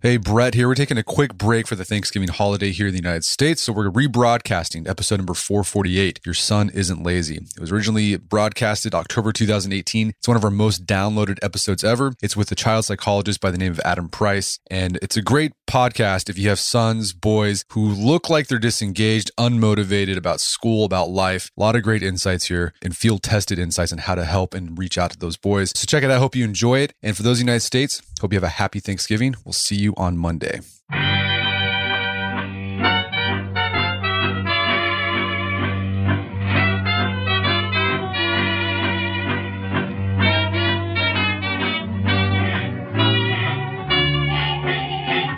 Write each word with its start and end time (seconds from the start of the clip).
Hey, 0.00 0.16
Brett 0.16 0.54
here. 0.54 0.68
We're 0.68 0.76
taking 0.76 0.96
a 0.96 1.02
quick 1.02 1.34
break 1.34 1.66
for 1.66 1.74
the 1.74 1.84
Thanksgiving 1.84 2.28
holiday 2.28 2.70
here 2.70 2.86
in 2.86 2.92
the 2.92 3.00
United 3.00 3.24
States. 3.24 3.62
So 3.62 3.72
we're 3.72 3.90
rebroadcasting 3.90 4.88
episode 4.88 5.16
number 5.16 5.34
448 5.34 6.20
Your 6.24 6.34
Son 6.34 6.70
Isn't 6.70 7.02
Lazy. 7.02 7.38
It 7.38 7.58
was 7.58 7.72
originally 7.72 8.16
broadcasted 8.16 8.94
October 8.94 9.32
2018. 9.32 10.10
It's 10.10 10.28
one 10.28 10.36
of 10.36 10.44
our 10.44 10.52
most 10.52 10.86
downloaded 10.86 11.40
episodes 11.42 11.82
ever. 11.82 12.12
It's 12.22 12.36
with 12.36 12.52
a 12.52 12.54
child 12.54 12.84
psychologist 12.84 13.40
by 13.40 13.50
the 13.50 13.58
name 13.58 13.72
of 13.72 13.80
Adam 13.80 14.08
Price. 14.08 14.60
And 14.70 15.00
it's 15.02 15.16
a 15.16 15.20
great 15.20 15.50
podcast 15.68 16.28
if 16.28 16.38
you 16.38 16.48
have 16.48 16.58
sons, 16.58 17.12
boys 17.12 17.64
who 17.72 17.88
look 17.88 18.28
like 18.28 18.48
they're 18.48 18.58
disengaged, 18.58 19.30
unmotivated 19.38 20.16
about 20.16 20.40
school, 20.40 20.84
about 20.84 21.10
life. 21.10 21.50
A 21.56 21.60
lot 21.60 21.76
of 21.76 21.82
great 21.82 22.02
insights 22.02 22.46
here 22.46 22.72
and 22.82 22.96
field 22.96 23.22
tested 23.22 23.58
insights 23.58 23.92
on 23.92 23.98
how 23.98 24.14
to 24.14 24.24
help 24.24 24.54
and 24.54 24.76
reach 24.78 24.98
out 24.98 25.10
to 25.12 25.18
those 25.18 25.36
boys. 25.36 25.72
So 25.76 25.86
check 25.86 26.02
it 26.02 26.10
out. 26.10 26.16
I 26.16 26.18
hope 26.18 26.34
you 26.34 26.44
enjoy 26.44 26.80
it. 26.80 26.94
And 27.02 27.16
for 27.16 27.22
those 27.22 27.38
United 27.38 27.60
States, 27.60 28.02
hope 28.20 28.32
you 28.32 28.36
have 28.36 28.44
a 28.44 28.48
happy 28.48 28.80
Thanksgiving. 28.80 29.36
We'll 29.44 29.52
see 29.52 29.76
you 29.76 29.94
on 29.96 30.16
Monday. 30.16 30.60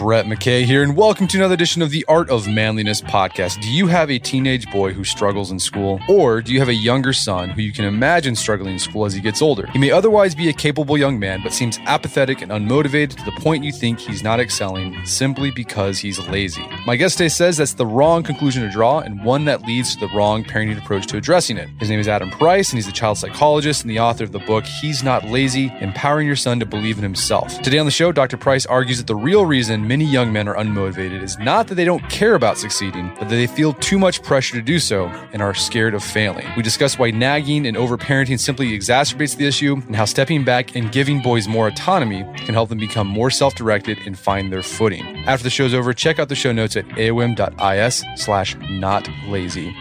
Brett 0.01 0.25
McKay 0.25 0.65
here, 0.65 0.83
and 0.83 0.97
welcome 0.97 1.27
to 1.27 1.37
another 1.37 1.53
edition 1.53 1.83
of 1.83 1.91
the 1.91 2.07
Art 2.09 2.31
of 2.31 2.49
Manliness 2.49 3.03
podcast. 3.03 3.61
Do 3.61 3.71
you 3.71 3.87
have 3.89 4.11
a 4.11 4.19
teenage 4.19 4.71
boy 4.73 4.95
who 4.95 5.05
struggles 5.05 5.51
in 5.51 5.59
school, 5.59 6.01
or 6.09 6.41
do 6.41 6.55
you 6.55 6.59
have 6.59 6.71
a 6.71 6.75
younger 6.75 7.13
son 7.13 7.51
who 7.51 7.61
you 7.61 7.71
can 7.71 7.85
imagine 7.85 8.35
struggling 8.35 8.73
in 8.73 8.79
school 8.79 9.05
as 9.05 9.13
he 9.13 9.21
gets 9.21 9.43
older? 9.43 9.67
He 9.73 9.79
may 9.79 9.91
otherwise 9.91 10.35
be 10.35 10.49
a 10.49 10.55
capable 10.55 10.97
young 10.97 11.19
man, 11.19 11.43
but 11.43 11.53
seems 11.53 11.79
apathetic 11.81 12.41
and 12.41 12.51
unmotivated 12.51 13.19
to 13.19 13.25
the 13.27 13.41
point 13.43 13.63
you 13.63 13.73
think 13.73 13.99
he's 13.99 14.23
not 14.23 14.41
excelling 14.41 14.97
simply 15.05 15.51
because 15.51 15.99
he's 15.99 16.19
lazy. 16.29 16.67
My 16.87 16.97
guest 16.97 17.19
today 17.19 17.29
says 17.29 17.59
that's 17.59 17.75
the 17.75 17.85
wrong 17.85 18.23
conclusion 18.23 18.63
to 18.63 18.71
draw 18.71 19.01
and 19.01 19.23
one 19.23 19.45
that 19.45 19.67
leads 19.67 19.95
to 19.95 20.01
the 20.01 20.15
wrong 20.15 20.45
parenting 20.45 20.79
approach 20.79 21.09
to 21.09 21.19
addressing 21.19 21.59
it. 21.59 21.69
His 21.79 21.91
name 21.91 22.01
is 22.01 22.09
Adam 22.09 22.31
Price, 22.31 22.71
and 22.71 22.79
he's 22.79 22.89
a 22.89 22.93
child 22.93 23.19
psychologist 23.19 23.83
and 23.83 23.91
the 23.91 24.01
author 24.01 24.25
of 24.25 24.33
the 24.33 24.39
book 24.39 24.65
He's 24.65 25.03
Not 25.03 25.27
Lazy 25.27 25.71
Empowering 25.83 26.27
Your 26.27 26.37
Son 26.37 26.59
to 26.59 26.65
Believe 26.65 26.97
in 26.97 27.03
Himself. 27.03 27.61
Today 27.61 27.77
on 27.77 27.85
the 27.85 27.93
show, 27.93 28.13
Dr. 28.13 28.39
Price 28.39 28.65
argues 28.65 28.97
that 28.97 29.07
the 29.07 29.15
real 29.15 29.45
reason 29.45 29.90
many 29.91 30.05
young 30.05 30.33
men 30.33 30.47
are 30.47 30.55
unmotivated 30.55 31.21
is 31.21 31.37
not 31.41 31.67
that 31.67 31.75
they 31.75 31.85
don't 31.85 32.09
care 32.09 32.37
about 32.37 32.57
succeeding, 32.57 33.09
but 33.19 33.29
that 33.29 33.35
they 33.35 33.49
feel 33.49 33.73
too 33.73 33.99
much 33.99 34.23
pressure 34.23 34.55
to 34.55 34.63
do 34.63 34.79
so 34.79 35.07
and 35.33 35.43
are 35.43 35.53
scared 35.53 35.95
of 35.95 36.05
failing. 36.05 36.47
We 36.57 36.63
discuss 36.63 36.97
why 36.97 37.11
nagging 37.11 37.67
and 37.67 37.77
overparenting 37.77 38.39
simply 38.39 38.79
exacerbates 38.79 39.37
the 39.37 39.49
issue 39.49 39.83
and 39.89 39.97
how 39.97 40.05
stepping 40.05 40.45
back 40.45 40.77
and 40.77 40.93
giving 40.93 41.21
boys 41.21 41.49
more 41.49 41.67
autonomy 41.67 42.23
can 42.37 42.55
help 42.55 42.69
them 42.69 42.79
become 42.79 43.09
more 43.09 43.31
self 43.33 43.57
directed 43.57 43.99
and 44.07 44.17
find 44.17 44.53
their 44.53 44.63
footing. 44.63 45.25
After 45.27 45.43
the 45.43 45.51
show's 45.51 45.75
over, 45.75 45.93
check 45.93 46.21
out 46.21 46.29
the 46.29 46.37
show 46.37 46.53
notes 46.53 46.77
at 46.77 46.87
aom.is 46.91 48.05
slash 48.15 48.57
not 48.71 49.09
lazy. 49.27 49.75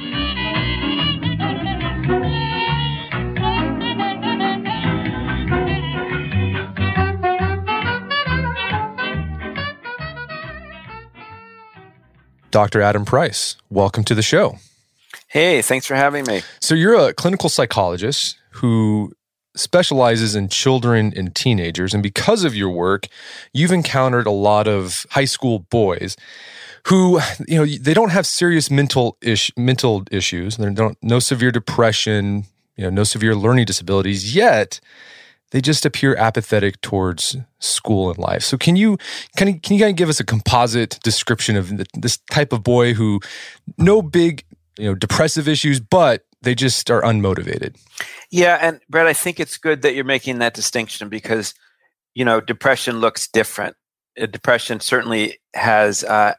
Dr. 12.51 12.81
Adam 12.81 13.05
Price, 13.05 13.55
welcome 13.69 14.03
to 14.05 14.15
the 14.15 14.21
show. 14.21 14.57
Hey, 15.27 15.61
thanks 15.61 15.85
for 15.85 15.95
having 15.95 16.25
me. 16.25 16.41
So, 16.59 16.75
you're 16.75 16.95
a 16.95 17.13
clinical 17.13 17.49
psychologist 17.49 18.37
who 18.51 19.13
specializes 19.55 20.35
in 20.35 20.49
children 20.49 21.13
and 21.15 21.35
teenagers. 21.35 21.93
And 21.93 22.01
because 22.01 22.43
of 22.43 22.55
your 22.55 22.69
work, 22.69 23.07
you've 23.53 23.71
encountered 23.71 24.25
a 24.27 24.31
lot 24.31 24.67
of 24.67 25.05
high 25.11 25.25
school 25.25 25.59
boys 25.59 26.15
who, 26.87 27.19
you 27.47 27.57
know, 27.57 27.65
they 27.65 27.93
don't 27.93 28.11
have 28.11 28.25
serious 28.25 28.71
mental 28.71 29.17
ish, 29.21 29.51
mental 29.57 30.03
issues. 30.11 30.57
They 30.57 30.71
don't 30.71 30.97
no 31.01 31.19
severe 31.19 31.51
depression, 31.51 32.45
you 32.77 32.85
know, 32.85 32.89
no 32.89 33.03
severe 33.03 33.35
learning 33.35 33.65
disabilities. 33.65 34.35
Yet, 34.35 34.79
they 35.51 35.61
just 35.61 35.85
appear 35.85 36.15
apathetic 36.15 36.79
towards 36.81 37.35
school 37.59 38.09
and 38.09 38.17
life. 38.17 38.43
So 38.43 38.57
can 38.57 38.75
you 38.75 38.97
can 39.37 39.47
you, 39.47 39.59
can 39.59 39.75
you 39.75 39.81
kind 39.81 39.91
of 39.91 39.95
give 39.95 40.09
us 40.09 40.19
a 40.19 40.23
composite 40.23 40.99
description 41.03 41.55
of 41.55 41.71
this 41.93 42.17
type 42.31 42.53
of 42.53 42.63
boy 42.63 42.93
who 42.93 43.19
no 43.77 44.01
big 44.01 44.43
you 44.77 44.85
know 44.85 44.95
depressive 44.95 45.47
issues, 45.47 45.79
but 45.79 46.25
they 46.41 46.55
just 46.55 46.89
are 46.91 47.01
unmotivated? 47.01 47.75
Yeah, 48.31 48.57
and 48.61 48.79
Brett, 48.89 49.07
I 49.07 49.13
think 49.13 49.39
it's 49.39 49.57
good 49.57 49.81
that 49.81 49.95
you're 49.95 50.05
making 50.05 50.39
that 50.39 50.53
distinction 50.53 51.09
because 51.09 51.53
you 52.13 52.25
know 52.25 52.41
depression 52.41 52.99
looks 52.99 53.27
different. 53.27 53.75
Uh, 54.19 54.25
depression 54.25 54.79
certainly 54.79 55.39
has 55.53 56.03
uh, 56.03 56.35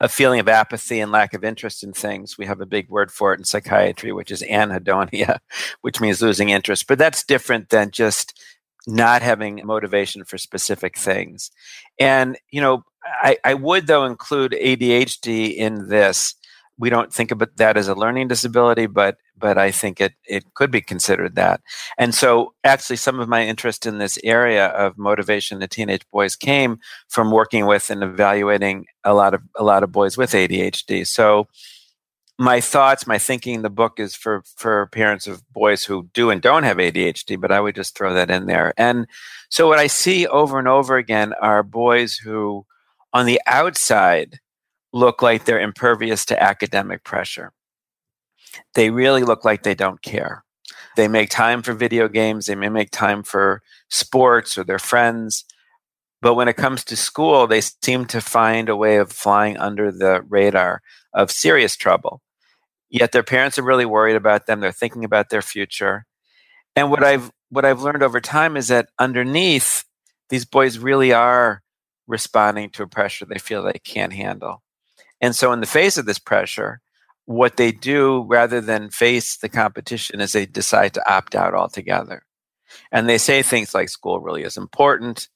a 0.00 0.08
feeling 0.08 0.40
of 0.40 0.48
apathy 0.48 1.00
and 1.00 1.12
lack 1.12 1.34
of 1.34 1.44
interest 1.44 1.82
in 1.82 1.92
things. 1.92 2.38
We 2.38 2.46
have 2.46 2.60
a 2.60 2.66
big 2.66 2.88
word 2.88 3.12
for 3.12 3.32
it 3.34 3.40
in 3.40 3.44
psychiatry, 3.44 4.12
which 4.12 4.30
is 4.30 4.42
anhedonia, 4.42 5.38
which 5.82 6.00
means 6.00 6.22
losing 6.22 6.48
interest. 6.48 6.86
But 6.86 6.98
that's 6.98 7.24
different 7.24 7.68
than 7.68 7.90
just 7.90 8.38
not 8.86 9.20
having 9.20 9.60
motivation 9.64 10.24
for 10.24 10.38
specific 10.38 10.96
things. 10.96 11.50
And, 11.98 12.38
you 12.50 12.62
know, 12.62 12.84
I, 13.04 13.36
I 13.44 13.54
would, 13.54 13.86
though, 13.86 14.04
include 14.04 14.52
ADHD 14.52 15.54
in 15.54 15.88
this 15.88 16.34
we 16.80 16.88
don't 16.88 17.12
think 17.12 17.30
about 17.30 17.58
that 17.58 17.76
as 17.76 17.88
a 17.88 17.94
learning 17.94 18.28
disability, 18.28 18.86
but 18.86 19.18
but 19.40 19.58
I 19.58 19.70
think 19.70 20.00
it 20.00 20.12
it 20.24 20.54
could 20.54 20.70
be 20.70 20.80
considered 20.80 21.34
that. 21.36 21.60
And 21.98 22.14
so, 22.14 22.54
actually, 22.64 22.96
some 22.96 23.20
of 23.20 23.28
my 23.28 23.44
interest 23.44 23.86
in 23.86 23.98
this 23.98 24.18
area 24.22 24.66
of 24.68 24.98
motivation 24.98 25.60
to 25.60 25.68
teenage 25.68 26.08
boys 26.12 26.36
came 26.36 26.78
from 27.08 27.30
working 27.30 27.66
with 27.66 27.90
and 27.90 28.02
evaluating 28.02 28.86
a 29.04 29.14
lot 29.14 29.34
of 29.34 29.42
a 29.56 29.64
lot 29.64 29.82
of 29.82 29.92
boys 29.92 30.16
with 30.16 30.32
ADHD. 30.32 31.06
So, 31.06 31.48
my 32.38 32.60
thoughts, 32.60 33.06
my 33.06 33.18
thinking, 33.18 33.62
the 33.62 33.70
book 33.70 34.00
is 34.00 34.14
for 34.14 34.42
for 34.56 34.86
parents 34.88 35.26
of 35.26 35.42
boys 35.52 35.84
who 35.84 36.08
do 36.14 36.30
and 36.30 36.40
don't 36.40 36.64
have 36.64 36.78
ADHD, 36.78 37.40
but 37.40 37.52
I 37.52 37.60
would 37.60 37.74
just 37.74 37.96
throw 37.96 38.14
that 38.14 38.30
in 38.30 38.46
there. 38.46 38.72
And 38.76 39.06
so, 39.50 39.68
what 39.68 39.78
I 39.78 39.88
see 39.88 40.26
over 40.26 40.58
and 40.58 40.68
over 40.68 40.96
again 40.96 41.32
are 41.40 41.62
boys 41.62 42.16
who, 42.16 42.64
on 43.12 43.26
the 43.26 43.40
outside 43.46 44.38
look 44.92 45.22
like 45.22 45.44
they're 45.44 45.60
impervious 45.60 46.24
to 46.26 46.42
academic 46.42 47.04
pressure. 47.04 47.52
They 48.74 48.90
really 48.90 49.22
look 49.22 49.44
like 49.44 49.62
they 49.62 49.74
don't 49.74 50.02
care. 50.02 50.44
They 50.96 51.08
make 51.08 51.30
time 51.30 51.62
for 51.62 51.72
video 51.72 52.08
games, 52.08 52.46
they 52.46 52.54
may 52.54 52.68
make 52.68 52.90
time 52.90 53.22
for 53.22 53.62
sports 53.88 54.58
or 54.58 54.64
their 54.64 54.78
friends. 54.78 55.44
But 56.22 56.34
when 56.34 56.48
it 56.48 56.56
comes 56.56 56.84
to 56.84 56.96
school, 56.96 57.46
they 57.46 57.62
seem 57.62 58.04
to 58.06 58.20
find 58.20 58.68
a 58.68 58.76
way 58.76 58.96
of 58.96 59.10
flying 59.10 59.56
under 59.56 59.90
the 59.90 60.22
radar 60.28 60.82
of 61.14 61.30
serious 61.30 61.76
trouble. 61.76 62.20
Yet 62.90 63.12
their 63.12 63.22
parents 63.22 63.58
are 63.58 63.62
really 63.62 63.86
worried 63.86 64.16
about 64.16 64.46
them. 64.46 64.60
They're 64.60 64.72
thinking 64.72 65.04
about 65.04 65.30
their 65.30 65.42
future. 65.42 66.06
And 66.76 66.90
what 66.90 67.02
I've 67.02 67.30
what 67.50 67.64
I've 67.64 67.82
learned 67.82 68.02
over 68.02 68.20
time 68.20 68.56
is 68.56 68.68
that 68.68 68.88
underneath, 68.98 69.84
these 70.28 70.44
boys 70.44 70.78
really 70.78 71.12
are 71.12 71.62
responding 72.06 72.70
to 72.70 72.82
a 72.82 72.88
pressure 72.88 73.24
they 73.24 73.38
feel 73.38 73.62
they 73.62 73.80
can't 73.84 74.12
handle. 74.12 74.62
And 75.20 75.34
so, 75.34 75.52
in 75.52 75.60
the 75.60 75.66
face 75.66 75.98
of 75.98 76.06
this 76.06 76.18
pressure, 76.18 76.80
what 77.30 77.56
they 77.56 77.70
do 77.70 78.24
rather 78.28 78.60
than 78.60 78.90
face 78.90 79.36
the 79.36 79.48
competition 79.48 80.20
is 80.20 80.32
they 80.32 80.46
decide 80.46 80.92
to 80.92 81.12
opt 81.12 81.36
out 81.36 81.54
altogether. 81.54 82.24
And 82.90 83.08
they 83.08 83.18
say 83.18 83.40
things 83.40 83.72
like 83.72 83.88
school 83.88 84.18
really 84.18 84.42
is 84.42 84.56
important. 84.56 85.28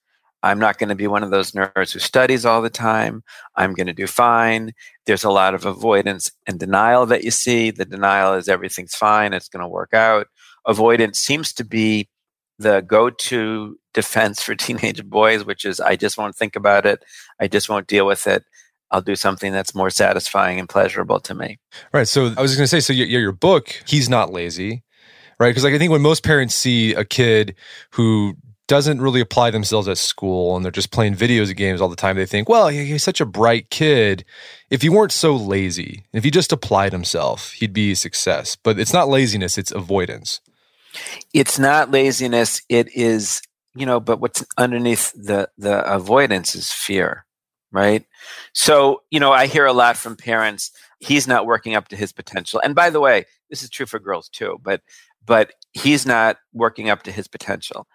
I'm 0.42 0.58
not 0.58 0.78
going 0.78 0.88
to 0.88 0.96
be 0.96 1.06
one 1.06 1.22
of 1.22 1.30
those 1.30 1.52
nerds 1.52 1.92
who 1.92 2.00
studies 2.00 2.44
all 2.44 2.62
the 2.62 2.68
time. 2.68 3.22
I'm 3.54 3.74
going 3.74 3.86
to 3.86 3.92
do 3.92 4.08
fine. 4.08 4.72
There's 5.06 5.22
a 5.22 5.30
lot 5.30 5.54
of 5.54 5.66
avoidance 5.66 6.32
and 6.48 6.58
denial 6.58 7.06
that 7.06 7.22
you 7.22 7.30
see. 7.30 7.70
The 7.70 7.84
denial 7.84 8.34
is 8.34 8.48
everything's 8.48 8.96
fine, 8.96 9.32
it's 9.32 9.48
going 9.48 9.62
to 9.62 9.68
work 9.68 9.94
out. 9.94 10.26
Avoidance 10.66 11.20
seems 11.20 11.52
to 11.52 11.64
be 11.64 12.08
the 12.58 12.80
go 12.80 13.08
to 13.08 13.78
defense 13.92 14.42
for 14.42 14.56
teenage 14.56 15.04
boys, 15.04 15.44
which 15.44 15.64
is 15.64 15.78
I 15.78 15.94
just 15.94 16.18
won't 16.18 16.34
think 16.34 16.56
about 16.56 16.86
it. 16.86 17.04
I 17.38 17.46
just 17.46 17.68
won't 17.68 17.86
deal 17.86 18.04
with 18.04 18.26
it. 18.26 18.42
I'll 18.90 19.02
do 19.02 19.16
something 19.16 19.52
that's 19.52 19.74
more 19.74 19.90
satisfying 19.90 20.58
and 20.58 20.68
pleasurable 20.68 21.20
to 21.20 21.34
me. 21.34 21.58
Right. 21.92 22.06
So 22.06 22.32
I 22.36 22.42
was 22.42 22.54
going 22.54 22.64
to 22.64 22.68
say, 22.68 22.80
so 22.80 22.92
your, 22.92 23.06
your 23.06 23.32
book, 23.32 23.82
he's 23.86 24.08
not 24.08 24.32
lazy, 24.32 24.82
right? 25.40 25.48
Because 25.48 25.64
like 25.64 25.74
I 25.74 25.78
think 25.78 25.90
when 25.90 26.02
most 26.02 26.22
parents 26.22 26.54
see 26.54 26.94
a 26.94 27.04
kid 27.04 27.54
who 27.92 28.36
doesn't 28.66 29.00
really 29.00 29.20
apply 29.20 29.50
themselves 29.50 29.88
at 29.88 29.98
school 29.98 30.56
and 30.56 30.64
they're 30.64 30.72
just 30.72 30.90
playing 30.90 31.14
video 31.14 31.44
games 31.46 31.80
all 31.80 31.88
the 31.88 31.96
time, 31.96 32.16
they 32.16 32.26
think, 32.26 32.48
well, 32.48 32.68
he's 32.68 33.02
such 33.02 33.20
a 33.20 33.26
bright 33.26 33.68
kid. 33.70 34.24
If 34.70 34.82
he 34.82 34.88
weren't 34.88 35.12
so 35.12 35.36
lazy, 35.36 36.04
if 36.12 36.24
he 36.24 36.30
just 36.30 36.52
applied 36.52 36.92
himself, 36.92 37.52
he'd 37.52 37.72
be 37.72 37.92
a 37.92 37.96
success. 37.96 38.56
But 38.56 38.78
it's 38.78 38.92
not 38.92 39.08
laziness; 39.08 39.58
it's 39.58 39.72
avoidance. 39.72 40.40
It's 41.32 41.58
not 41.58 41.90
laziness. 41.90 42.62
It 42.68 42.88
is, 42.94 43.42
you 43.74 43.84
know, 43.84 44.00
but 44.00 44.20
what's 44.20 44.44
underneath 44.56 45.12
the 45.12 45.50
the 45.58 45.84
avoidance 45.84 46.54
is 46.54 46.72
fear 46.72 47.26
right? 47.74 48.06
So, 48.52 49.02
you 49.10 49.20
know, 49.20 49.32
I 49.32 49.46
hear 49.46 49.66
a 49.66 49.72
lot 49.72 49.96
from 49.96 50.16
parents, 50.16 50.70
he's 51.00 51.28
not 51.28 51.46
working 51.46 51.74
up 51.74 51.88
to 51.88 51.96
his 51.96 52.12
potential. 52.12 52.60
And 52.64 52.74
by 52.74 52.88
the 52.88 53.00
way, 53.00 53.24
this 53.50 53.62
is 53.62 53.68
true 53.70 53.86
for 53.86 53.98
girls 53.98 54.28
too, 54.28 54.58
but 54.62 54.80
but 55.26 55.52
he's 55.72 56.06
not 56.06 56.36
working 56.52 56.90
up 56.90 57.02
to 57.02 57.12
his 57.12 57.28
potential. 57.28 57.86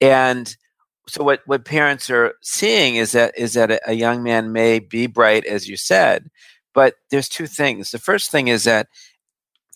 And 0.00 0.54
so 1.08 1.24
what 1.24 1.40
what 1.46 1.64
parents 1.64 2.10
are 2.10 2.34
seeing 2.42 2.96
is 2.96 3.12
that 3.12 3.36
is 3.36 3.54
that 3.54 3.70
a, 3.70 3.90
a 3.90 3.94
young 3.94 4.22
man 4.22 4.52
may 4.52 4.78
be 4.78 5.06
bright 5.06 5.44
as 5.46 5.68
you 5.68 5.76
said 5.76 6.28
but 6.74 6.94
there's 7.10 7.28
two 7.28 7.46
things 7.46 7.90
the 7.90 7.98
first 7.98 8.30
thing 8.30 8.48
is 8.48 8.64
that 8.64 8.88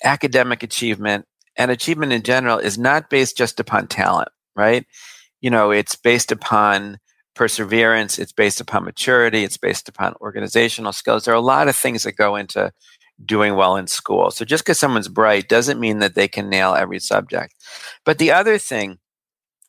academic 0.05 0.63
achievement 0.63 1.25
and 1.57 1.71
achievement 1.71 2.13
in 2.13 2.23
general 2.23 2.59
is 2.59 2.79
not 2.79 3.11
based 3.11 3.37
just 3.37 3.59
upon 3.59 3.87
talent 3.87 4.29
right 4.55 4.87
you 5.41 5.51
know 5.51 5.71
it's 5.71 5.97
based 5.97 6.31
upon 6.31 6.99
perseverance 7.35 8.19
it's 8.19 8.33
based 8.33 8.61
upon 8.61 8.85
maturity 8.85 9.43
it's 9.43 9.57
based 9.57 9.89
upon 9.89 10.15
organizational 10.21 10.93
skills. 10.93 11.25
There 11.25 11.35
are 11.35 11.37
a 11.37 11.41
lot 11.41 11.69
of 11.69 11.77
things 11.77 12.03
that 12.03 12.13
go 12.13 12.37
into 12.37 12.73
doing 13.25 13.55
well 13.55 13.77
in 13.77 13.87
school. 13.87 14.31
So 14.31 14.45
just 14.45 14.65
because 14.65 14.79
someone's 14.79 15.09
bright 15.09 15.49
doesn't 15.49 15.81
mean 15.81 16.01
that 16.01 16.15
they 16.15 16.29
can 16.29 16.49
nail 16.51 16.75
every 16.75 16.99
subject. 16.99 17.55
But 18.05 18.19
the 18.19 18.33
other 18.33 18.59
thing 18.59 18.99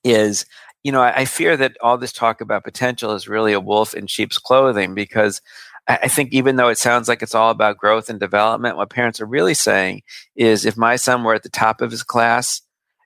is 0.03 0.45
you 0.83 0.91
know, 0.91 1.01
I, 1.01 1.21
I, 1.21 1.25
fear 1.25 1.55
that 1.57 1.77
all 1.81 1.97
this 1.97 2.11
talk 2.11 2.41
about 2.41 2.65
potential 2.65 3.13
is 3.13 3.27
really 3.27 3.53
a 3.53 3.59
wolf 3.59 3.93
in 3.93 4.07
sheep's 4.07 4.37
clothing 4.37 4.93
because 4.93 5.41
I, 5.87 5.99
I 6.03 6.07
think 6.07 6.33
even 6.33 6.57
though 6.57 6.67
it 6.67 6.77
sounds 6.77 7.07
like 7.07 7.21
it's 7.21 7.35
all 7.35 7.49
about 7.49 7.77
growth 7.77 8.09
and 8.09 8.19
development, 8.19 8.77
what 8.77 8.89
parents 8.89 9.21
are 9.21 9.25
really 9.25 9.53
saying 9.53 10.01
is 10.35 10.65
if 10.65 10.77
my 10.77 10.97
son 10.97 11.23
were 11.23 11.33
at 11.33 11.43
the 11.43 11.49
top 11.49 11.81
of 11.81 11.91
his 11.91 12.03
class, 12.03 12.61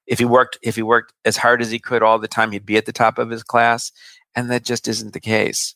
if 0.07 0.19
he 0.19 0.25
worked 0.25 0.57
if 0.62 0.75
he 0.75 0.81
worked 0.81 1.13
as 1.25 1.38
hard 1.38 1.62
as 1.62 1.69
he 1.69 1.80
could 1.80 2.01
all 2.01 2.18
the 2.18 2.27
time, 2.27 2.51
he'd 2.51 2.65
be 2.65 2.77
at 2.77 2.86
the 2.86 2.94
top 2.94 3.19
of 3.19 3.30
his 3.30 3.44
class, 3.44 3.92
and 4.38 4.51
that 4.51 4.63
just 4.63 4.88
isn't 4.88 5.13
the 5.13 5.19
case. 5.19 5.75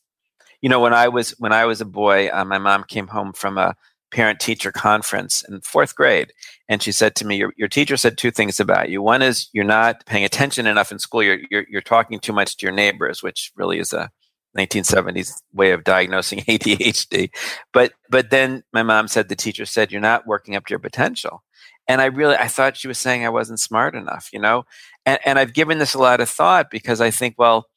You 0.61 0.69
know, 0.69 0.79
when 0.79 0.93
I 0.93 1.07
was 1.07 1.31
when 1.31 1.51
I 1.51 1.65
was 1.65 1.81
a 1.81 1.85
boy, 1.85 2.29
uh, 2.31 2.45
my 2.45 2.59
mom 2.59 2.85
came 2.87 3.07
home 3.07 3.33
from 3.33 3.57
a 3.57 3.75
parent 4.11 4.39
teacher 4.39 4.71
conference 4.71 5.43
in 5.47 5.61
fourth 5.61 5.95
grade. 5.95 6.31
And 6.69 6.83
she 6.83 6.91
said 6.91 7.15
to 7.15 7.25
me, 7.25 7.37
your, 7.37 7.53
your 7.57 7.69
teacher 7.69 7.97
said 7.97 8.17
two 8.17 8.29
things 8.29 8.59
about 8.59 8.89
you. 8.89 9.01
One 9.01 9.21
is 9.21 9.49
you're 9.53 9.63
not 9.63 10.05
paying 10.05 10.25
attention 10.25 10.67
enough 10.67 10.91
in 10.91 10.99
school. 10.99 11.23
You're, 11.23 11.39
you're, 11.49 11.65
you're 11.69 11.81
talking 11.81 12.19
too 12.19 12.33
much 12.33 12.57
to 12.57 12.65
your 12.65 12.73
neighbors, 12.73 13.23
which 13.23 13.51
really 13.55 13.79
is 13.79 13.93
a 13.93 14.11
1970s 14.57 15.41
way 15.53 15.71
of 15.71 15.85
diagnosing 15.85 16.39
ADHD. 16.47 17.31
But, 17.73 17.93
but 18.09 18.29
then 18.29 18.63
my 18.73 18.83
mom 18.83 19.07
said, 19.07 19.29
the 19.29 19.35
teacher 19.35 19.65
said, 19.65 19.91
you're 19.91 20.01
not 20.01 20.27
working 20.27 20.55
up 20.55 20.65
to 20.65 20.71
your 20.71 20.79
potential. 20.79 21.41
And 21.87 22.01
I 22.01 22.05
really, 22.05 22.35
I 22.35 22.47
thought 22.47 22.77
she 22.77 22.87
was 22.87 22.99
saying 22.99 23.25
I 23.25 23.29
wasn't 23.29 23.59
smart 23.59 23.95
enough, 23.95 24.29
you 24.33 24.39
know? 24.39 24.65
And, 25.05 25.19
and 25.25 25.39
I've 25.39 25.53
given 25.53 25.79
this 25.79 25.93
a 25.93 25.99
lot 25.99 26.19
of 26.19 26.29
thought 26.29 26.69
because 26.69 27.01
I 27.01 27.11
think, 27.11 27.35
well, 27.37 27.67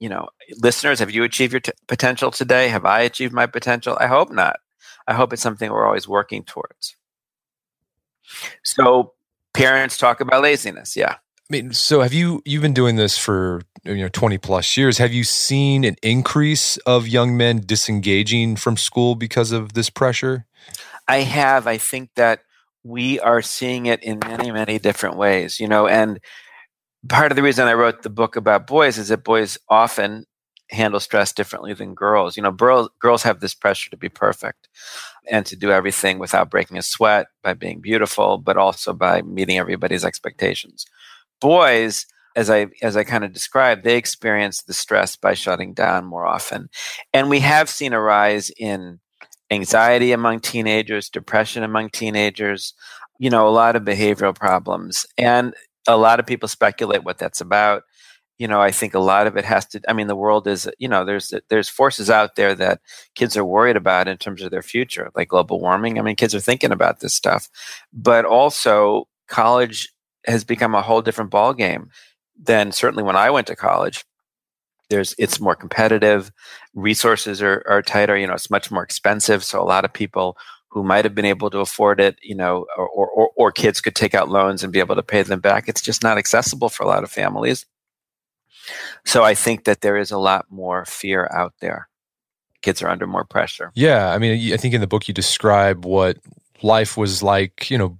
you 0.00 0.08
know, 0.08 0.28
listeners, 0.56 0.98
have 0.98 1.10
you 1.10 1.22
achieved 1.22 1.52
your 1.52 1.60
t- 1.60 1.72
potential 1.86 2.30
today? 2.30 2.68
Have 2.68 2.84
I 2.84 3.00
achieved 3.00 3.32
my 3.32 3.46
potential? 3.46 3.96
I 4.00 4.06
hope 4.06 4.32
not. 4.32 4.56
I 5.06 5.14
hope 5.14 5.32
it's 5.32 5.42
something 5.42 5.70
we're 5.70 5.86
always 5.86 6.08
working 6.08 6.42
towards. 6.42 6.96
So 8.64 9.12
parents 9.52 9.96
talk 9.96 10.20
about 10.20 10.42
laziness. 10.42 10.96
Yeah. 10.96 11.12
I 11.12 11.50
mean, 11.50 11.72
so 11.72 12.00
have 12.00 12.12
you 12.12 12.42
you've 12.44 12.62
been 12.62 12.74
doing 12.74 12.96
this 12.96 13.18
for 13.18 13.62
you 13.84 13.96
know 13.96 14.08
20 14.08 14.38
plus 14.38 14.76
years. 14.76 14.98
Have 14.98 15.12
you 15.12 15.24
seen 15.24 15.84
an 15.84 15.96
increase 16.02 16.76
of 16.78 17.08
young 17.08 17.36
men 17.36 17.62
disengaging 17.64 18.56
from 18.56 18.76
school 18.76 19.14
because 19.14 19.52
of 19.52 19.72
this 19.72 19.90
pressure? 19.90 20.46
I 21.08 21.18
have. 21.18 21.66
I 21.66 21.78
think 21.78 22.10
that 22.14 22.40
we 22.84 23.20
are 23.20 23.42
seeing 23.42 23.86
it 23.86 24.02
in 24.02 24.20
many, 24.20 24.50
many 24.50 24.78
different 24.78 25.16
ways, 25.16 25.60
you 25.60 25.68
know, 25.68 25.86
and 25.86 26.20
part 27.08 27.32
of 27.32 27.36
the 27.36 27.42
reason 27.42 27.66
I 27.66 27.74
wrote 27.74 28.02
the 28.02 28.10
book 28.10 28.36
about 28.36 28.66
boys 28.66 28.98
is 28.98 29.08
that 29.08 29.24
boys 29.24 29.58
often 29.68 30.26
handle 30.70 31.00
stress 31.00 31.32
differently 31.32 31.74
than 31.74 31.94
girls. 31.94 32.36
You 32.36 32.42
know, 32.42 32.52
girls 32.52 32.88
girls 33.00 33.22
have 33.22 33.40
this 33.40 33.54
pressure 33.54 33.90
to 33.90 33.96
be 33.96 34.08
perfect 34.08 34.68
and 35.30 35.44
to 35.46 35.56
do 35.56 35.70
everything 35.70 36.18
without 36.18 36.50
breaking 36.50 36.78
a 36.78 36.82
sweat 36.82 37.26
by 37.42 37.54
being 37.54 37.80
beautiful, 37.80 38.38
but 38.38 38.56
also 38.56 38.92
by 38.92 39.22
meeting 39.22 39.58
everybody's 39.58 40.04
expectations. 40.04 40.86
Boys, 41.40 42.06
as 42.36 42.50
I 42.50 42.68
as 42.82 42.96
I 42.96 43.04
kind 43.04 43.24
of 43.24 43.32
described, 43.32 43.84
they 43.84 43.96
experience 43.96 44.62
the 44.62 44.74
stress 44.74 45.16
by 45.16 45.34
shutting 45.34 45.74
down 45.74 46.04
more 46.04 46.26
often. 46.26 46.68
And 47.12 47.28
we 47.28 47.40
have 47.40 47.68
seen 47.68 47.92
a 47.92 48.00
rise 48.00 48.50
in 48.56 49.00
anxiety 49.50 50.12
among 50.12 50.40
teenagers, 50.40 51.08
depression 51.08 51.64
among 51.64 51.90
teenagers, 51.90 52.72
you 53.18 53.30
know, 53.30 53.48
a 53.48 53.50
lot 53.50 53.74
of 53.74 53.82
behavioral 53.82 54.34
problems. 54.34 55.04
And 55.18 55.54
a 55.94 55.96
lot 55.96 56.20
of 56.20 56.26
people 56.26 56.48
speculate 56.48 57.04
what 57.04 57.18
that's 57.18 57.40
about. 57.40 57.82
You 58.38 58.48
know 58.48 58.62
i 58.62 58.70
think 58.70 58.94
a 58.94 58.98
lot 59.00 59.26
of 59.26 59.36
it 59.36 59.44
has 59.44 59.66
to 59.66 59.82
i 59.86 59.92
mean 59.92 60.06
the 60.06 60.16
world 60.16 60.46
is 60.46 60.66
you 60.78 60.88
know 60.88 61.04
there's 61.04 61.34
there's 61.50 61.68
forces 61.68 62.08
out 62.08 62.36
there 62.36 62.54
that 62.54 62.80
kids 63.14 63.36
are 63.36 63.44
worried 63.44 63.76
about 63.76 64.08
in 64.08 64.16
terms 64.16 64.40
of 64.40 64.50
their 64.50 64.62
future 64.62 65.10
like 65.14 65.28
global 65.28 65.60
warming. 65.60 65.98
I 65.98 66.02
mean 66.02 66.16
kids 66.16 66.34
are 66.34 66.40
thinking 66.40 66.72
about 66.72 67.00
this 67.00 67.12
stuff. 67.12 67.50
But 67.92 68.24
also 68.24 69.08
college 69.28 69.92
has 70.26 70.42
become 70.42 70.74
a 70.74 70.80
whole 70.80 71.02
different 71.02 71.30
ball 71.30 71.52
game 71.52 71.90
than 72.42 72.72
certainly 72.72 73.02
when 73.02 73.14
i 73.14 73.28
went 73.30 73.46
to 73.48 73.56
college. 73.56 74.06
There's 74.88 75.14
it's 75.18 75.38
more 75.38 75.54
competitive. 75.54 76.32
Resources 76.74 77.42
are, 77.42 77.62
are 77.68 77.82
tighter 77.82 78.16
you 78.16 78.26
know 78.26 78.32
it's 78.32 78.50
much 78.50 78.70
more 78.70 78.82
expensive. 78.82 79.44
So 79.44 79.60
a 79.60 79.68
lot 79.74 79.84
of 79.84 79.92
people 79.92 80.38
who 80.70 80.84
might 80.84 81.04
have 81.04 81.14
been 81.14 81.24
able 81.24 81.50
to 81.50 81.58
afford 81.58 82.00
it, 82.00 82.16
you 82.22 82.34
know, 82.34 82.66
or, 82.76 83.08
or, 83.08 83.30
or 83.36 83.52
kids 83.52 83.80
could 83.80 83.94
take 83.94 84.14
out 84.14 84.28
loans 84.28 84.62
and 84.62 84.72
be 84.72 84.78
able 84.78 84.94
to 84.94 85.02
pay 85.02 85.22
them 85.22 85.40
back. 85.40 85.68
It's 85.68 85.82
just 85.82 86.02
not 86.02 86.16
accessible 86.16 86.68
for 86.68 86.84
a 86.84 86.86
lot 86.86 87.02
of 87.02 87.10
families. 87.10 87.66
So 89.04 89.24
I 89.24 89.34
think 89.34 89.64
that 89.64 89.80
there 89.80 89.96
is 89.96 90.10
a 90.10 90.18
lot 90.18 90.46
more 90.48 90.84
fear 90.84 91.28
out 91.32 91.54
there. 91.60 91.88
Kids 92.62 92.82
are 92.82 92.88
under 92.88 93.06
more 93.06 93.24
pressure. 93.24 93.72
Yeah. 93.74 94.12
I 94.12 94.18
mean, 94.18 94.52
I 94.52 94.56
think 94.56 94.74
in 94.74 94.80
the 94.80 94.86
book 94.86 95.08
you 95.08 95.14
describe 95.14 95.84
what 95.84 96.18
life 96.62 96.96
was 96.96 97.22
like, 97.22 97.70
you 97.70 97.78
know, 97.78 97.98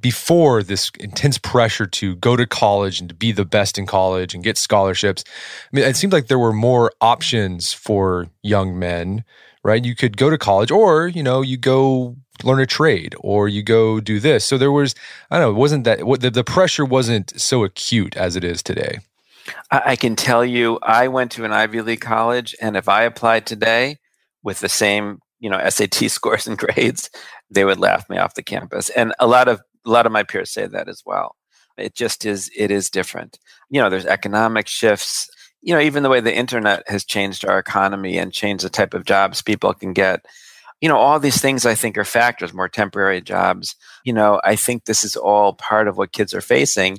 before 0.00 0.62
this 0.62 0.90
intense 0.98 1.36
pressure 1.36 1.86
to 1.86 2.16
go 2.16 2.36
to 2.36 2.46
college 2.46 3.00
and 3.00 3.08
to 3.10 3.14
be 3.14 3.32
the 3.32 3.44
best 3.44 3.76
in 3.76 3.84
college 3.84 4.34
and 4.34 4.42
get 4.42 4.56
scholarships. 4.56 5.22
I 5.26 5.76
mean, 5.76 5.84
it 5.84 5.96
seemed 5.96 6.12
like 6.12 6.28
there 6.28 6.38
were 6.38 6.52
more 6.52 6.92
options 7.00 7.72
for 7.72 8.28
young 8.42 8.78
men, 8.78 9.24
right? 9.62 9.84
You 9.84 9.94
could 9.94 10.16
go 10.16 10.30
to 10.30 10.38
college 10.38 10.70
or, 10.70 11.08
you 11.08 11.22
know, 11.22 11.42
you 11.42 11.56
go 11.56 12.16
learn 12.42 12.60
a 12.60 12.66
trade 12.66 13.14
or 13.20 13.48
you 13.48 13.62
go 13.62 14.00
do 14.00 14.18
this. 14.18 14.44
So 14.44 14.56
there 14.56 14.72
was, 14.72 14.94
I 15.30 15.38
don't 15.38 15.46
know, 15.46 15.50
it 15.50 15.60
wasn't 15.60 15.84
that, 15.84 16.04
what 16.04 16.20
the, 16.20 16.30
the 16.30 16.44
pressure 16.44 16.84
wasn't 16.84 17.38
so 17.38 17.64
acute 17.64 18.16
as 18.16 18.36
it 18.36 18.44
is 18.44 18.62
today. 18.62 18.98
I 19.70 19.96
can 19.96 20.16
tell 20.16 20.44
you, 20.44 20.78
I 20.82 21.08
went 21.08 21.32
to 21.32 21.44
an 21.44 21.52
Ivy 21.52 21.80
League 21.82 22.00
college, 22.00 22.54
and 22.60 22.76
if 22.76 22.88
I 22.88 23.02
applied 23.02 23.46
today 23.46 23.98
with 24.42 24.60
the 24.60 24.68
same, 24.68 25.20
you 25.38 25.50
know, 25.50 25.68
SAT 25.68 25.94
scores 26.10 26.46
and 26.46 26.58
grades, 26.58 27.10
they 27.50 27.64
would 27.64 27.78
laugh 27.78 28.08
me 28.08 28.18
off 28.18 28.34
the 28.34 28.42
campus. 28.42 28.90
And 28.90 29.14
a 29.18 29.26
lot 29.26 29.48
of 29.48 29.60
a 29.86 29.90
lot 29.90 30.06
of 30.06 30.12
my 30.12 30.22
peers 30.22 30.50
say 30.50 30.66
that 30.66 30.88
as 30.88 31.02
well. 31.06 31.36
It 31.78 31.94
just 31.94 32.26
is. 32.26 32.50
It 32.56 32.70
is 32.70 32.90
different. 32.90 33.38
You 33.70 33.80
know, 33.80 33.88
there's 33.88 34.06
economic 34.06 34.68
shifts. 34.68 35.28
You 35.62 35.74
know, 35.74 35.80
even 35.80 36.02
the 36.02 36.08
way 36.08 36.20
the 36.20 36.34
internet 36.34 36.82
has 36.88 37.04
changed 37.04 37.44
our 37.44 37.58
economy 37.58 38.18
and 38.18 38.32
changed 38.32 38.64
the 38.64 38.70
type 38.70 38.94
of 38.94 39.04
jobs 39.04 39.42
people 39.42 39.74
can 39.74 39.92
get. 39.92 40.24
You 40.80 40.88
know, 40.88 40.96
all 40.96 41.20
these 41.20 41.40
things 41.40 41.66
I 41.66 41.74
think 41.74 41.98
are 41.98 42.04
factors. 42.04 42.54
More 42.54 42.68
temporary 42.68 43.20
jobs. 43.20 43.76
You 44.04 44.14
know, 44.14 44.40
I 44.42 44.56
think 44.56 44.84
this 44.84 45.04
is 45.04 45.16
all 45.16 45.52
part 45.52 45.88
of 45.88 45.98
what 45.98 46.12
kids 46.12 46.32
are 46.32 46.40
facing, 46.40 46.98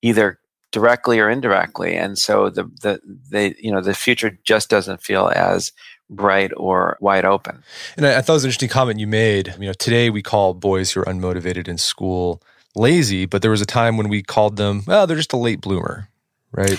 either 0.00 0.38
directly 0.70 1.18
or 1.18 1.30
indirectly 1.30 1.96
and 1.96 2.18
so 2.18 2.50
the 2.50 2.64
the 2.82 3.00
the 3.30 3.54
you 3.58 3.72
know 3.72 3.80
the 3.80 3.94
future 3.94 4.38
just 4.44 4.68
doesn't 4.68 5.02
feel 5.02 5.32
as 5.34 5.72
bright 6.10 6.50
or 6.56 6.98
wide 7.00 7.24
open 7.24 7.62
and 7.96 8.06
I, 8.06 8.18
I, 8.18 8.20
thought 8.20 8.34
it 8.34 8.36
was 8.36 8.44
an 8.44 8.48
interesting 8.48 8.68
comment 8.68 9.00
you 9.00 9.06
made 9.06 9.54
you 9.58 9.66
know 9.66 9.72
today 9.72 10.10
we 10.10 10.22
call 10.22 10.52
boys 10.52 10.92
who 10.92 11.00
are 11.00 11.06
unmotivated 11.06 11.68
in 11.68 11.78
school 11.78 12.42
lazy 12.74 13.24
but 13.24 13.40
there 13.40 13.50
was 13.50 13.62
a 13.62 13.66
time 13.66 13.96
when 13.96 14.08
we 14.08 14.22
called 14.22 14.56
them 14.56 14.82
well 14.86 15.06
they're 15.06 15.16
just 15.16 15.32
a 15.32 15.38
late 15.38 15.62
bloomer 15.62 16.10
right 16.52 16.78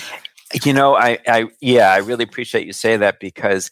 you 0.66 0.74
know 0.74 0.96
i 0.96 1.18
i 1.28 1.46
yeah 1.62 1.92
i 1.92 1.98
really 1.98 2.24
appreciate 2.24 2.66
you 2.66 2.74
say 2.74 2.98
that 2.98 3.20
because 3.20 3.70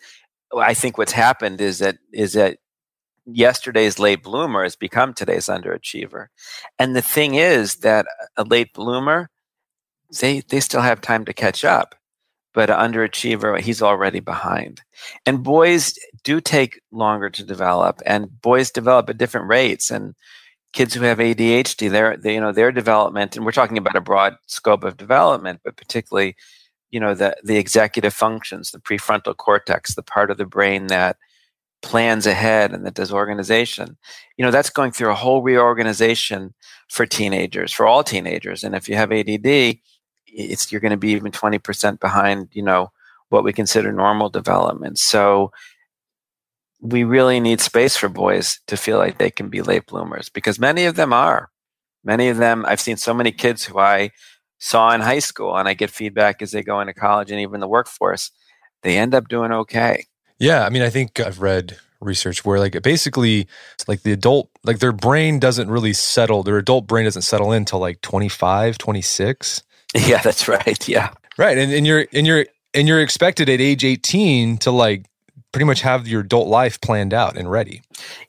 i 0.58 0.74
think 0.74 0.98
what's 0.98 1.12
happened 1.12 1.60
is 1.60 1.80
that 1.80 1.98
is 2.14 2.34
that 2.34 2.58
yesterday's 3.28 4.00
late 4.00 4.24
bloomer 4.24 4.64
has 4.64 4.76
become 4.76 5.14
today's 5.14 5.48
underachiever. 5.48 6.28
And 6.80 6.96
the 6.96 7.02
thing 7.02 7.36
is 7.36 7.78
that 7.78 8.06
a 8.38 8.44
late 8.44 8.74
bloomer 8.74 9.30
they 10.22 10.40
they 10.40 10.62
still 10.62 10.82
have 10.82 11.02
time 11.02 11.26
to 11.26 11.34
catch 11.34 11.66
up 11.66 11.94
but 12.54 12.70
an 12.70 12.78
underachiever 12.78 13.60
he's 13.60 13.82
already 13.82 14.22
behind. 14.22 14.82
And 15.26 15.44
boys 15.44 15.94
do 16.24 16.40
take 16.42 16.80
longer 16.92 17.30
to 17.30 17.44
develop 17.44 18.02
and 18.06 18.42
boys 18.42 18.72
develop 18.72 19.10
at 19.10 19.18
different 19.18 19.50
rates 19.50 19.92
and 19.92 20.16
kids 20.74 20.94
who 20.94 21.02
have 21.02 21.18
adhd 21.18 21.92
their 21.92 22.18
they, 22.18 22.36
you 22.36 22.42
know 22.42 22.52
their 22.52 22.72
development 22.72 23.36
and 23.36 23.46
we're 23.46 23.52
talking 23.52 23.78
about 23.78 23.96
a 23.96 24.02
broad 24.02 24.36
scope 24.48 24.84
of 24.84 24.98
development 24.98 25.60
but 25.64 25.78
particularly 25.78 26.36
you 26.92 27.00
know 27.00 27.14
the 27.14 27.36
the 27.44 27.58
executive 27.58 28.14
functions 28.14 28.72
the 28.72 28.80
prefrontal 28.80 29.36
cortex 29.36 29.96
the 29.96 30.04
part 30.04 30.32
of 30.32 30.38
the 30.38 30.46
brain 30.46 30.88
that 30.88 31.18
plans 31.82 32.26
ahead 32.26 32.74
and 32.74 32.86
that 32.86 32.96
does 32.96 33.12
organization. 33.12 33.98
You 34.38 34.46
know 34.46 34.52
that's 34.52 34.70
going 34.70 34.92
through 34.92 35.12
a 35.12 35.16
whole 35.16 35.42
reorganization 35.42 36.54
for 36.90 37.06
teenagers 37.06 37.72
for 37.72 37.86
all 37.86 38.04
teenagers. 38.04 38.64
And 38.64 38.76
if 38.76 38.90
you 38.90 38.96
have 38.96 39.12
add 39.12 39.30
it's 40.26 40.72
you're 40.72 40.82
going 40.82 40.92
to 40.92 40.98
be 40.98 41.12
even 41.12 41.32
20% 41.32 42.00
behind 42.00 42.50
you 42.52 42.62
know 42.62 42.92
what 43.30 43.44
we 43.44 43.54
consider 43.54 43.92
normal 43.92 44.30
development. 44.30 45.00
So 45.00 45.52
we 46.80 47.04
really 47.04 47.40
need 47.40 47.60
space 47.60 47.98
for 47.98 48.08
boys 48.08 48.60
to 48.68 48.78
feel 48.78 48.98
like 48.98 49.18
they 49.18 49.32
can 49.32 49.50
be 49.50 49.62
late 49.62 49.88
bloomers 49.88 50.30
because 50.30 50.60
many 50.60 50.86
of 50.86 50.96
them 50.96 51.12
are. 51.14 51.50
Many 52.04 52.30
of 52.30 52.38
them 52.38 52.66
i've 52.68 52.80
seen 52.80 52.98
so 52.98 53.14
many 53.14 53.32
kids 53.32 53.66
who 53.66 53.80
i 53.80 54.12
saw 54.60 54.92
in 54.92 55.02
high 55.02 55.20
school 55.20 55.56
and 55.56 55.68
I 55.68 55.74
get 55.74 55.90
feedback 55.90 56.42
as 56.42 56.52
they 56.52 56.64
go 56.64 56.80
into 56.80 56.94
college 56.94 57.32
and 57.32 57.40
even 57.40 57.60
the 57.60 57.68
workforce, 57.68 58.32
they 58.84 58.98
end 58.98 59.14
up 59.14 59.28
doing 59.28 59.52
okay. 59.52 60.06
Yeah, 60.40 60.66
I 60.66 60.70
mean, 60.70 60.82
I 60.82 60.90
think 60.90 61.20
I've 61.20 61.42
read 61.42 61.78
research 62.00 62.46
where 62.46 62.60
like 62.60 62.80
basically 62.84 63.48
like 63.88 64.04
the 64.04 64.12
adult 64.12 64.50
like 64.64 64.80
their 64.80 64.92
brain 64.92 65.40
doesn't 65.40 65.70
really 65.70 65.94
settle 65.94 66.44
their 66.44 66.58
adult 66.58 66.86
brain 66.86 67.06
doesn't 67.06 67.24
settle 67.24 67.52
in 67.52 67.58
until 67.58 67.80
like 67.80 68.00
25 68.02 68.78
26 68.78 69.64
yeah 69.96 70.22
that's 70.22 70.48
right 70.48 70.88
yeah. 70.88 71.10
Right 71.38 71.58
and, 71.58 71.72
and 71.72 71.88
you're 71.88 72.06
and 72.14 72.28
you're 72.28 72.46
and 72.74 72.88
you're 72.88 73.02
expected 73.02 73.50
at 73.50 73.60
age 73.60 73.84
18 73.84 74.58
to 74.60 74.72
like 74.72 75.06
pretty 75.52 75.66
much 75.66 75.82
have 75.82 76.08
your 76.08 76.22
adult 76.22 76.48
life 76.48 76.80
planned 76.82 77.14
out 77.14 77.36
and 77.36 77.50
ready. 77.50 77.82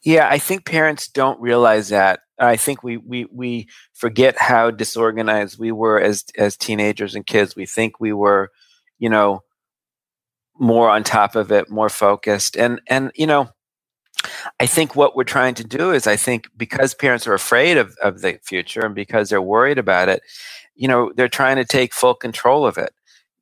Yeah 0.02 0.28
i 0.30 0.38
think 0.38 0.64
parents 0.64 1.08
don't 1.08 1.40
realize 1.40 1.88
that 1.90 2.20
i 2.40 2.56
think 2.56 2.82
we 2.82 2.96
we 2.96 3.26
we 3.32 3.68
forget 3.94 4.36
how 4.38 4.70
disorganized 4.70 5.58
we 5.58 5.72
were 5.72 6.00
as 6.00 6.24
as 6.36 6.56
teenagers 6.56 7.14
and 7.14 7.26
kids. 7.26 7.56
We 7.56 7.66
think 7.66 8.00
we 8.00 8.12
were 8.12 8.50
you 8.98 9.08
know 9.08 9.42
more 10.58 10.90
on 10.90 11.04
top 11.04 11.36
of 11.36 11.52
it 11.52 11.70
more 11.70 11.88
focused. 11.88 12.56
And 12.56 12.80
and 12.88 13.12
you 13.14 13.26
know 13.26 13.50
I 14.60 14.66
think 14.66 14.96
what 14.96 15.14
we're 15.14 15.24
trying 15.24 15.54
to 15.54 15.64
do 15.64 15.92
is 15.92 16.06
I 16.06 16.16
think 16.16 16.48
because 16.56 16.94
parents 16.94 17.26
are 17.26 17.34
afraid 17.34 17.76
of, 17.76 17.96
of 18.02 18.20
the 18.20 18.40
future 18.42 18.84
and 18.84 18.94
because 18.94 19.28
they're 19.30 19.42
worried 19.42 19.78
about 19.78 20.08
it, 20.08 20.22
you 20.74 20.88
know, 20.88 21.12
they're 21.16 21.28
trying 21.28 21.56
to 21.56 21.64
take 21.64 21.94
full 21.94 22.14
control 22.14 22.66
of 22.66 22.78
it 22.78 22.92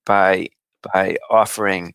by 0.05 0.49
by 0.93 1.17
offering 1.31 1.95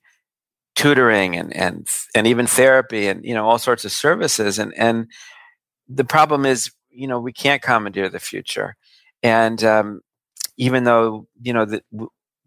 tutoring 0.75 1.35
and 1.35 1.55
and 1.55 1.87
and 2.15 2.25
even 2.25 2.47
therapy 2.47 3.07
and 3.07 3.23
you 3.23 3.33
know 3.33 3.47
all 3.47 3.59
sorts 3.59 3.85
of 3.85 3.91
services. 3.91 4.57
And 4.57 4.73
and 4.75 5.07
the 5.87 6.05
problem 6.05 6.45
is 6.45 6.71
you 6.91 7.07
know 7.07 7.19
we 7.19 7.33
can't 7.33 7.61
commandeer 7.61 8.09
the 8.09 8.19
future 8.19 8.75
and 9.23 9.63
um, 9.63 10.01
even 10.57 10.83
though 10.83 11.27
you 11.41 11.53
know 11.53 11.65
the 11.65 11.81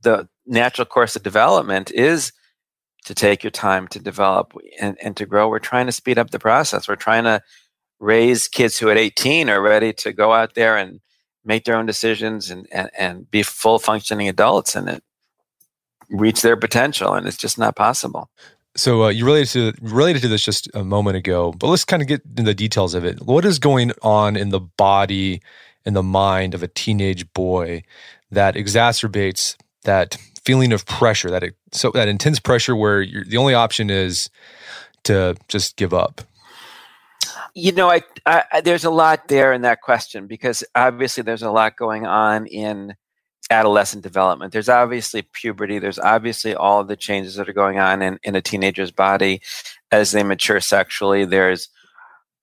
the 0.03 0.29
natural 0.47 0.85
course 0.85 1.17
of 1.17 1.23
development 1.23 1.91
is 1.91 2.33
to 3.05 3.15
take 3.15 3.43
your 3.43 3.51
time 3.51 3.87
to 3.89 3.99
develop 3.99 4.55
and, 4.81 4.97
and 5.03 5.17
to 5.17 5.27
grow. 5.27 5.49
We're 5.49 5.59
trying 5.59 5.87
to 5.87 5.93
speed 5.93 6.19
up 6.19 6.31
the 6.31 6.39
process. 6.39 6.89
We're 6.89 6.97
trying 6.97 7.25
to 7.25 7.43
raise 8.01 8.49
kids 8.49 8.79
who 8.79 8.91
at 8.91 8.97
18 8.97 9.51
are 9.51 9.61
ready 9.61 9.93
to 9.93 10.13
go 10.13 10.33
out 10.33 10.55
there 10.55 10.77
and 10.77 11.01
make 11.45 11.65
their 11.65 11.77
own 11.77 11.87
decisions 11.87 12.51
and, 12.51 12.67
and, 12.73 12.91
and 12.99 13.31
be 13.31 13.43
full 13.43 13.79
functioning 13.79 14.29
adults 14.29 14.75
and 14.75 15.01
reach 16.09 16.41
their 16.41 16.57
potential. 16.57 17.13
And 17.13 17.27
it's 17.27 17.37
just 17.37 17.59
not 17.59 17.77
possible. 17.77 18.31
So 18.77 19.05
uh, 19.05 19.09
you 19.11 19.25
related 19.25 19.49
to 19.51 19.73
related 19.81 20.23
to 20.23 20.29
this 20.29 20.43
just 20.43 20.69
a 20.75 20.83
moment 20.83 21.17
ago, 21.17 21.53
but 21.53 21.69
let's 21.69 21.85
kind 21.85 22.03
of 22.03 22.09
get 22.09 22.23
into 22.25 22.43
the 22.43 22.55
details 22.55 22.95
of 22.95 23.05
it. 23.05 23.23
What 23.23 23.45
is 23.45 23.59
going 23.59 23.93
on 24.03 24.37
in 24.37 24.49
the 24.51 24.61
body 24.61 25.43
and 25.87 25.95
the 25.95 26.03
mind 26.03 26.55
of 26.55 26.63
a 26.63 26.69
teenage 26.69 27.33
boy 27.35 27.85
that 28.31 28.57
exacerbates 28.57 29.57
that 29.85 30.17
feeling 30.45 30.73
of 30.73 30.87
pressure, 30.87 31.31
that 31.31 31.43
it, 31.43 31.55
so 31.73 31.91
that 31.93 32.09
intense 32.09 32.41
pressure 32.41 32.75
where 32.75 33.07
the 33.07 33.37
only 33.37 33.55
option 33.55 33.91
is 33.91 34.29
to 35.05 35.37
just 35.49 35.77
give 35.77 35.95
up? 35.95 36.23
You 37.55 37.73
know, 37.73 37.89
I, 37.89 38.03
I, 38.27 38.61
there's 38.63 38.85
a 38.85 38.91
lot 38.91 39.29
there 39.29 39.53
in 39.53 39.63
that 39.63 39.81
question 39.81 40.27
because 40.27 40.65
obviously 40.75 41.23
there's 41.23 41.43
a 41.43 41.51
lot 41.51 41.77
going 41.77 42.07
on 42.07 42.47
in 42.47 42.97
adolescent 43.51 44.03
development. 44.03 44.53
There's 44.53 44.69
obviously 44.69 45.23
puberty. 45.23 45.79
There's 45.79 45.99
obviously 45.99 46.55
all 46.55 46.81
of 46.81 46.89
the 46.89 46.97
changes 46.97 47.35
that 47.37 47.49
are 47.49 47.53
going 47.53 47.79
on 47.79 48.03
in, 48.03 48.19
in 48.23 48.35
a 48.35 48.43
teenager's 48.43 48.91
body 48.91 49.43
as 49.91 50.13
they 50.13 50.23
mature 50.23 50.61
sexually. 50.61 51.25
There's 51.25 51.69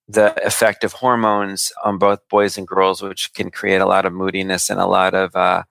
the 0.08 0.36
effect 0.46 0.84
of 0.84 0.93
hormones 0.93 1.72
on 1.84 1.98
both 1.98 2.20
boys 2.29 2.58
and 2.58 2.67
girls, 2.67 3.01
which 3.01 3.34
can 3.34 3.50
create 3.50 3.81
a 3.81 3.86
lot 3.86 4.05
of 4.05 4.13
moodiness 4.13 4.70
and 4.70 4.79
a 4.79 4.86
lot 4.86 5.13
of 5.13 5.36
uh, 5.36 5.63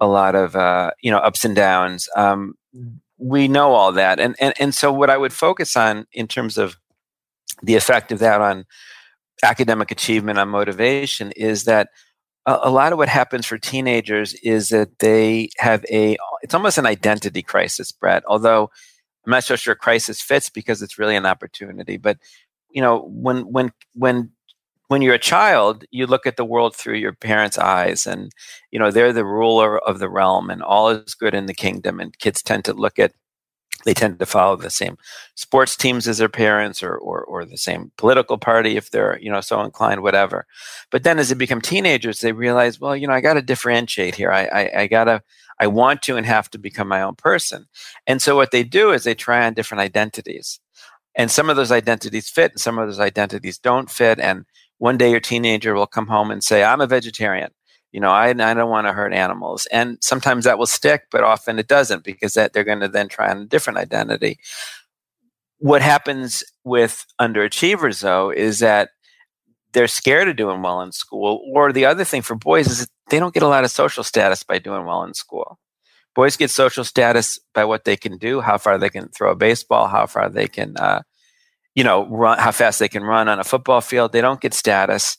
a 0.00 0.06
lot 0.06 0.34
of 0.34 0.54
uh, 0.54 0.90
you 1.00 1.10
know 1.10 1.18
ups 1.18 1.44
and 1.44 1.56
downs. 1.56 2.08
Um, 2.16 2.54
we 3.18 3.48
know 3.48 3.72
all 3.72 3.92
that, 3.92 4.20
and, 4.20 4.36
and 4.38 4.54
and 4.60 4.74
so 4.74 4.92
what 4.92 5.10
I 5.10 5.16
would 5.16 5.32
focus 5.32 5.76
on 5.76 6.06
in 6.12 6.28
terms 6.28 6.58
of 6.58 6.76
the 7.62 7.76
effect 7.76 8.12
of 8.12 8.18
that 8.18 8.40
on 8.40 8.66
academic 9.42 9.90
achievement, 9.90 10.38
on 10.38 10.48
motivation, 10.48 11.32
is 11.32 11.64
that 11.64 11.88
a, 12.46 12.70
lot 12.70 12.92
of 12.92 12.98
what 12.98 13.08
happens 13.08 13.46
for 13.46 13.58
teenagers 13.58 14.34
is 14.42 14.68
that 14.68 14.98
they 14.98 15.48
have 15.58 15.84
a 15.90 16.16
it's 16.42 16.54
almost 16.54 16.78
an 16.78 16.86
identity 16.86 17.42
crisis, 17.42 17.90
Brett. 17.90 18.22
Although 18.26 18.70
I'm 19.24 19.30
not 19.30 19.44
so 19.44 19.56
sure 19.56 19.74
crisis 19.74 20.20
fits 20.20 20.50
because 20.50 20.82
it's 20.82 20.98
really 20.98 21.16
an 21.16 21.26
opportunity, 21.26 21.96
but 21.96 22.18
you 22.70 22.82
know 22.82 23.08
when 23.08 23.42
when 23.50 23.72
when 23.94 24.30
when 24.88 25.00
you're 25.02 25.14
a 25.14 25.18
child, 25.18 25.84
you 25.90 26.06
look 26.06 26.26
at 26.26 26.36
the 26.36 26.44
world 26.44 26.76
through 26.76 26.96
your 26.96 27.12
parents' 27.12 27.58
eyes, 27.58 28.06
and 28.06 28.30
you 28.70 28.78
know 28.78 28.90
they're 28.90 29.12
the 29.12 29.24
ruler 29.24 29.78
of 29.78 29.98
the 29.98 30.10
realm, 30.10 30.50
and 30.50 30.62
all 30.62 30.90
is 30.90 31.14
good 31.14 31.34
in 31.34 31.46
the 31.46 31.54
kingdom. 31.54 32.00
And 32.00 32.18
kids 32.18 32.42
tend 32.42 32.64
to 32.66 32.74
look 32.74 32.98
at, 32.98 33.12
they 33.84 33.94
tend 33.94 34.18
to 34.18 34.26
follow 34.26 34.56
the 34.56 34.70
same 34.70 34.96
sports 35.34 35.76
teams 35.76 36.08
as 36.08 36.18
their 36.18 36.28
parents, 36.28 36.82
or 36.82 36.96
or, 36.96 37.22
or 37.24 37.44
the 37.44 37.56
same 37.56 37.92
political 37.96 38.38
party 38.38 38.76
if 38.76 38.90
they're 38.90 39.18
you 39.20 39.30
know 39.30 39.40
so 39.40 39.60
inclined, 39.62 40.02
whatever. 40.02 40.46
But 40.90 41.04
then 41.04 41.18
as 41.18 41.28
they 41.28 41.34
become 41.34 41.60
teenagers, 41.60 42.20
they 42.20 42.32
realize, 42.32 42.80
well, 42.80 42.96
you 42.96 43.06
know, 43.06 43.14
I 43.14 43.20
got 43.20 43.34
to 43.34 43.42
differentiate 43.42 44.14
here. 44.14 44.32
I, 44.32 44.46
I 44.46 44.80
I 44.82 44.86
gotta 44.86 45.22
I 45.60 45.66
want 45.66 46.02
to 46.02 46.16
and 46.16 46.26
have 46.26 46.50
to 46.50 46.58
become 46.58 46.88
my 46.88 47.02
own 47.02 47.14
person. 47.14 47.66
And 48.06 48.20
so 48.20 48.36
what 48.36 48.50
they 48.50 48.64
do 48.64 48.90
is 48.90 49.04
they 49.04 49.14
try 49.14 49.46
on 49.46 49.54
different 49.54 49.82
identities. 49.82 50.60
And 51.16 51.30
some 51.30 51.48
of 51.48 51.56
those 51.56 51.70
identities 51.70 52.28
fit 52.28 52.52
and 52.52 52.60
some 52.60 52.78
of 52.78 52.88
those 52.88 53.00
identities 53.00 53.58
don't 53.58 53.90
fit. 53.90 54.18
And 54.18 54.46
one 54.78 54.98
day 54.98 55.10
your 55.10 55.20
teenager 55.20 55.74
will 55.74 55.86
come 55.86 56.08
home 56.08 56.30
and 56.30 56.42
say, 56.42 56.64
I'm 56.64 56.80
a 56.80 56.86
vegetarian. 56.86 57.50
You 57.94 58.00
know, 58.00 58.10
I, 58.10 58.30
I 58.30 58.54
don't 58.54 58.70
want 58.70 58.88
to 58.88 58.92
hurt 58.92 59.12
animals. 59.12 59.66
And 59.66 59.98
sometimes 60.00 60.46
that 60.46 60.58
will 60.58 60.66
stick, 60.66 61.04
but 61.12 61.22
often 61.22 61.60
it 61.60 61.68
doesn't 61.68 62.02
because 62.02 62.34
that 62.34 62.52
they're 62.52 62.64
going 62.64 62.80
to 62.80 62.88
then 62.88 63.08
try 63.08 63.30
on 63.30 63.42
a 63.42 63.44
different 63.46 63.78
identity. 63.78 64.40
What 65.58 65.80
happens 65.80 66.42
with 66.64 67.06
underachievers, 67.20 68.02
though, 68.02 68.30
is 68.30 68.58
that 68.58 68.90
they're 69.74 69.86
scared 69.86 70.26
of 70.26 70.34
doing 70.34 70.60
well 70.60 70.80
in 70.80 70.90
school. 70.90 71.40
Or 71.54 71.72
the 71.72 71.84
other 71.84 72.02
thing 72.02 72.22
for 72.22 72.34
boys 72.34 72.66
is 72.66 72.88
they 73.10 73.20
don't 73.20 73.32
get 73.32 73.44
a 73.44 73.48
lot 73.48 73.62
of 73.62 73.70
social 73.70 74.02
status 74.02 74.42
by 74.42 74.58
doing 74.58 74.86
well 74.86 75.04
in 75.04 75.14
school. 75.14 75.60
Boys 76.16 76.36
get 76.36 76.50
social 76.50 76.82
status 76.82 77.38
by 77.54 77.64
what 77.64 77.84
they 77.84 77.96
can 77.96 78.18
do, 78.18 78.40
how 78.40 78.58
far 78.58 78.76
they 78.76 78.90
can 78.90 79.06
throw 79.10 79.30
a 79.30 79.36
baseball, 79.36 79.86
how 79.86 80.06
far 80.06 80.28
they 80.28 80.48
can 80.48 80.76
uh, 80.78 81.02
you 81.76 81.84
know, 81.84 82.08
run, 82.08 82.40
how 82.40 82.50
fast 82.50 82.80
they 82.80 82.88
can 82.88 83.04
run 83.04 83.28
on 83.28 83.38
a 83.38 83.44
football 83.44 83.80
field. 83.80 84.10
They 84.10 84.20
don't 84.20 84.40
get 84.40 84.52
status 84.52 85.16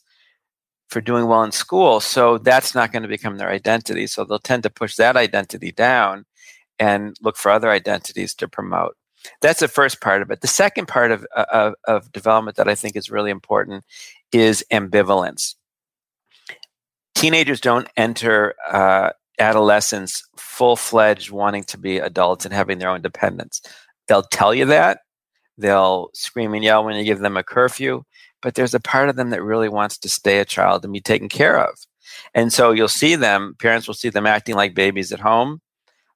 for 0.90 1.02
doing 1.02 1.28
well 1.28 1.44
in 1.44 1.52
school. 1.52 2.00
So 2.00 2.38
that's 2.38 2.76
not 2.76 2.92
going 2.92 3.04
to 3.04 3.10
become 3.10 3.38
their 3.38 3.50
identity. 3.50 4.08
So 4.08 4.24
they'll 4.24 4.40
tend 4.40 4.64
to 4.64 4.70
push 4.70 4.96
that 4.96 5.18
identity 5.18 5.72
down 5.72 6.26
and 6.80 7.16
look 7.22 7.38
for 7.38 7.52
other 7.52 7.70
identities 7.70 8.34
to 8.36 8.48
promote. 8.48 8.96
That's 9.42 9.62
the 9.62 9.68
first 9.68 10.02
part 10.02 10.22
of 10.22 10.30
it. 10.30 10.42
The 10.42 10.48
second 10.48 10.88
part 10.88 11.12
of, 11.12 11.26
of, 11.36 11.74
of 11.86 12.12
development 12.12 12.58
that 12.58 12.68
I 12.68 12.76
think 12.76 12.96
is 12.96 13.10
really 13.10 13.32
important 13.32 13.84
is 14.32 14.64
ambivalence. 14.72 15.56
Teenagers 17.16 17.60
don't 17.60 17.88
enter 17.98 18.54
uh, 18.70 19.12
adolescence 19.40 20.24
full 20.38 20.76
fledged 20.76 21.32
wanting 21.32 21.64
to 21.64 21.78
be 21.78 21.98
adults 21.98 22.46
and 22.46 22.54
having 22.54 22.78
their 22.78 22.90
own 22.90 22.98
independence. 22.98 23.62
They'll 24.08 24.24
tell 24.24 24.54
you 24.54 24.66
that, 24.66 25.00
They'll 25.58 26.10
scream 26.14 26.54
and 26.54 26.64
yell 26.64 26.84
when 26.84 26.96
you 26.96 27.04
give 27.04 27.20
them 27.20 27.38
a 27.38 27.44
curfew, 27.44 28.04
but 28.46 28.54
there's 28.54 28.76
a 28.76 28.80
part 28.80 29.10
of 29.10 29.16
them 29.16 29.32
that 29.32 29.42
really 29.42 29.68
wants 29.68 29.98
to 29.98 30.08
stay 30.08 30.38
a 30.38 30.46
child 30.46 30.84
and 30.84 30.94
be 30.94 31.02
taken 31.02 31.28
care 31.28 31.58
of. 31.58 31.80
And 32.36 32.54
so 32.54 32.70
you'll 32.70 32.88
see 32.88 33.16
them, 33.16 33.56
parents 33.58 33.88
will 33.88 33.96
see 33.96 34.10
them 34.10 34.28
acting 34.28 34.54
like 34.54 34.76
babies 34.76 35.12
at 35.12 35.20
home, 35.20 35.62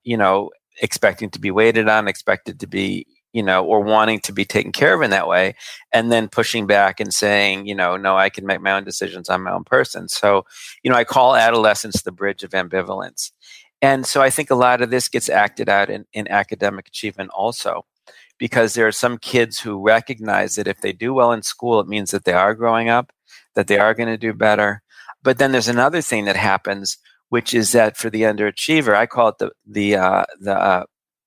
you 0.03 0.15
know, 0.15 0.51
expecting 0.79 1.31
to 1.31 1.39
be 1.39 1.49
waited 1.49 1.89
on, 1.89 2.07
expected 2.07 2.59
to 2.59 2.67
be, 2.67 3.07
you 3.33 3.41
know, 3.41 3.65
or 3.65 3.81
wanting 3.81 4.19
to 4.19 4.31
be 4.31 4.45
taken 4.45 4.71
care 4.71 4.93
of 4.93 5.01
in 5.01 5.09
that 5.09 5.27
way, 5.27 5.55
and 5.91 6.11
then 6.11 6.29
pushing 6.29 6.67
back 6.67 6.99
and 6.99 7.15
saying, 7.15 7.65
you 7.65 7.73
know, 7.73 7.97
no, 7.97 8.15
I 8.15 8.29
can 8.29 8.45
make 8.45 8.61
my 8.61 8.73
own 8.73 8.83
decisions. 8.83 9.27
I'm 9.27 9.41
my 9.41 9.51
own 9.51 9.63
person. 9.63 10.07
So, 10.07 10.45
you 10.83 10.91
know, 10.91 10.97
I 10.97 11.05
call 11.05 11.35
adolescence 11.35 12.03
the 12.03 12.11
bridge 12.11 12.43
of 12.43 12.51
ambivalence. 12.51 13.31
And 13.81 14.05
so 14.05 14.21
I 14.21 14.29
think 14.29 14.51
a 14.51 14.55
lot 14.55 14.83
of 14.83 14.91
this 14.91 15.07
gets 15.07 15.29
acted 15.29 15.67
out 15.67 15.89
in, 15.89 16.05
in 16.13 16.27
academic 16.27 16.89
achievement 16.89 17.31
also 17.33 17.85
because 18.39 18.73
there 18.73 18.87
are 18.87 18.91
some 18.91 19.17
kids 19.17 19.59
who 19.59 19.85
recognize 19.85 20.55
that 20.55 20.67
if 20.67 20.81
they 20.81 20.93
do 20.93 21.13
well 21.13 21.31
in 21.31 21.43
school, 21.43 21.79
it 21.79 21.87
means 21.87 22.11
that 22.11 22.23
they 22.23 22.33
are 22.33 22.55
growing 22.55 22.89
up, 22.89 23.11
that 23.53 23.67
they 23.67 23.77
are 23.77 23.93
going 23.93 24.09
to 24.09 24.17
do 24.17 24.33
better. 24.33 24.81
But 25.21 25.37
then 25.37 25.51
there's 25.51 25.67
another 25.67 26.01
thing 26.01 26.25
that 26.25 26.37
happens, 26.37 26.97
which 27.27 27.53
is 27.53 27.73
that 27.73 27.97
for 27.97 28.09
the 28.09 28.23
underachiever, 28.23 28.95
I 28.95 29.05
call 29.05 29.27
it 29.27 29.37
the 29.37 29.51
the 29.67 29.95
uh, 29.97 30.23
the 30.39 30.57
uh, 30.57 30.85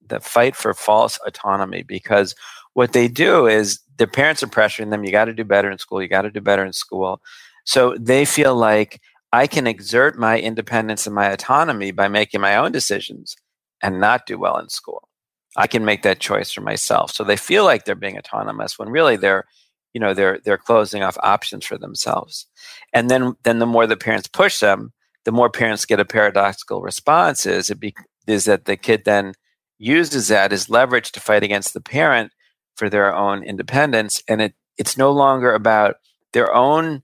the 0.09 0.21
fight 0.21 0.57
for 0.57 0.75
false 0.75 1.19
autonomy 1.27 1.83
because 1.83 2.35
what 2.73 2.95
they 2.95 3.07
do 3.07 3.47
is 3.47 3.81
their 3.99 4.07
parents 4.07 4.43
are 4.43 4.49
pressuring 4.49 4.91
them. 4.91 5.05
You 5.05 5.13
got 5.13 5.27
to 5.27 5.35
do 5.35 5.45
better 5.45 5.71
in 5.71 5.79
school. 5.79 6.03
You 6.03 6.09
got 6.09 6.23
to 6.23 6.31
do 6.31 6.41
better 6.41 6.65
in 6.65 6.73
school. 6.73 7.21
So 7.65 7.95
they 8.01 8.25
feel 8.25 8.57
like 8.57 9.01
I 9.33 9.47
can 9.47 9.67
exert 9.67 10.19
my 10.19 10.41
independence 10.41 11.07
and 11.07 11.15
my 11.15 11.31
autonomy 11.31 11.93
by 11.93 12.09
making 12.09 12.41
my 12.41 12.57
own 12.57 12.73
decisions 12.73 13.37
and 13.83 14.01
not 14.01 14.27
do 14.27 14.39
well 14.39 14.59
in 14.59 14.69
school. 14.69 15.09
I 15.57 15.67
can 15.67 15.85
make 15.85 16.03
that 16.03 16.21
choice 16.21 16.53
for 16.53 16.63
myself. 16.63 17.13
So 17.13 17.25
they 17.25 17.37
feel 17.37 17.65
like 17.65 17.85
they're 17.85 17.95
being 17.95 18.19
autonomous 18.19 18.79
when 18.79 18.89
really 18.89 19.17
they're, 19.17 19.45
you 19.93 20.01
know, 20.01 20.15
they're 20.15 20.39
they're 20.45 20.59
closing 20.59 21.03
off 21.03 21.19
options 21.23 21.67
for 21.67 21.77
themselves. 21.77 22.47
And 22.93 23.11
then 23.11 23.35
then 23.43 23.59
the 23.59 23.67
more 23.67 23.87
the 23.87 23.97
parents 23.97 24.29
push 24.29 24.61
them 24.61 24.93
the 25.25 25.33
more 25.33 25.51
parents 25.51 25.85
get 25.85 26.01
a 26.01 26.05
paradoxical 26.05 26.83
response 26.83 27.47
is 27.47 27.71
it 27.71 27.81
be, 27.81 27.95
is 28.27 28.45
that 28.45 28.65
the 28.65 28.77
kid 28.77 29.05
then 29.05 29.35
uses 29.79 30.29
that 30.29 30.53
as 30.53 30.71
leverage 30.71 31.13
to 31.13 31.21
fight 31.21 31.43
against 31.43 31.75
the 31.75 31.81
parent 31.81 32.33
for 32.77 32.89
their 32.89 33.15
own 33.15 33.43
independence 33.43 34.23
and 34.29 34.41
it 34.41 34.55
it's 34.79 34.97
no 34.97 35.11
longer 35.13 35.53
about 35.53 35.97
their 36.33 36.55
own 36.55 37.03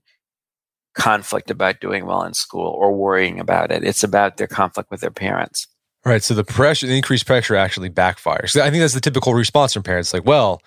conflict 0.95 1.51
about 1.51 1.79
doing 1.79 2.05
well 2.05 2.23
in 2.23 2.33
school 2.33 2.71
or 2.71 2.93
worrying 2.93 3.39
about 3.39 3.71
it 3.71 3.83
it's 3.83 4.03
about 4.03 4.37
their 4.37 4.47
conflict 4.47 4.89
with 4.89 5.01
their 5.01 5.11
parents 5.11 5.67
Right. 6.09 6.23
So 6.23 6.33
the 6.33 6.43
pressure, 6.43 6.87
the 6.87 6.97
increased 6.97 7.27
pressure 7.27 7.55
actually 7.55 7.91
backfires. 7.91 8.59
I 8.59 8.71
think 8.71 8.81
that's 8.81 8.95
the 8.95 8.99
typical 8.99 9.35
response 9.35 9.73
from 9.73 9.83
parents. 9.83 10.11
Like, 10.11 10.25
well, 10.25 10.59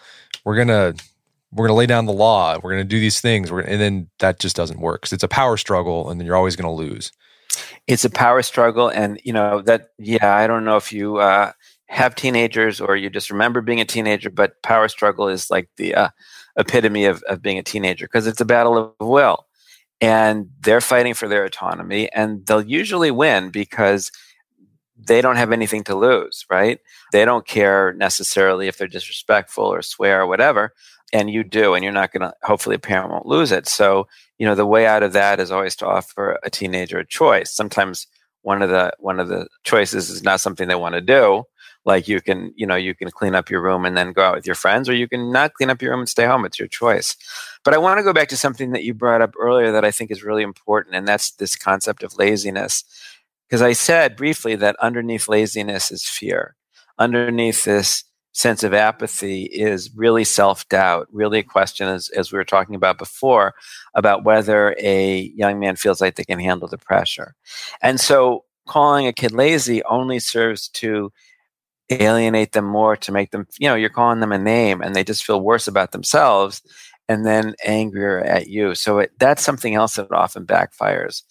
we're 0.45 0.55
gonna 0.55 0.95
we're 1.51 1.67
gonna 1.67 1.77
lay 1.77 1.87
down 1.87 2.07
the 2.07 2.13
law. 2.13 2.61
We're 2.63 2.71
gonna 2.71 2.85
do 2.85 3.01
these 3.01 3.21
things. 3.21 3.51
And 3.51 3.81
then 3.81 4.09
that 4.21 4.39
just 4.39 4.55
doesn't 4.55 4.79
work 4.79 5.01
because 5.01 5.13
it's 5.13 5.25
a 5.25 5.29
power 5.29 5.57
struggle, 5.57 6.09
and 6.09 6.21
then 6.21 6.29
you're 6.29 6.37
always 6.37 6.55
gonna 6.55 6.73
lose. 6.73 7.11
It's 7.89 8.05
a 8.05 8.11
power 8.11 8.41
struggle, 8.43 8.89
and 8.89 9.21
you 9.25 9.33
know 9.33 9.61
that. 9.63 9.89
Yeah, 9.99 10.33
I 10.33 10.47
don't 10.47 10.65
know 10.65 10.77
if 10.77 10.93
you 10.93 11.17
uh, 11.17 11.51
have 11.87 12.15
teenagers 12.15 12.81
or 12.81 12.95
you 12.95 13.11
just 13.11 13.29
remember 13.29 13.61
being 13.63 13.81
a 13.81 13.85
teenager, 13.85 14.31
but 14.31 14.63
power 14.63 14.87
struggle 14.87 15.27
is 15.27 15.51
like 15.51 15.69
the 15.77 15.93
uh, 15.97 16.09
epitome 16.57 17.07
of, 17.07 17.21
of 17.25 17.43
being 17.43 17.59
a 17.59 17.65
teenager 17.65 18.07
because 18.07 18.29
it's 18.29 18.41
a 18.41 18.45
battle 18.45 18.79
of 18.79 19.09
will, 19.09 19.49
and 20.01 20.51
they're 20.61 20.81
fighting 20.81 21.15
for 21.15 21.27
their 21.27 21.45
autonomy, 21.45 22.09
and 22.13 22.47
they'll 22.47 22.63
usually 22.63 23.11
win 23.11 23.51
because 23.51 24.13
they 25.07 25.21
don't 25.21 25.37
have 25.37 25.53
anything 25.53 25.85
to 25.85 25.95
lose, 25.95 26.45
right? 26.51 26.79
They 27.13 27.25
don't 27.25 27.47
care 27.47 27.93
necessarily 27.95 28.69
if 28.69 28.79
they're 28.79 28.89
disrespectful 28.89 29.65
or 29.65 29.83
swear 29.83 30.23
or 30.23 30.27
whatever, 30.27 30.73
and 31.13 31.31
you 31.31 31.45
do, 31.45 31.75
and 31.75 31.85
you're 31.85 31.93
not 31.93 32.13
going 32.13 32.23
to. 32.23 32.33
Hopefully, 32.43 32.77
a 32.77 32.79
parent 32.79 33.11
won't 33.11 33.27
lose 33.27 33.53
it. 33.53 33.69
So, 33.69 34.07
you 34.39 34.47
know, 34.47 34.55
the 34.55 34.67
way 34.67 34.87
out 34.87 35.03
of 35.03 35.13
that 35.13 35.41
is 35.41 35.51
always 35.51 35.77
to 35.77 35.87
offer 35.87 36.39
a 36.43 36.51
teenager 36.51 36.99
a 36.99 37.07
choice. 37.07 37.55
Sometimes 37.55 38.07
one 38.43 38.63
of 38.63 38.71
the 38.71 38.93
one 38.99 39.21
of 39.21 39.29
the 39.29 39.47
choices 39.65 40.11
is 40.11 40.23
not 40.23 40.41
something 40.41 40.69
they 40.69 40.75
want 40.75 40.95
to 40.95 41.01
do. 41.01 41.45
Like 41.85 42.07
you 42.07 42.21
can, 42.21 42.53
you 42.57 42.65
know, 42.67 42.77
you 42.77 42.95
can 42.95 43.11
clean 43.11 43.35
up 43.35 43.51
your 43.51 43.61
room 43.61 43.85
and 43.85 43.97
then 43.97 44.13
go 44.13 44.23
out 44.23 44.37
with 44.37 44.47
your 44.47 44.55
friends, 44.55 44.89
or 44.89 44.95
you 44.95 45.09
can 45.09 45.33
not 45.33 45.55
clean 45.55 45.69
up 45.69 45.83
your 45.83 45.91
room 45.91 46.01
and 46.01 46.09
stay 46.09 46.27
home. 46.27 46.45
It's 46.45 46.59
your 46.59 46.69
choice. 46.69 47.17
But 47.65 47.75
I 47.75 47.79
want 47.79 47.99
to 47.99 48.05
go 48.05 48.13
back 48.13 48.29
to 48.29 48.37
something 48.37 48.71
that 48.71 48.85
you 48.85 48.95
brought 48.95 49.23
up 49.23 49.35
earlier 49.39 49.73
that 49.73 49.85
I 49.85 49.91
think 49.91 50.11
is 50.11 50.23
really 50.23 50.43
important, 50.45 50.95
and 50.95 51.07
that's 51.07 51.33
this 51.33 51.57
concept 51.57 52.03
of 52.03 52.17
laziness 52.17 52.85
because 53.53 53.61
I 53.61 53.75
said 53.75 54.17
briefly 54.17 54.57
that 54.57 54.77
underneath 54.81 55.29
laziness 55.29 55.91
is 55.91 56.09
fear. 56.09 56.57
Underneath 56.99 57.65
this 57.65 58.03
sense 58.33 58.65
of 58.65 58.73
apathy 58.73 59.43
is 59.43 59.95
really 59.95 60.25
self 60.25 60.67
doubt, 60.71 61.07
really 61.13 61.41
a 61.41 61.43
question, 61.43 61.87
as, 61.87 62.09
as 62.17 62.33
we 62.33 62.39
were 62.39 62.47
talking 62.47 62.75
about 62.75 62.97
before, 62.97 63.53
about 63.95 64.25
whether 64.25 64.75
a 64.79 65.31
young 65.37 65.61
man 65.61 65.77
feels 65.77 66.01
like 66.01 66.15
they 66.15 66.25
can 66.25 66.39
handle 66.39 66.67
the 66.67 66.79
pressure. 66.79 67.35
And 67.83 68.01
so 68.01 68.47
calling 68.67 69.07
a 69.07 69.13
kid 69.13 69.33
lazy 69.33 69.85
only 69.85 70.19
serves 70.19 70.69
to 70.69 71.13
alienate 71.91 72.53
them 72.53 72.65
more, 72.65 72.97
to 72.97 73.13
make 73.13 73.33
them, 73.33 73.47
you 73.59 73.69
know, 73.69 73.75
you're 73.75 73.91
calling 73.91 74.21
them 74.21 74.33
a 74.33 74.39
name 74.39 74.81
and 74.81 74.97
they 74.97 75.05
just 75.05 75.27
feel 75.27 75.43
worse 75.43 75.69
about 75.69 75.93
themselves 75.93 76.63
and 77.07 77.27
then 77.27 77.55
angrier 77.67 78.21
at 78.21 78.47
you. 78.47 78.75
So 78.75 79.01
it, 79.01 79.13
that's 79.19 79.45
something 79.45 79.75
else 79.75 79.97
that 79.97 80.11
often 80.11 80.47
backfires. 80.47 81.23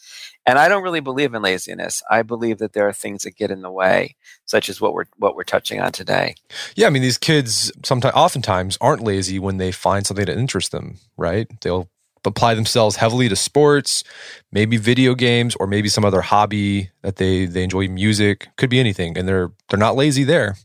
And 0.45 0.57
I 0.57 0.67
don't 0.67 0.83
really 0.83 1.01
believe 1.01 1.33
in 1.33 1.41
laziness. 1.41 2.01
I 2.10 2.24
believe 2.24 2.57
that 2.57 2.74
there 2.74 2.88
are 2.88 2.93
things 2.93 3.24
that 3.24 3.36
get 3.36 3.51
in 3.51 3.62
the 3.62 3.71
way, 3.71 4.15
such 4.45 4.69
as 4.69 4.81
what 4.81 4.93
we're 4.93 5.05
what 5.17 5.36
we're 5.36 5.43
touching 5.43 5.79
on 5.79 5.91
today. 5.91 6.36
Yeah, 6.75 6.88
I 6.88 6.89
mean 6.89 7.03
these 7.03 7.17
kids 7.17 7.71
sometimes 7.83 8.15
oftentimes 8.15 8.77
aren't 8.81 9.03
lazy 9.03 9.38
when 9.39 9.57
they 9.57 9.71
find 9.71 10.05
something 10.05 10.25
that 10.25 10.38
interests 10.38 10.71
them, 10.71 10.98
right? 11.15 11.48
They'll 11.62 11.89
apply 12.25 12.53
themselves 12.53 12.95
heavily 12.98 13.29
to 13.29 13.36
sports, 13.36 14.03
maybe 14.51 14.77
video 14.77 15.15
games, 15.15 15.55
or 15.55 15.67
maybe 15.67 15.89
some 15.89 16.05
other 16.05 16.21
hobby 16.21 16.89
that 17.01 17.17
they 17.17 17.45
they 17.45 17.63
enjoy 17.63 17.88
music. 17.88 18.50
Could 18.57 18.69
be 18.69 18.79
anything, 18.79 19.17
and 19.17 19.27
they're 19.27 19.51
they're 19.69 19.79
not 19.79 19.95
lazy 19.95 20.24
there. 20.24 20.55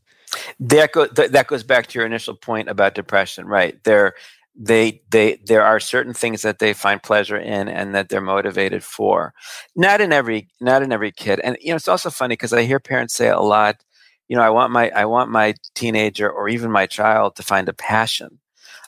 That 0.61 0.93
go, 0.93 1.07
that 1.07 1.47
goes 1.47 1.63
back 1.63 1.87
to 1.89 1.99
your 1.99 2.07
initial 2.07 2.35
point 2.35 2.69
about 2.69 2.95
depression, 2.95 3.47
right? 3.47 3.83
They're 3.85 4.15
they 4.59 5.03
they 5.11 5.37
there 5.47 5.63
are 5.65 5.79
certain 5.81 6.15
things 6.15 6.43
that 6.43 6.59
they 6.59 6.73
find 6.73 7.03
pleasure 7.03 7.37
in 7.37 7.69
and 7.69 7.95
that 7.95 8.09
they're 8.09 8.21
motivated 8.21 8.83
for. 8.83 9.35
Not 9.77 10.01
in 10.01 10.13
every 10.13 10.49
not 10.61 10.83
in 10.83 10.93
every 10.93 11.13
kid. 11.13 11.41
And 11.41 11.57
you 11.61 11.71
know 11.71 11.77
it's 11.77 11.89
also 11.89 12.11
funny 12.11 12.33
because 12.33 12.53
i 12.53 12.63
hear 12.63 12.81
parents 12.81 13.15
say 13.15 13.29
a 13.29 13.41
lot 13.41 13.83
you 14.29 14.37
know 14.37 14.43
i 14.43 14.51
want 14.51 14.73
my 14.73 14.91
i 14.91 15.05
want 15.05 15.31
my 15.31 15.55
teenager 15.75 16.31
or 16.31 16.49
even 16.49 16.71
my 16.71 16.87
child 16.87 17.37
to 17.37 17.43
find 17.43 17.69
a 17.69 17.73
passion. 17.75 18.39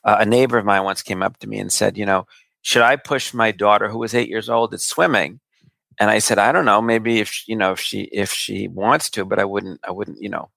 Uh, 0.05 0.17
a 0.21 0.27
neighbor 0.27 0.59
of 0.59 0.65
mine 0.65 0.85
once 0.85 1.03
came 1.03 1.23
up 1.23 1.39
to 1.39 1.49
me 1.49 1.59
and 1.59 1.73
said 1.73 1.99
you 1.99 2.07
know 2.07 2.27
should 2.63 2.83
i 2.83 2.97
push 2.97 3.35
my 3.35 3.51
daughter 3.53 3.89
who 3.89 3.99
was 3.99 4.15
eight 4.15 4.29
years 4.29 4.49
old 4.49 4.73
at 4.75 4.81
swimming? 4.81 5.41
And 6.01 6.11
i 6.11 6.19
said 6.21 6.39
i 6.39 6.53
don't 6.53 6.65
know. 6.65 6.81
Maybe 6.83 7.21
if 7.21 7.47
you 7.49 7.57
know 7.57 7.73
if 7.73 7.81
she 7.81 8.03
if 8.05 8.33
she 8.33 8.69
wants 8.69 9.11
to 9.11 9.25
but 9.25 9.39
i 9.39 9.45
wouldn't 9.45 9.81
i 9.87 9.91
wouldn't 9.91 10.21
you 10.23 10.29
know 10.31 10.51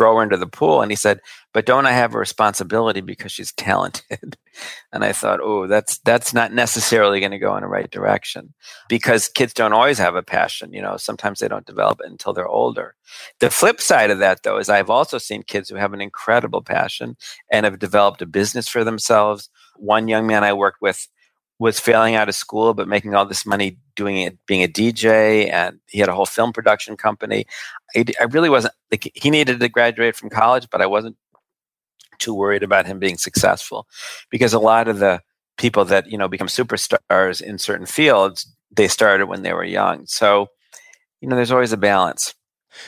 throw 0.00 0.16
her 0.16 0.22
into 0.22 0.38
the 0.38 0.46
pool. 0.46 0.80
And 0.80 0.90
he 0.90 0.96
said, 0.96 1.20
but 1.52 1.66
don't 1.66 1.84
I 1.84 1.92
have 1.92 2.14
a 2.14 2.18
responsibility 2.18 3.02
because 3.02 3.32
she's 3.32 3.52
talented? 3.52 4.38
and 4.94 5.04
I 5.04 5.12
thought, 5.12 5.40
oh, 5.42 5.66
that's 5.66 5.98
that's 5.98 6.32
not 6.32 6.54
necessarily 6.54 7.20
going 7.20 7.32
to 7.32 7.38
go 7.38 7.54
in 7.56 7.60
the 7.60 7.68
right 7.68 7.90
direction 7.90 8.54
because 8.88 9.28
kids 9.28 9.52
don't 9.52 9.74
always 9.74 9.98
have 9.98 10.14
a 10.14 10.22
passion. 10.22 10.72
You 10.72 10.80
know, 10.80 10.96
sometimes 10.96 11.40
they 11.40 11.48
don't 11.48 11.66
develop 11.66 12.00
it 12.02 12.10
until 12.10 12.32
they're 12.32 12.48
older. 12.48 12.94
The 13.40 13.50
flip 13.50 13.78
side 13.78 14.10
of 14.10 14.20
that, 14.20 14.42
though, 14.42 14.56
is 14.56 14.70
I've 14.70 14.88
also 14.88 15.18
seen 15.18 15.42
kids 15.42 15.68
who 15.68 15.76
have 15.76 15.92
an 15.92 16.00
incredible 16.00 16.62
passion 16.62 17.18
and 17.52 17.66
have 17.66 17.78
developed 17.78 18.22
a 18.22 18.26
business 18.26 18.68
for 18.68 18.84
themselves. 18.84 19.50
One 19.76 20.08
young 20.08 20.26
man 20.26 20.44
I 20.44 20.54
worked 20.54 20.80
with 20.80 21.08
was 21.60 21.78
failing 21.78 22.16
out 22.16 22.28
of 22.28 22.34
school 22.34 22.74
but 22.74 22.88
making 22.88 23.14
all 23.14 23.24
this 23.24 23.46
money 23.46 23.78
doing 23.94 24.16
it 24.16 24.36
being 24.46 24.64
a 24.64 24.68
dj 24.68 25.48
and 25.52 25.78
he 25.86 26.00
had 26.00 26.08
a 26.08 26.14
whole 26.14 26.26
film 26.26 26.52
production 26.52 26.96
company. 26.96 27.46
I, 27.94 28.04
I 28.20 28.24
really 28.24 28.50
wasn't 28.50 28.74
like 28.90 29.10
he 29.14 29.30
needed 29.30 29.60
to 29.60 29.68
graduate 29.68 30.16
from 30.16 30.30
college 30.30 30.68
but 30.70 30.82
i 30.82 30.86
wasn't 30.86 31.16
too 32.18 32.34
worried 32.34 32.62
about 32.62 32.86
him 32.86 32.98
being 32.98 33.16
successful 33.16 33.88
because 34.30 34.52
a 34.52 34.58
lot 34.58 34.88
of 34.88 34.98
the 34.98 35.20
people 35.56 35.84
that 35.84 36.10
you 36.10 36.16
know 36.16 36.28
become 36.28 36.46
superstars 36.46 37.42
in 37.42 37.58
certain 37.58 37.86
fields 37.86 38.46
they 38.70 38.88
started 38.88 39.26
when 39.26 39.42
they 39.42 39.52
were 39.52 39.64
young. 39.64 40.06
So 40.06 40.48
you 41.20 41.28
know 41.28 41.36
there's 41.36 41.50
always 41.50 41.72
a 41.72 41.76
balance 41.76 42.34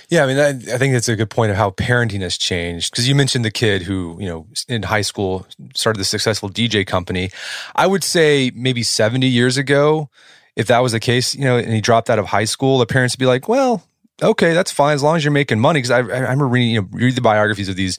yeah, 0.09 0.25
I 0.25 0.27
mean, 0.27 0.39
I, 0.39 0.49
I 0.49 0.79
think 0.79 0.93
that's 0.93 1.09
a 1.09 1.17
good 1.17 1.31
point 1.31 1.51
of 1.51 1.57
how 1.57 1.71
parenting 1.71 2.21
has 2.21 2.37
changed. 2.37 2.93
Because 2.93 3.09
you 3.09 3.15
mentioned 3.15 3.45
the 3.45 3.51
kid 3.51 3.83
who, 3.83 4.17
you 4.21 4.29
know, 4.29 4.47
in 4.69 4.83
high 4.83 5.01
school 5.03 5.47
started 5.75 5.99
the 5.99 6.05
successful 6.05 6.49
DJ 6.49 6.87
company. 6.87 7.31
I 7.75 7.87
would 7.87 8.05
say 8.05 8.51
maybe 8.55 8.83
70 8.83 9.27
years 9.27 9.57
ago, 9.57 10.09
if 10.57 10.67
that 10.67 10.81
was 10.81 10.93
the 10.93 11.01
case, 11.01 11.35
you 11.35 11.45
know, 11.45 11.57
and 11.57 11.73
he 11.73 11.81
dropped 11.81 12.11
out 12.11 12.19
of 12.19 12.27
high 12.27 12.45
school, 12.45 12.79
the 12.79 12.87
parents 12.87 13.15
would 13.15 13.21
be 13.21 13.27
like, 13.27 13.49
well, 13.49 13.83
okay, 14.23 14.53
that's 14.53 14.71
fine 14.71 14.95
as 14.95 15.03
long 15.03 15.17
as 15.17 15.25
you're 15.25 15.33
making 15.33 15.59
money. 15.59 15.79
Because 15.79 15.91
I, 15.91 15.99
I 15.99 16.21
remember 16.21 16.47
reading, 16.47 16.71
you 16.71 16.83
know, 16.83 16.89
read 16.93 17.15
the 17.15 17.21
biographies 17.21 17.69
of 17.69 17.77
these 17.77 17.99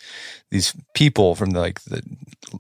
these 0.53 0.73
people 0.93 1.33
from 1.33 1.49
the, 1.49 1.59
like 1.59 1.81
the 1.81 2.03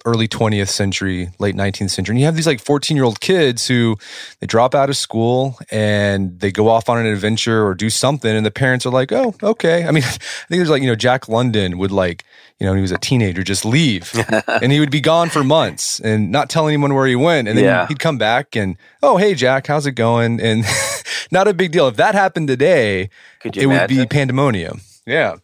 early 0.03 0.27
20th 0.27 0.69
century, 0.69 1.29
late 1.37 1.55
19th 1.55 1.91
century. 1.91 2.13
And 2.13 2.19
you 2.19 2.25
have 2.25 2.35
these 2.35 2.47
like 2.47 2.59
14 2.59 2.97
year 2.97 3.03
old 3.03 3.21
kids 3.21 3.67
who 3.67 3.97
they 4.39 4.47
drop 4.47 4.73
out 4.73 4.89
of 4.89 4.97
school 4.97 5.59
and 5.69 6.39
they 6.39 6.51
go 6.51 6.69
off 6.69 6.89
on 6.89 6.97
an 6.97 7.05
adventure 7.05 7.63
or 7.63 7.75
do 7.75 7.91
something. 7.91 8.35
And 8.35 8.43
the 8.43 8.51
parents 8.51 8.87
are 8.87 8.89
like, 8.89 9.11
oh, 9.11 9.35
okay. 9.43 9.85
I 9.85 9.91
mean, 9.91 10.03
I 10.05 10.09
think 10.09 10.19
there's 10.49 10.71
like, 10.71 10.81
you 10.81 10.87
know, 10.87 10.95
Jack 10.95 11.29
London 11.29 11.77
would 11.77 11.91
like, 11.91 12.25
you 12.59 12.65
know, 12.65 12.71
when 12.71 12.79
he 12.79 12.81
was 12.81 12.91
a 12.91 12.97
teenager, 12.97 13.43
just 13.43 13.63
leave 13.63 14.11
and 14.47 14.71
he 14.71 14.79
would 14.79 14.91
be 14.91 15.01
gone 15.01 15.29
for 15.29 15.43
months 15.43 15.99
and 15.99 16.31
not 16.31 16.49
tell 16.49 16.67
anyone 16.67 16.95
where 16.95 17.05
he 17.05 17.15
went. 17.15 17.47
And 17.47 17.55
then 17.55 17.65
yeah. 17.65 17.87
he'd 17.87 17.99
come 17.99 18.17
back 18.17 18.55
and, 18.55 18.75
oh, 19.03 19.17
hey, 19.17 19.35
Jack, 19.35 19.67
how's 19.67 19.85
it 19.85 19.91
going? 19.91 20.41
And 20.41 20.65
not 21.31 21.47
a 21.47 21.53
big 21.53 21.71
deal. 21.71 21.87
If 21.87 21.97
that 21.97 22.15
happened 22.15 22.47
today, 22.47 23.11
it 23.43 23.55
imagine? 23.55 23.69
would 23.69 23.87
be 23.87 24.05
pandemonium. 24.07 24.81
Yeah 25.05 25.35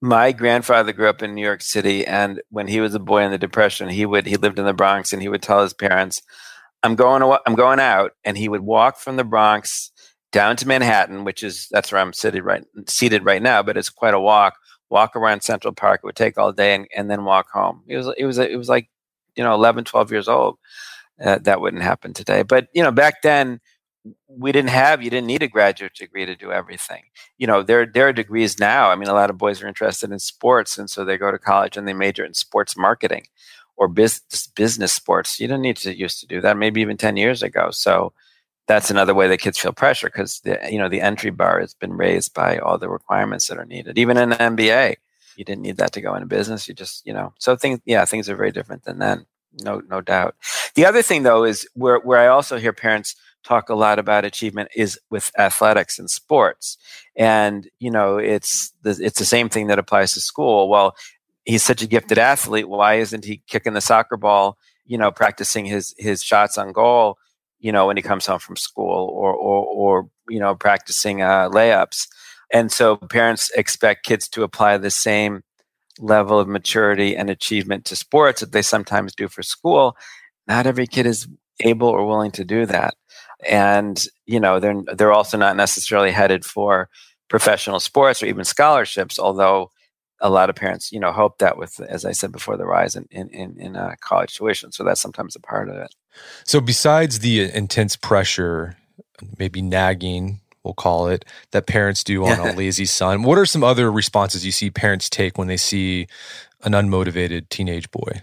my 0.00 0.32
grandfather 0.32 0.92
grew 0.92 1.08
up 1.08 1.22
in 1.22 1.34
New 1.34 1.44
York 1.44 1.62
City, 1.62 2.06
and 2.06 2.40
when 2.50 2.68
he 2.68 2.80
was 2.80 2.94
a 2.94 2.98
boy 2.98 3.22
in 3.22 3.30
the 3.30 3.38
Depression, 3.38 3.88
he 3.88 4.06
would 4.06 4.26
he 4.26 4.36
lived 4.36 4.58
in 4.58 4.64
the 4.64 4.72
Bronx, 4.72 5.12
and 5.12 5.20
he 5.20 5.28
would 5.28 5.42
tell 5.42 5.62
his 5.62 5.74
parents, 5.74 6.22
"I'm 6.82 6.94
going 6.96 7.22
I'm 7.46 7.54
going 7.54 7.80
out," 7.80 8.12
and 8.24 8.38
he 8.38 8.48
would 8.48 8.62
walk 8.62 8.98
from 8.98 9.16
the 9.16 9.24
Bronx 9.24 9.92
down 10.32 10.56
to 10.56 10.68
Manhattan, 10.68 11.24
which 11.24 11.42
is 11.42 11.68
that's 11.70 11.92
where 11.92 12.00
I'm 12.00 12.12
seated 12.12 12.44
right 12.44 12.64
seated 12.88 13.24
right 13.24 13.42
now, 13.42 13.62
but 13.62 13.76
it's 13.76 13.90
quite 13.90 14.14
a 14.14 14.20
walk. 14.20 14.54
Walk 14.90 15.14
around 15.16 15.42
Central 15.42 15.74
Park. 15.74 16.00
It 16.02 16.06
would 16.06 16.16
take 16.16 16.38
all 16.38 16.52
day, 16.52 16.74
and, 16.74 16.86
and 16.96 17.10
then 17.10 17.24
walk 17.24 17.50
home. 17.52 17.82
It 17.86 17.96
was 17.96 18.12
it 18.16 18.24
was 18.24 18.38
it 18.38 18.56
was 18.56 18.68
like 18.68 18.88
you 19.36 19.44
know 19.44 19.54
11, 19.54 19.84
12 19.84 20.10
years 20.12 20.28
old. 20.28 20.58
Uh, 21.22 21.38
that 21.42 21.60
wouldn't 21.60 21.82
happen 21.82 22.14
today, 22.14 22.42
but 22.42 22.68
you 22.74 22.82
know 22.82 22.92
back 22.92 23.22
then 23.22 23.60
we 24.28 24.52
didn't 24.52 24.70
have 24.70 25.02
you 25.02 25.10
didn't 25.10 25.26
need 25.26 25.42
a 25.42 25.48
graduate 25.48 25.94
degree 25.94 26.24
to 26.26 26.34
do 26.34 26.52
everything. 26.52 27.04
You 27.38 27.46
know 27.46 27.62
there 27.62 27.86
there 27.86 28.08
are 28.08 28.12
degrees 28.12 28.58
now. 28.58 28.90
I 28.90 28.96
mean 28.96 29.08
a 29.08 29.14
lot 29.14 29.30
of 29.30 29.38
boys 29.38 29.62
are 29.62 29.68
interested 29.68 30.10
in 30.10 30.18
sports 30.18 30.78
and 30.78 30.88
so 30.88 31.04
they 31.04 31.18
go 31.18 31.30
to 31.30 31.38
college 31.38 31.76
and 31.76 31.86
they 31.86 31.92
major 31.92 32.24
in 32.24 32.34
sports 32.34 32.76
marketing 32.76 33.26
or 33.76 33.88
business 33.88 34.46
business 34.48 34.92
sports. 34.92 35.38
You 35.38 35.48
didn't 35.48 35.62
need 35.62 35.76
to 35.78 35.96
used 35.96 36.20
to 36.20 36.26
do 36.26 36.40
that 36.40 36.56
maybe 36.56 36.80
even 36.80 36.96
10 36.96 37.16
years 37.16 37.42
ago. 37.42 37.70
So 37.72 38.12
that's 38.66 38.90
another 38.90 39.14
way 39.14 39.26
that 39.28 39.38
kids 39.40 39.58
feel 39.58 39.72
pressure 39.72 40.08
because 40.08 40.40
the 40.40 40.58
you 40.70 40.78
know 40.78 40.88
the 40.88 41.00
entry 41.00 41.30
bar 41.30 41.60
has 41.60 41.74
been 41.74 41.92
raised 41.92 42.32
by 42.34 42.58
all 42.58 42.78
the 42.78 42.88
requirements 42.88 43.48
that 43.48 43.58
are 43.58 43.66
needed. 43.66 43.98
Even 43.98 44.16
in 44.16 44.30
the 44.30 44.36
mba 44.36 44.96
you 45.36 45.44
didn't 45.44 45.62
need 45.62 45.76
that 45.78 45.92
to 45.92 46.00
go 46.00 46.14
into 46.14 46.26
business. 46.26 46.68
You 46.68 46.74
just 46.74 47.06
you 47.06 47.12
know 47.12 47.32
so 47.38 47.56
things 47.56 47.80
yeah 47.84 48.04
things 48.04 48.28
are 48.30 48.36
very 48.36 48.52
different 48.52 48.84
than 48.84 48.98
then 48.98 49.26
no 49.62 49.82
no 49.88 50.00
doubt. 50.00 50.36
The 50.74 50.86
other 50.86 51.02
thing 51.02 51.22
though 51.22 51.44
is 51.44 51.68
where 51.74 51.98
where 51.98 52.18
i 52.18 52.28
also 52.28 52.58
hear 52.58 52.72
parents 52.72 53.16
talk 53.44 53.68
a 53.68 53.74
lot 53.74 53.98
about 53.98 54.24
achievement 54.24 54.68
is 54.76 54.98
with 55.10 55.30
athletics 55.38 55.98
and 55.98 56.10
sports. 56.10 56.76
And, 57.16 57.68
you 57.78 57.90
know, 57.90 58.18
it's 58.18 58.72
the, 58.82 58.98
it's 59.00 59.18
the 59.18 59.24
same 59.24 59.48
thing 59.48 59.68
that 59.68 59.78
applies 59.78 60.12
to 60.12 60.20
school. 60.20 60.68
Well, 60.68 60.94
he's 61.44 61.62
such 61.62 61.82
a 61.82 61.86
gifted 61.86 62.18
athlete. 62.18 62.68
Why 62.68 62.94
isn't 62.94 63.24
he 63.24 63.42
kicking 63.46 63.72
the 63.72 63.80
soccer 63.80 64.16
ball, 64.16 64.58
you 64.84 64.98
know, 64.98 65.10
practicing 65.10 65.64
his, 65.64 65.94
his 65.98 66.22
shots 66.22 66.58
on 66.58 66.72
goal, 66.72 67.18
you 67.58 67.72
know, 67.72 67.86
when 67.86 67.96
he 67.96 68.02
comes 68.02 68.26
home 68.26 68.38
from 68.38 68.56
school 68.56 69.08
or, 69.12 69.34
or, 69.34 69.64
or 69.64 70.08
you 70.28 70.38
know, 70.38 70.54
practicing 70.54 71.22
uh, 71.22 71.48
layups? 71.48 72.06
And 72.52 72.70
so 72.70 72.96
parents 72.96 73.50
expect 73.56 74.04
kids 74.04 74.28
to 74.30 74.42
apply 74.42 74.76
the 74.76 74.90
same 74.90 75.42
level 75.98 76.38
of 76.38 76.48
maturity 76.48 77.16
and 77.16 77.30
achievement 77.30 77.84
to 77.86 77.96
sports 77.96 78.40
that 78.40 78.52
they 78.52 78.62
sometimes 78.62 79.14
do 79.14 79.28
for 79.28 79.42
school. 79.42 79.96
Not 80.46 80.66
every 80.66 80.86
kid 80.86 81.06
is 81.06 81.28
able 81.60 81.88
or 81.88 82.06
willing 82.06 82.32
to 82.32 82.44
do 82.44 82.66
that. 82.66 82.94
And, 83.48 84.02
you 84.26 84.40
know, 84.40 84.60
they're 84.60 84.82
they're 84.94 85.12
also 85.12 85.38
not 85.38 85.56
necessarily 85.56 86.10
headed 86.10 86.44
for 86.44 86.88
professional 87.28 87.80
sports 87.80 88.22
or 88.22 88.26
even 88.26 88.44
scholarships, 88.44 89.18
although 89.18 89.70
a 90.20 90.28
lot 90.28 90.50
of 90.50 90.56
parents, 90.56 90.92
you 90.92 91.00
know, 91.00 91.12
hope 91.12 91.38
that 91.38 91.56
with, 91.56 91.80
as 91.80 92.04
I 92.04 92.12
said 92.12 92.32
before, 92.32 92.56
the 92.56 92.66
rise 92.66 92.94
in 92.96 93.06
in, 93.10 93.28
in, 93.30 93.56
in 93.58 93.76
uh, 93.76 93.94
college 94.00 94.36
tuition. 94.36 94.72
So 94.72 94.84
that's 94.84 95.00
sometimes 95.00 95.34
a 95.36 95.40
part 95.40 95.68
of 95.68 95.76
it. 95.76 95.94
So 96.44 96.60
besides 96.60 97.20
the 97.20 97.50
intense 97.52 97.96
pressure, 97.96 98.76
maybe 99.38 99.62
nagging, 99.62 100.40
we'll 100.62 100.74
call 100.74 101.08
it, 101.08 101.24
that 101.52 101.66
parents 101.66 102.04
do 102.04 102.26
on 102.26 102.38
a 102.38 102.52
lazy 102.56 102.84
son, 102.84 103.22
what 103.22 103.38
are 103.38 103.46
some 103.46 103.64
other 103.64 103.90
responses 103.90 104.44
you 104.44 104.52
see 104.52 104.70
parents 104.70 105.08
take 105.08 105.38
when 105.38 105.48
they 105.48 105.56
see 105.56 106.06
an 106.62 106.72
unmotivated 106.72 107.48
teenage 107.48 107.90
boy? 107.90 108.22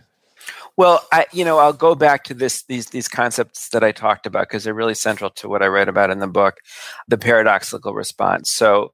Well, 0.77 1.05
I, 1.11 1.25
you 1.33 1.43
know, 1.43 1.57
I'll 1.57 1.73
go 1.73 1.95
back 1.95 2.23
to 2.25 2.33
this 2.35 2.63
these 2.65 2.87
these 2.87 3.07
concepts 3.07 3.69
that 3.69 3.83
I 3.83 3.91
talked 3.91 4.27
about 4.27 4.47
because 4.47 4.63
they're 4.63 4.73
really 4.75 4.93
central 4.93 5.31
to 5.31 5.49
what 5.49 5.63
I 5.63 5.67
write 5.67 5.89
about 5.89 6.11
in 6.11 6.19
the 6.19 6.27
book, 6.27 6.57
the 7.07 7.17
paradoxical 7.17 7.93
response. 7.93 8.51
So, 8.51 8.93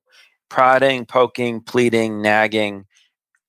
prodding, 0.50 1.06
poking, 1.06 1.62
pleading, 1.62 2.22
nagging, 2.22 2.86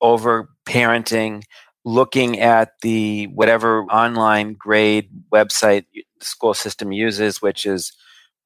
over 0.01 0.51
parenting, 0.67 1.45
looking 1.85 2.41
at 2.41 2.73
the 2.83 3.27
whatever 3.29 3.85
online 3.85 4.55
grade 4.55 5.09
website 5.33 5.85
the 5.95 6.05
school 6.27 6.55
system 6.55 6.93
uses, 6.93 7.41
which 7.43 7.67
is 7.67 7.93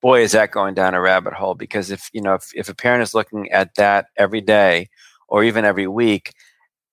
boy 0.03 0.23
is 0.23 0.33
that 0.33 0.51
going 0.53 0.75
down 0.75 0.95
a 0.95 1.01
rabbit 1.01 1.35
hole 1.35 1.55
because 1.55 1.91
if 1.91 2.09
you 2.13 2.21
know 2.23 2.35
if, 2.35 2.51
if 2.55 2.69
a 2.69 2.75
parent 2.75 3.03
is 3.03 3.15
looking 3.15 3.51
at 3.53 3.75
that 3.77 4.07
every 4.17 4.41
day 4.41 4.89
or 5.29 5.45
even 5.45 5.65
every 5.65 5.87
week 5.87 6.35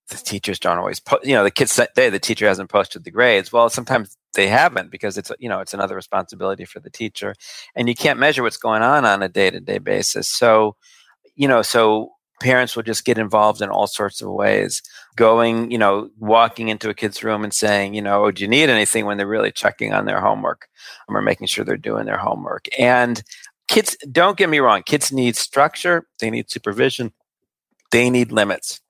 the 0.09 0.17
teachers 0.17 0.59
don't 0.59 0.77
always 0.77 0.99
po- 0.99 1.19
you 1.23 1.33
know 1.33 1.43
the 1.43 1.51
kids 1.51 1.71
say 1.71 1.87
the 1.95 2.19
teacher 2.19 2.47
hasn't 2.47 2.69
posted 2.69 3.03
the 3.03 3.11
grades. 3.11 3.51
Well 3.51 3.69
sometimes 3.69 4.17
they 4.33 4.47
haven't 4.47 4.91
because 4.91 5.17
it's 5.17 5.31
you 5.39 5.49
know 5.49 5.59
it's 5.59 5.73
another 5.73 5.95
responsibility 5.95 6.65
for 6.65 6.79
the 6.79 6.89
teacher 6.89 7.35
and 7.75 7.87
you 7.87 7.95
can't 7.95 8.19
measure 8.19 8.43
what's 8.43 8.57
going 8.57 8.81
on 8.81 9.05
on 9.05 9.23
a 9.23 9.29
day-to-day 9.29 9.79
basis. 9.79 10.27
So 10.27 10.75
you 11.35 11.47
know 11.47 11.61
so 11.61 12.11
parents 12.41 12.75
will 12.75 12.83
just 12.83 13.05
get 13.05 13.17
involved 13.17 13.61
in 13.61 13.69
all 13.69 13.87
sorts 13.87 14.21
of 14.21 14.29
ways. 14.29 14.81
Going 15.15 15.71
you 15.71 15.77
know 15.77 16.09
walking 16.19 16.69
into 16.69 16.89
a 16.89 16.93
kid's 16.93 17.23
room 17.23 17.43
and 17.43 17.53
saying 17.53 17.93
you 17.95 18.01
know 18.01 18.25
oh, 18.25 18.31
do 18.31 18.43
you 18.43 18.47
need 18.47 18.69
anything? 18.69 19.05
when 19.05 19.17
they're 19.17 19.27
really 19.27 19.51
checking 19.51 19.93
on 19.93 20.05
their 20.05 20.21
homework 20.21 20.67
or 21.07 21.21
making 21.21 21.47
sure 21.47 21.65
they're 21.65 21.77
doing 21.77 22.05
their 22.05 22.17
homework. 22.17 22.67
And 22.77 23.23
kids 23.67 23.97
don't 24.11 24.37
get 24.37 24.49
me 24.49 24.59
wrong 24.59 24.83
kids 24.83 25.11
need 25.11 25.35
structure 25.35 26.07
they 26.19 26.29
need 26.29 26.49
supervision 26.49 27.11
they 27.91 28.09
need 28.09 28.31
limits 28.31 28.81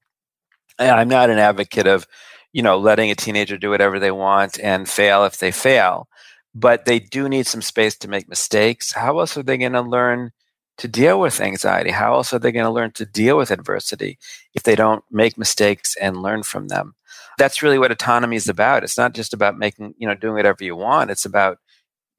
I'm 0.79 1.07
not 1.07 1.29
an 1.29 1.37
advocate 1.37 1.87
of, 1.87 2.07
you 2.53 2.61
know, 2.61 2.77
letting 2.77 3.11
a 3.11 3.15
teenager 3.15 3.57
do 3.57 3.69
whatever 3.69 3.99
they 3.99 4.11
want 4.11 4.59
and 4.59 4.87
fail 4.87 5.25
if 5.25 5.37
they 5.37 5.51
fail, 5.51 6.07
but 6.53 6.85
they 6.85 6.99
do 6.99 7.27
need 7.29 7.47
some 7.47 7.61
space 7.61 7.95
to 7.97 8.07
make 8.07 8.29
mistakes. 8.29 8.93
How 8.93 9.19
else 9.19 9.37
are 9.37 9.43
they 9.43 9.57
going 9.57 9.73
to 9.73 9.81
learn 9.81 10.31
to 10.77 10.87
deal 10.87 11.19
with 11.19 11.41
anxiety? 11.41 11.91
How 11.91 12.13
else 12.13 12.33
are 12.33 12.39
they 12.39 12.51
going 12.51 12.65
to 12.65 12.71
learn 12.71 12.91
to 12.91 13.05
deal 13.05 13.37
with 13.37 13.51
adversity 13.51 14.17
if 14.53 14.63
they 14.63 14.75
don't 14.75 15.03
make 15.11 15.37
mistakes 15.37 15.95
and 15.95 16.21
learn 16.21 16.43
from 16.43 16.67
them? 16.67 16.95
That's 17.37 17.61
really 17.61 17.79
what 17.79 17.91
autonomy 17.91 18.35
is 18.37 18.47
about. 18.47 18.83
It's 18.83 18.97
not 18.97 19.13
just 19.13 19.33
about 19.33 19.57
making, 19.57 19.95
you 19.97 20.07
know, 20.07 20.15
doing 20.15 20.35
whatever 20.35 20.63
you 20.63 20.75
want. 20.75 21.11
It's 21.11 21.25
about 21.25 21.59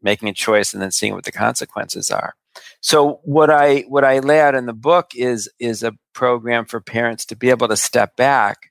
making 0.02 0.28
a 0.28 0.34
choice 0.34 0.72
and 0.72 0.82
then 0.82 0.90
seeing 0.90 1.14
what 1.14 1.24
the 1.24 1.32
consequences 1.32 2.10
are. 2.10 2.34
So 2.80 3.20
what 3.24 3.50
I 3.50 3.80
what 3.88 4.04
I 4.04 4.20
lay 4.20 4.40
out 4.40 4.54
in 4.54 4.66
the 4.66 4.72
book 4.72 5.10
is 5.14 5.50
is 5.58 5.82
a 5.82 5.92
program 6.14 6.66
for 6.66 6.80
parents 6.80 7.26
to 7.26 7.36
be 7.36 7.50
able 7.50 7.68
to 7.68 7.76
step 7.76 8.16
back 8.16 8.70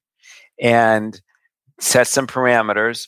and 0.62 1.20
set 1.80 2.08
some 2.08 2.28
parameters, 2.28 3.08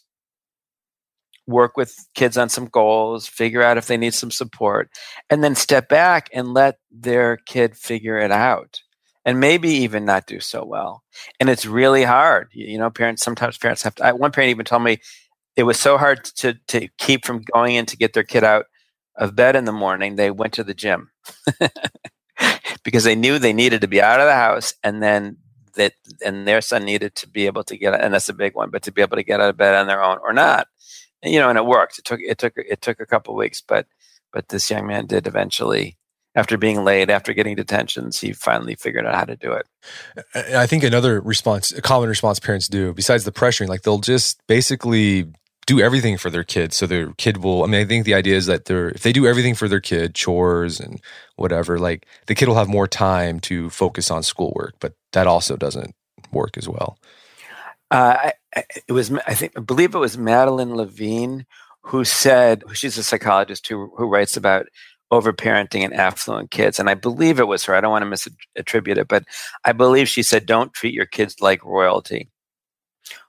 work 1.48 1.78
with 1.78 1.96
kids 2.14 2.38
on 2.38 2.50
some 2.50 2.66
goals, 2.66 3.28
figure 3.28 3.64
out 3.64 3.78
if 3.78 3.88
they 3.88 3.98
need 3.98 4.14
some 4.14 4.32
support, 4.32 4.90
and 5.30 5.44
then 5.44 5.56
step 5.56 5.90
back 5.90 6.30
and 6.34 6.54
let 6.54 6.78
their 6.92 7.38
kid 7.38 7.76
figure 7.78 8.18
it 8.18 8.32
out. 8.32 8.82
And 9.26 9.42
maybe 9.42 9.70
even 9.70 10.06
not 10.06 10.26
do 10.26 10.40
so 10.40 10.64
well. 10.64 11.04
And 11.38 11.50
it's 11.50 11.66
really 11.66 12.04
hard. 12.04 12.50
You 12.54 12.78
know, 12.78 12.90
parents 12.90 13.24
sometimes 13.24 13.58
parents 13.58 13.84
have 13.84 13.96
to 13.96 14.06
I, 14.06 14.12
one 14.14 14.32
parent 14.32 14.52
even 14.52 14.66
told 14.66 14.84
me 14.84 15.00
it 15.58 15.64
was 15.64 15.80
so 15.80 15.98
hard 15.98 16.24
to 16.38 16.54
to 16.70 16.88
keep 16.98 17.26
from 17.26 17.44
going 17.54 17.76
in 17.76 17.86
to 17.88 17.98
get 17.98 18.14
their 18.14 18.24
kid 18.24 18.46
out 18.46 18.68
of 19.18 19.36
bed 19.36 19.56
in 19.56 19.66
the 19.66 19.72
morning, 19.72 20.16
they 20.16 20.32
went 20.32 20.54
to 20.54 20.64
the 20.64 20.74
gym. 20.74 21.12
Because 22.84 23.04
they 23.04 23.16
knew 23.16 23.40
they 23.40 23.52
needed 23.52 23.82
to 23.82 23.88
be 23.88 24.02
out 24.02 24.20
of 24.20 24.28
the 24.28 24.36
house 24.36 24.74
and 24.84 25.02
then 25.02 25.38
that 25.74 25.94
and 26.24 26.48
their 26.48 26.62
son 26.62 26.86
needed 26.86 27.16
to 27.16 27.28
be 27.28 27.46
able 27.46 27.64
to 27.64 27.78
get 27.78 28.00
and 28.00 28.14
that's 28.14 28.30
a 28.30 28.34
big 28.34 28.56
one 28.56 28.70
but 28.70 28.84
to 28.84 28.92
be 28.92 29.02
able 29.02 29.18
to 29.18 29.24
get 29.24 29.42
out 29.42 29.50
of 29.50 29.58
bed 29.58 29.76
on 29.76 29.88
their 29.88 30.04
own 30.04 30.20
or 30.24 30.34
not. 30.34 30.68
And, 31.24 31.34
you 31.34 31.40
know 31.40 31.50
and 31.50 31.58
it 31.58 31.66
worked. 31.66 31.98
It 31.98 32.06
took 32.06 32.20
it 32.22 32.38
took 32.38 32.54
it 32.56 32.82
took 32.82 33.00
a 33.00 33.06
couple 33.06 33.36
weeks 33.36 33.62
but 33.68 33.88
but 34.32 34.50
this 34.50 34.70
young 34.70 34.86
man 34.86 35.08
did 35.08 35.26
eventually 35.28 35.98
after 36.36 36.58
being 36.58 36.84
late 36.84 37.10
after 37.10 37.34
getting 37.34 37.56
detentions 37.56 38.20
he 38.20 38.34
finally 38.34 38.76
figured 38.76 39.06
out 39.06 39.16
how 39.16 39.26
to 39.26 39.36
do 39.36 39.54
it. 39.54 39.66
I 40.36 40.68
think 40.68 40.84
another 40.84 41.20
response 41.20 41.72
a 41.72 41.82
common 41.82 42.08
response 42.08 42.40
parents 42.40 42.68
do 42.68 42.94
besides 42.94 43.24
the 43.24 43.32
pressuring 43.32 43.68
like 43.68 43.82
they'll 43.82 43.98
just 44.00 44.40
basically 44.48 45.26
do 45.68 45.80
everything 45.82 46.18
for 46.18 46.32
their 46.32 46.46
kid 46.46 46.74
so 46.74 46.88
their 46.88 47.12
kid 47.14 47.44
will 47.44 47.64
i 47.64 47.68
mean 47.68 47.82
i 47.82 47.86
think 47.86 48.06
the 48.06 48.14
idea 48.16 48.36
is 48.36 48.48
that 48.48 48.66
they're 48.66 48.90
if 48.90 49.04
they 49.04 49.12
do 49.12 49.28
everything 49.28 49.54
for 49.54 49.68
their 49.68 49.82
kid 49.82 50.16
chores 50.16 50.80
and 50.80 51.00
whatever 51.36 51.78
like 51.78 52.08
the 52.26 52.34
kid 52.34 52.48
will 52.48 52.56
have 52.56 52.70
more 52.70 52.88
time 52.88 53.40
to 53.40 53.70
focus 53.70 54.10
on 54.10 54.24
schoolwork 54.24 54.74
but 54.80 54.94
that 55.12 55.28
also 55.28 55.56
doesn't 55.56 55.94
work 56.32 56.58
as 56.58 56.68
well. 56.68 56.98
Uh, 57.90 58.32
I, 58.56 58.64
it 58.88 58.92
was 58.92 59.12
i 59.28 59.34
think 59.34 59.54
i 59.56 59.62
believe 59.62 59.96
it 59.96 60.00
was 60.00 60.18
madeline 60.18 60.76
levine 60.76 61.46
who 61.84 62.04
said 62.04 62.64
she's 62.74 62.98
a 62.98 63.04
psychologist 63.04 63.68
who, 63.68 63.92
who 63.96 64.08
writes 64.08 64.36
about 64.36 64.68
overparenting 65.14 65.86
and 65.86 65.94
affluent 65.94 66.52
kids 66.52 66.80
and 66.80 66.90
i 66.90 66.94
believe 66.94 67.40
it 67.40 67.48
was 67.48 67.64
her. 67.64 67.76
I 67.76 67.82
don't 67.82 67.92
want 67.92 68.04
to 68.04 68.32
misattribute 68.62 68.98
it 68.98 69.08
but 69.08 69.24
i 69.64 69.72
believe 69.72 70.10
she 70.10 70.22
said 70.22 70.46
don't 70.46 70.74
treat 70.74 70.94
your 70.94 71.06
kids 71.06 71.38
like 71.40 71.64
royalty 71.64 72.30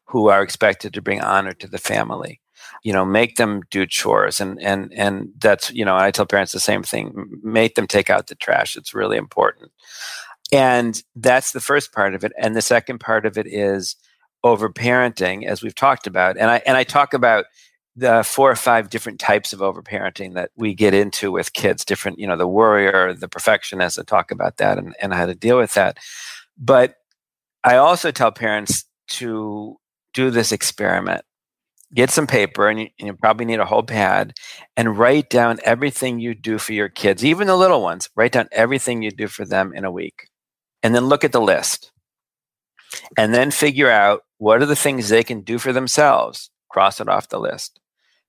who 0.09 0.29
are 0.29 0.42
expected 0.42 0.94
to 0.94 1.03
bring 1.03 1.21
honor 1.21 1.53
to 1.53 1.68
the 1.68 1.79
family. 1.79 2.40
You 2.83 2.92
know 2.92 3.05
make 3.05 3.37
them 3.37 3.62
do 3.71 3.87
chores 3.87 4.40
and 4.40 4.61
and 4.62 4.92
and 4.92 5.31
that's 5.38 5.71
you 5.71 5.85
know 5.85 5.97
i 5.97 6.11
tell 6.11 6.27
parents 6.27 6.53
the 6.53 6.61
same 6.61 6.83
thing 6.83 7.40
make 7.42 7.75
them 7.75 7.87
take 7.87 8.11
out 8.11 8.27
the 8.27 8.35
trash 8.35 8.77
it's 8.77 8.94
really 8.94 9.16
important. 9.16 9.71
And 10.51 11.01
that's 11.14 11.53
the 11.53 11.61
first 11.61 11.92
part 11.92 12.14
of 12.14 12.25
it 12.25 12.33
and 12.38 12.57
the 12.57 12.62
second 12.62 12.99
part 12.99 13.27
of 13.27 13.37
it 13.38 13.47
is 13.47 13.97
overparenting 14.44 15.44
as 15.44 15.62
we've 15.62 15.75
talked 15.75 16.07
about 16.07 16.37
and 16.37 16.51
i 16.51 16.62
and 16.64 16.77
i 16.77 16.85
talk 16.85 17.12
about 17.12 17.47
the 17.97 18.23
four 18.23 18.49
or 18.49 18.57
five 18.57 18.88
different 18.88 19.18
types 19.18 19.53
of 19.53 19.59
overparenting 19.59 20.35
that 20.35 20.51
we 20.57 20.73
get 20.73 20.94
into 20.94 21.33
with 21.33 21.53
kids 21.53 21.85
different 21.85 22.18
you 22.18 22.27
know 22.27 22.37
the 22.37 22.47
worrier 22.47 23.12
the 23.12 23.29
perfectionist 23.29 23.99
i 23.99 24.03
talk 24.03 24.31
about 24.31 24.57
that 24.59 24.79
and, 24.79 24.94
and 25.03 25.12
how 25.12 25.27
to 25.27 25.35
deal 25.35 25.59
with 25.59 25.75
that. 25.75 25.99
But 26.57 26.94
i 27.64 27.77
also 27.77 28.11
tell 28.11 28.31
parents 28.31 28.85
to 29.09 29.77
do 30.18 30.31
this 30.31 30.52
experiment. 30.52 31.20
Mm-hmm. 31.20 31.94
Get 31.94 32.11
some 32.11 32.26
paper, 32.26 32.68
and 32.68 32.81
you, 32.81 32.88
and 32.98 33.07
you, 33.07 33.14
probably 33.14 33.46
need 33.46 33.61
a 33.61 33.64
whole 33.64 33.83
pad, 33.83 34.35
and 34.76 34.98
write 34.98 35.31
down 35.31 35.59
everything 35.64 36.18
you 36.18 36.35
do 36.35 36.59
for 36.59 36.72
your 36.72 36.88
kids, 36.88 37.24
even 37.24 37.46
the 37.46 37.57
little 37.57 37.83
ones. 37.83 38.11
Write 38.16 38.33
down 38.33 38.48
everything 38.52 39.02
you 39.02 39.11
do 39.11 39.28
for 39.28 39.44
them 39.44 39.72
in 39.74 39.85
a 39.85 39.90
week. 39.90 40.28
And 40.83 40.94
then 40.94 41.07
look 41.07 41.24
at 41.24 41.33
the 41.33 41.40
list. 41.40 41.92
And 43.16 43.35
then 43.35 43.50
figure 43.50 43.90
out 43.90 44.22
what 44.38 44.62
are 44.62 44.66
the 44.66 44.76
things 44.76 45.09
they 45.09 45.24
can 45.24 45.42
do 45.42 45.59
for 45.59 45.72
themselves. 45.72 46.50
Cross 46.70 47.00
it 47.00 47.09
off 47.09 47.28
the 47.28 47.40
list. 47.40 47.81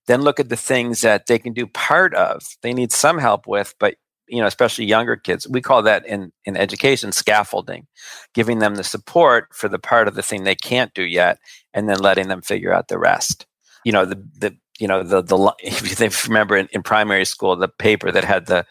Then 0.07 0.21
look 0.21 0.39
at 0.39 0.49
the 0.49 0.57
things 0.57 1.01
that 1.01 1.27
they 1.27 1.37
can 1.37 1.53
do 1.53 1.67
part 1.67 2.13
of, 2.15 2.43
they 2.63 2.73
need 2.73 2.91
some 2.91 3.19
help 3.19 3.45
with, 3.45 3.75
but 3.79 3.95
you 4.29 4.39
know, 4.39 4.47
especially 4.47 4.85
younger 4.85 5.15
kids. 5.15 5.47
We 5.47 5.61
call 5.61 5.81
that 5.83 6.05
in, 6.05 6.31
in 6.45 6.55
education 6.55 7.11
scaffolding, 7.11 7.87
giving 8.33 8.59
them 8.59 8.75
the 8.75 8.83
support 8.83 9.47
for 9.53 9.67
the 9.67 9.79
part 9.79 10.07
of 10.07 10.15
the 10.15 10.21
thing 10.21 10.43
they 10.43 10.55
can't 10.55 10.93
do 10.93 11.03
yet, 11.03 11.39
and 11.73 11.89
then 11.89 11.99
letting 11.99 12.27
them 12.27 12.41
figure 12.41 12.73
out 12.73 12.87
the 12.87 12.99
rest. 12.99 13.45
You 13.83 13.91
know, 13.91 14.05
the 14.05 14.23
the 14.37 14.55
you 14.79 14.87
know 14.87 15.03
the 15.03 15.21
the 15.21 15.53
if 15.63 15.99
you 15.99 16.29
remember 16.29 16.57
in, 16.57 16.67
in 16.71 16.83
primary 16.83 17.25
school, 17.25 17.55
the 17.55 17.67
paper 17.67 18.11
that 18.11 18.23
had 18.23 18.45
the 18.45 18.65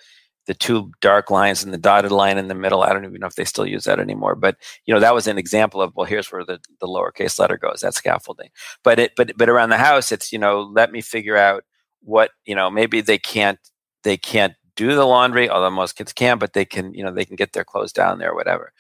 the 0.46 0.54
two 0.54 0.90
dark 1.02 1.30
lines 1.30 1.62
and 1.62 1.74
the 1.74 1.78
dotted 1.78 2.10
line 2.10 2.38
in 2.38 2.48
the 2.48 2.54
middle. 2.54 2.82
I 2.82 2.92
don't 2.94 3.04
even 3.04 3.20
know 3.20 3.26
if 3.26 3.34
they 3.34 3.44
still 3.44 3.66
use 3.66 3.84
that 3.84 4.00
anymore, 4.00 4.34
but 4.34 4.56
you 4.86 4.94
know 4.94 5.00
that 5.00 5.14
was 5.14 5.26
an 5.26 5.38
example 5.38 5.82
of 5.82 5.92
well, 5.94 6.06
here's 6.06 6.32
where 6.32 6.44
the, 6.44 6.58
the 6.80 6.86
lowercase 6.86 7.38
letter 7.38 7.58
goes. 7.58 7.80
That's 7.82 7.98
scaffolding. 7.98 8.48
But 8.82 8.98
it 8.98 9.12
but 9.16 9.32
but 9.36 9.50
around 9.50 9.70
the 9.70 9.76
house, 9.76 10.10
it's 10.10 10.32
you 10.32 10.38
know 10.38 10.62
let 10.62 10.90
me 10.90 11.02
figure 11.02 11.36
out 11.36 11.64
what 12.00 12.30
you 12.46 12.54
know 12.54 12.70
maybe 12.70 13.00
they 13.00 13.18
can't 13.18 13.58
they 14.04 14.16
can't 14.16 14.54
do 14.78 14.94
the 14.94 15.04
laundry, 15.04 15.50
although 15.50 15.70
most 15.70 15.96
kids 15.96 16.12
can, 16.12 16.38
but 16.38 16.52
they 16.52 16.64
can, 16.64 16.94
you 16.94 17.02
know, 17.02 17.12
they 17.12 17.24
can 17.24 17.34
get 17.34 17.52
their 17.52 17.64
clothes 17.64 17.92
down 17.92 18.18
there 18.18 18.30
or 18.30 18.36
whatever. 18.36 18.72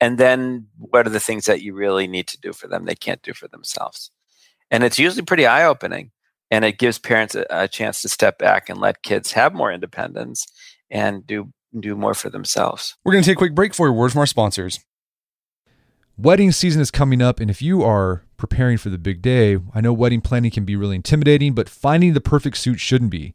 And 0.00 0.18
then 0.18 0.66
what 0.76 1.06
are 1.06 1.10
the 1.10 1.20
things 1.20 1.46
that 1.46 1.62
you 1.62 1.74
really 1.74 2.08
need 2.08 2.26
to 2.26 2.40
do 2.40 2.52
for 2.52 2.66
them 2.66 2.84
they 2.84 2.96
can't 2.96 3.22
do 3.22 3.32
for 3.32 3.46
themselves? 3.46 4.10
And 4.70 4.82
it's 4.82 4.98
usually 4.98 5.22
pretty 5.22 5.46
eye 5.46 5.64
opening. 5.64 6.10
And 6.50 6.64
it 6.64 6.78
gives 6.78 6.98
parents 6.98 7.36
a, 7.36 7.46
a 7.48 7.68
chance 7.68 8.02
to 8.02 8.08
step 8.08 8.36
back 8.36 8.68
and 8.68 8.80
let 8.80 9.02
kids 9.02 9.32
have 9.32 9.54
more 9.54 9.72
independence 9.72 10.46
and 10.90 11.26
do 11.26 11.52
do 11.78 11.96
more 11.96 12.14
for 12.14 12.30
themselves. 12.30 12.96
We're 13.04 13.12
going 13.12 13.24
to 13.24 13.30
take 13.30 13.36
a 13.36 13.38
quick 13.38 13.54
break 13.54 13.74
for 13.74 13.88
a 13.88 13.92
word 13.92 14.12
from 14.12 14.20
our 14.20 14.26
sponsors. 14.26 14.80
Wedding 16.16 16.52
season 16.52 16.80
is 16.80 16.92
coming 16.92 17.20
up, 17.20 17.40
and 17.40 17.50
if 17.50 17.60
you 17.60 17.82
are 17.82 18.22
preparing 18.36 18.78
for 18.78 18.90
the 18.90 18.98
big 18.98 19.20
day, 19.20 19.58
I 19.74 19.80
know 19.80 19.92
wedding 19.92 20.20
planning 20.20 20.52
can 20.52 20.64
be 20.64 20.76
really 20.76 20.94
intimidating, 20.94 21.54
but 21.54 21.68
finding 21.68 22.12
the 22.12 22.20
perfect 22.20 22.58
suit 22.58 22.78
shouldn't 22.78 23.10
be. 23.10 23.34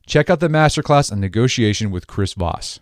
Check 0.11 0.29
out 0.29 0.41
the 0.41 0.49
masterclass 0.49 1.09
on 1.09 1.21
negotiation 1.21 1.89
with 1.89 2.05
Chris 2.05 2.33
Voss. 2.33 2.81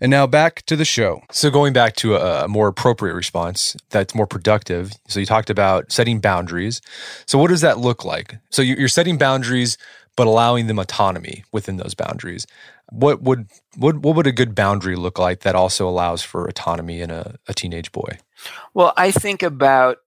And 0.00 0.10
now 0.10 0.26
back 0.26 0.62
to 0.62 0.76
the 0.76 0.86
show. 0.86 1.20
So, 1.30 1.50
going 1.50 1.74
back 1.74 1.94
to 1.96 2.16
a, 2.16 2.48
more 2.48 2.68
appropriate 2.68 3.12
response 3.12 3.76
that's 3.90 4.14
more 4.14 4.26
productive. 4.26 4.92
So, 5.06 5.20
you 5.20 5.26
talked 5.26 5.50
about 5.50 5.92
setting 5.92 6.20
boundaries. 6.20 6.80
So, 7.26 7.36
what 7.36 7.48
does 7.50 7.60
that 7.60 7.76
look 7.76 8.06
like? 8.06 8.38
So, 8.48 8.62
you're 8.62 8.88
setting 8.88 9.18
boundaries 9.18 9.76
but 10.16 10.26
allowing 10.26 10.68
them 10.68 10.78
autonomy 10.78 11.44
within 11.52 11.76
those 11.76 11.92
boundaries. 11.92 12.46
What 12.90 13.20
would 13.20 13.48
what 13.76 13.98
what 13.98 14.16
would 14.16 14.26
a 14.26 14.32
good 14.32 14.54
boundary 14.54 14.96
look 14.96 15.18
like 15.18 15.40
that 15.40 15.54
also 15.54 15.86
allows 15.86 16.22
for 16.22 16.46
autonomy 16.46 17.02
in 17.02 17.10
a, 17.10 17.34
a 17.46 17.52
teenage 17.52 17.92
boy? 17.92 18.16
Well, 18.72 18.94
I 18.96 19.10
think 19.10 19.42
about 19.42 19.98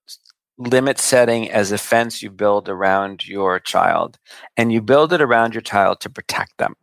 limit 0.58 0.98
setting 0.98 1.50
as 1.50 1.72
a 1.72 1.78
fence 1.78 2.22
you 2.22 2.30
build 2.30 2.68
around 2.68 3.26
your 3.26 3.60
child, 3.60 4.18
and 4.56 4.72
you 4.72 4.82
build 4.82 5.12
it 5.12 5.22
around 5.22 5.54
your 5.54 5.62
child 5.62 6.00
to 6.00 6.10
protect 6.10 6.58
them. 6.58 6.74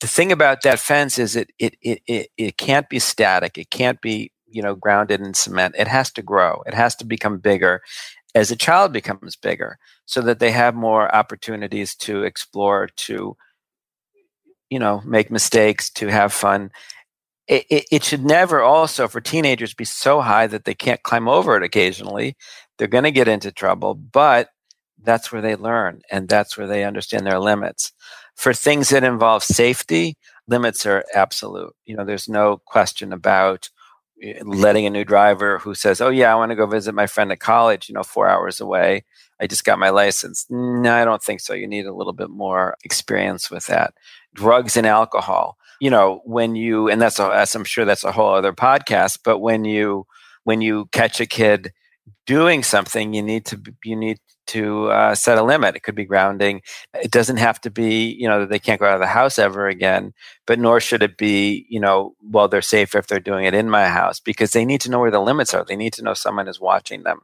The 0.00 0.08
thing 0.08 0.32
about 0.32 0.62
that 0.62 0.78
fence 0.78 1.18
is 1.18 1.36
it 1.36 1.50
it 1.58 1.76
it 1.82 2.02
it, 2.06 2.28
it 2.36 2.56
can't 2.56 2.88
be 2.88 2.98
static. 2.98 3.58
It 3.58 3.70
can't 3.70 4.00
be 4.00 4.32
you 4.46 4.62
know 4.62 4.74
grounded 4.74 5.20
in 5.20 5.34
cement. 5.34 5.74
It 5.78 5.88
has 5.88 6.10
to 6.12 6.22
grow. 6.22 6.62
It 6.66 6.74
has 6.74 6.96
to 6.96 7.04
become 7.04 7.38
bigger 7.38 7.82
as 8.34 8.50
a 8.50 8.56
child 8.56 8.92
becomes 8.92 9.36
bigger, 9.36 9.78
so 10.06 10.20
that 10.22 10.38
they 10.38 10.50
have 10.52 10.74
more 10.74 11.14
opportunities 11.14 11.94
to 11.96 12.22
explore, 12.22 12.88
to 12.96 13.36
you 14.70 14.78
know 14.78 15.02
make 15.04 15.30
mistakes, 15.30 15.90
to 15.90 16.08
have 16.08 16.32
fun. 16.32 16.70
It, 17.48 17.66
it, 17.68 17.84
it, 17.90 18.04
should 18.04 18.24
never 18.24 18.62
also 18.62 19.08
for 19.08 19.20
teenagers 19.20 19.74
be 19.74 19.84
so 19.84 20.20
high 20.20 20.46
that 20.46 20.66
they 20.66 20.74
can't 20.74 21.02
climb 21.02 21.28
over 21.28 21.56
it 21.56 21.64
occasionally 21.64 22.36
they're 22.80 22.88
going 22.88 23.04
to 23.04 23.10
get 23.10 23.28
into 23.28 23.52
trouble, 23.52 23.94
but 23.94 24.48
that's 25.02 25.30
where 25.30 25.42
they 25.42 25.54
learn 25.54 26.00
and 26.10 26.26
that's 26.26 26.56
where 26.56 26.66
they 26.66 26.82
understand 26.82 27.26
their 27.26 27.38
limits. 27.38 27.92
For 28.36 28.54
things 28.54 28.88
that 28.88 29.04
involve 29.04 29.44
safety, 29.44 30.16
limits 30.48 30.86
are 30.86 31.04
absolute. 31.14 31.74
You 31.84 31.94
know, 31.94 32.06
there's 32.06 32.26
no 32.26 32.56
question 32.64 33.12
about 33.12 33.68
eh, 34.22 34.40
letting 34.42 34.86
a 34.86 34.90
new 34.90 35.04
driver 35.04 35.58
who 35.58 35.74
says, 35.74 36.00
"Oh 36.00 36.08
yeah, 36.08 36.32
I 36.32 36.36
want 36.36 36.52
to 36.52 36.56
go 36.56 36.64
visit 36.64 36.94
my 36.94 37.06
friend 37.06 37.30
at 37.30 37.40
college," 37.40 37.90
you 37.90 37.94
know, 37.94 38.02
4 38.02 38.26
hours 38.30 38.62
away. 38.62 39.04
I 39.38 39.46
just 39.46 39.66
got 39.66 39.78
my 39.78 39.90
license. 39.90 40.46
No, 40.48 40.94
I 40.94 41.04
don't 41.04 41.22
think 41.22 41.40
so. 41.40 41.52
You 41.52 41.66
need 41.68 41.84
a 41.84 41.94
little 41.94 42.14
bit 42.14 42.30
more 42.30 42.78
experience 42.82 43.50
with 43.50 43.66
that. 43.66 43.92
Drugs 44.32 44.74
and 44.78 44.86
alcohol. 44.86 45.58
You 45.80 45.90
know, 45.90 46.22
when 46.24 46.56
you 46.56 46.88
and 46.88 47.00
that's, 47.00 47.18
a, 47.18 47.24
I'm 47.24 47.64
sure 47.64 47.84
that's 47.84 48.04
a 48.04 48.12
whole 48.12 48.32
other 48.32 48.54
podcast, 48.54 49.18
but 49.22 49.40
when 49.40 49.66
you 49.66 50.06
when 50.44 50.62
you 50.62 50.86
catch 50.92 51.20
a 51.20 51.26
kid 51.26 51.72
doing 52.26 52.62
something, 52.62 53.14
you 53.14 53.22
need 53.22 53.46
to 53.46 53.60
you 53.84 53.96
need 53.96 54.18
to 54.48 54.90
uh, 54.90 55.14
set 55.14 55.38
a 55.38 55.42
limit. 55.42 55.76
It 55.76 55.82
could 55.82 55.94
be 55.94 56.04
grounding. 56.04 56.62
It 56.94 57.10
doesn't 57.10 57.36
have 57.38 57.60
to 57.62 57.70
be 57.70 58.16
you 58.18 58.28
know 58.28 58.40
that 58.40 58.50
they 58.50 58.58
can't 58.58 58.80
go 58.80 58.86
out 58.86 58.94
of 58.94 59.00
the 59.00 59.06
house 59.06 59.38
ever 59.38 59.68
again. 59.68 60.12
But 60.46 60.58
nor 60.58 60.80
should 60.80 61.02
it 61.02 61.16
be 61.16 61.66
you 61.68 61.80
know 61.80 62.14
well 62.22 62.48
they're 62.48 62.62
safer 62.62 62.98
if 62.98 63.06
they're 63.06 63.20
doing 63.20 63.44
it 63.44 63.54
in 63.54 63.70
my 63.70 63.88
house 63.88 64.20
because 64.20 64.52
they 64.52 64.64
need 64.64 64.80
to 64.82 64.90
know 64.90 65.00
where 65.00 65.10
the 65.10 65.20
limits 65.20 65.54
are. 65.54 65.64
They 65.64 65.76
need 65.76 65.92
to 65.94 66.02
know 66.02 66.14
someone 66.14 66.48
is 66.48 66.60
watching 66.60 67.02
them 67.04 67.20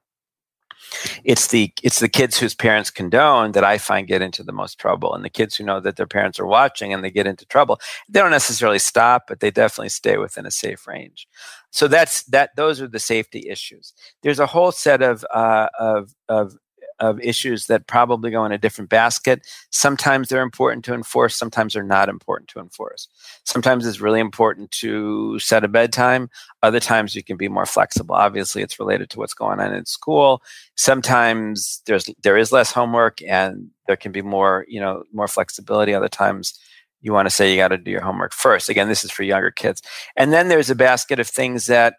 it's 1.24 1.48
the 1.48 1.72
it's 1.82 2.00
the 2.00 2.08
kids 2.08 2.38
whose 2.38 2.54
parents 2.54 2.90
condone 2.90 3.52
that 3.52 3.64
I 3.64 3.78
find 3.78 4.06
get 4.06 4.22
into 4.22 4.42
the 4.42 4.52
most 4.52 4.78
trouble, 4.78 5.14
and 5.14 5.24
the 5.24 5.30
kids 5.30 5.56
who 5.56 5.64
know 5.64 5.80
that 5.80 5.96
their 5.96 6.06
parents 6.06 6.38
are 6.38 6.46
watching 6.46 6.92
and 6.92 7.02
they 7.02 7.10
get 7.10 7.26
into 7.26 7.46
trouble. 7.46 7.80
They 8.08 8.20
don't 8.20 8.30
necessarily 8.30 8.78
stop, 8.78 9.24
but 9.28 9.40
they 9.40 9.50
definitely 9.50 9.90
stay 9.90 10.16
within 10.16 10.46
a 10.46 10.50
safe 10.50 10.86
range. 10.86 11.26
So 11.70 11.88
that's 11.88 12.24
that. 12.24 12.50
Those 12.56 12.80
are 12.80 12.88
the 12.88 12.98
safety 12.98 13.48
issues. 13.48 13.92
There's 14.22 14.40
a 14.40 14.46
whole 14.46 14.72
set 14.72 15.02
of 15.02 15.24
uh, 15.32 15.68
of 15.78 16.14
of 16.28 16.56
of 16.98 17.20
issues 17.20 17.66
that 17.66 17.86
probably 17.86 18.30
go 18.30 18.44
in 18.44 18.52
a 18.52 18.58
different 18.58 18.90
basket. 18.90 19.46
Sometimes 19.70 20.28
they're 20.28 20.42
important 20.42 20.84
to 20.86 20.94
enforce, 20.94 21.36
sometimes 21.36 21.74
they're 21.74 21.82
not 21.82 22.08
important 22.08 22.48
to 22.50 22.60
enforce. 22.60 23.08
Sometimes 23.44 23.86
it's 23.86 24.00
really 24.00 24.20
important 24.20 24.70
to 24.72 25.38
set 25.38 25.64
a 25.64 25.68
bedtime, 25.68 26.30
other 26.62 26.80
times 26.80 27.14
you 27.14 27.22
can 27.22 27.36
be 27.36 27.48
more 27.48 27.66
flexible. 27.66 28.14
Obviously, 28.14 28.62
it's 28.62 28.80
related 28.80 29.10
to 29.10 29.18
what's 29.18 29.34
going 29.34 29.60
on 29.60 29.74
in 29.74 29.86
school. 29.86 30.42
Sometimes 30.76 31.82
there's 31.86 32.10
there 32.22 32.36
is 32.36 32.52
less 32.52 32.72
homework 32.72 33.22
and 33.22 33.70
there 33.86 33.96
can 33.96 34.12
be 34.12 34.22
more, 34.22 34.64
you 34.68 34.80
know, 34.80 35.04
more 35.12 35.28
flexibility. 35.28 35.94
Other 35.94 36.08
times 36.08 36.58
you 37.02 37.12
want 37.12 37.26
to 37.26 37.34
say 37.34 37.50
you 37.50 37.56
got 37.56 37.68
to 37.68 37.78
do 37.78 37.92
your 37.92 38.00
homework 38.00 38.32
first. 38.32 38.68
Again, 38.68 38.88
this 38.88 39.04
is 39.04 39.12
for 39.12 39.22
younger 39.22 39.52
kids. 39.52 39.80
And 40.16 40.32
then 40.32 40.48
there's 40.48 40.70
a 40.70 40.74
basket 40.74 41.20
of 41.20 41.28
things 41.28 41.66
that 41.66 41.94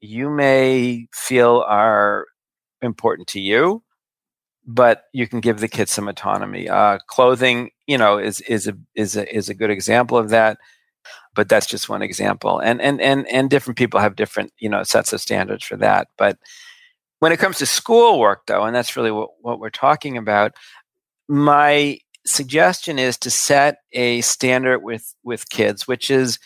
you 0.00 0.28
may 0.28 1.06
feel 1.12 1.64
are 1.68 2.26
important 2.82 3.28
to 3.28 3.40
you 3.40 3.83
but 4.66 5.04
you 5.12 5.26
can 5.26 5.40
give 5.40 5.60
the 5.60 5.68
kids 5.68 5.92
some 5.92 6.08
autonomy. 6.08 6.68
Uh, 6.68 6.98
clothing, 7.06 7.70
you 7.86 7.98
know, 7.98 8.18
is 8.18 8.40
is 8.42 8.66
a 8.66 8.76
is 8.94 9.16
a 9.16 9.34
is 9.34 9.48
a 9.48 9.54
good 9.54 9.70
example 9.70 10.16
of 10.16 10.30
that. 10.30 10.58
But 11.34 11.48
that's 11.48 11.66
just 11.66 11.88
one 11.88 12.02
example, 12.02 12.58
and 12.60 12.80
and 12.80 13.00
and 13.00 13.26
and 13.28 13.50
different 13.50 13.76
people 13.76 14.00
have 14.00 14.16
different 14.16 14.52
you 14.58 14.68
know 14.68 14.82
sets 14.82 15.12
of 15.12 15.20
standards 15.20 15.64
for 15.64 15.76
that. 15.76 16.08
But 16.16 16.38
when 17.18 17.32
it 17.32 17.38
comes 17.38 17.58
to 17.58 17.66
schoolwork, 17.66 18.46
though, 18.46 18.64
and 18.64 18.74
that's 18.74 18.96
really 18.96 19.10
what, 19.10 19.30
what 19.40 19.58
we're 19.58 19.70
talking 19.70 20.16
about, 20.16 20.52
my 21.28 21.98
suggestion 22.26 22.98
is 22.98 23.18
to 23.18 23.30
set 23.30 23.78
a 23.92 24.20
standard 24.22 24.80
with 24.80 25.14
with 25.24 25.50
kids, 25.50 25.86
which 25.86 26.10
is 26.10 26.38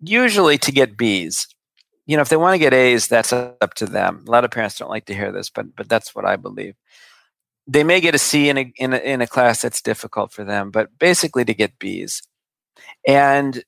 usually 0.00 0.58
to 0.58 0.72
get 0.72 0.96
B's. 0.96 1.48
You 2.06 2.16
know, 2.16 2.22
if 2.22 2.28
they 2.28 2.36
want 2.36 2.54
to 2.54 2.58
get 2.58 2.74
A's, 2.74 3.08
that's 3.08 3.32
up 3.32 3.74
to 3.74 3.86
them. 3.86 4.24
A 4.28 4.30
lot 4.30 4.44
of 4.44 4.52
parents 4.52 4.78
don't 4.78 4.90
like 4.90 5.06
to 5.06 5.14
hear 5.14 5.32
this, 5.32 5.50
but 5.50 5.74
but 5.74 5.88
that's 5.88 6.14
what 6.14 6.24
I 6.24 6.36
believe 6.36 6.76
they 7.66 7.84
may 7.84 8.00
get 8.00 8.14
a 8.14 8.18
C 8.18 8.48
in 8.48 8.58
a, 8.58 8.72
in 8.76 8.92
a, 8.92 8.98
in 8.98 9.20
a 9.20 9.26
class 9.26 9.62
that's 9.62 9.82
difficult 9.82 10.32
for 10.32 10.44
them, 10.44 10.70
but 10.70 10.98
basically 10.98 11.44
to 11.44 11.54
get 11.54 11.78
B's. 11.78 12.22
And 13.06 13.64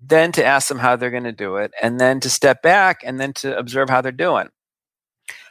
then 0.00 0.32
to 0.32 0.44
ask 0.44 0.68
them 0.68 0.78
how 0.78 0.96
they're 0.96 1.10
going 1.10 1.24
to 1.24 1.32
do 1.32 1.56
it, 1.56 1.72
and 1.82 2.00
then 2.00 2.20
to 2.20 2.30
step 2.30 2.62
back 2.62 3.00
and 3.04 3.18
then 3.18 3.32
to 3.34 3.56
observe 3.56 3.90
how 3.90 4.00
they're 4.00 4.12
doing. 4.12 4.48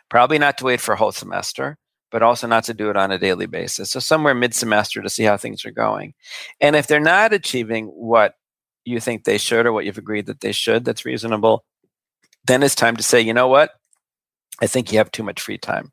Probably 0.10 0.40
not 0.40 0.58
to 0.60 0.66
wait 0.66 0.80
for 0.80 0.94
a 0.94 0.98
whole 0.98 1.12
semester, 1.12 1.78
but 2.12 2.24
also 2.24 2.48
not 2.48 2.64
to 2.66 2.74
do 2.74 2.90
it 2.90 2.96
on 2.96 3.12
a 3.12 3.20
daily 3.20 3.46
basis. 3.46 3.92
So 3.92 4.00
somewhere 4.00 4.34
mid 4.34 4.54
semester 4.54 5.02
to 5.02 5.10
see 5.10 5.24
how 5.24 5.36
things 5.36 5.66
are 5.66 5.72
going. 5.72 6.14
And 6.62 6.76
if 6.76 6.88
they're 6.88 7.00
not 7.00 7.34
achieving 7.34 7.88
what 7.88 8.36
you 8.86 9.02
think 9.02 9.26
they 9.26 9.38
should 9.38 9.66
or 9.66 9.74
what 9.74 9.86
you've 9.86 9.98
agreed 9.98 10.28
that 10.28 10.40
they 10.40 10.54
should, 10.54 10.86
that's 10.86 11.04
reasonable, 11.04 11.66
then 12.46 12.64
it's 12.64 12.76
time 12.76 12.96
to 12.96 13.04
say, 13.04 13.20
you 13.20 13.34
know 13.34 13.50
what? 13.50 13.72
I 14.62 14.68
think 14.68 14.92
you 14.92 14.98
have 15.00 15.12
too 15.12 15.24
much 15.24 15.42
free 15.42 15.58
time. 15.58 15.92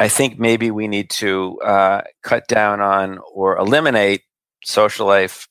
I 0.00 0.08
think 0.08 0.38
maybe 0.38 0.70
we 0.70 0.88
need 0.88 1.10
to 1.10 1.60
uh, 1.60 2.00
cut 2.22 2.48
down 2.48 2.80
on 2.80 3.18
or 3.34 3.58
eliminate 3.58 4.22
social 4.64 5.06
life, 5.06 5.46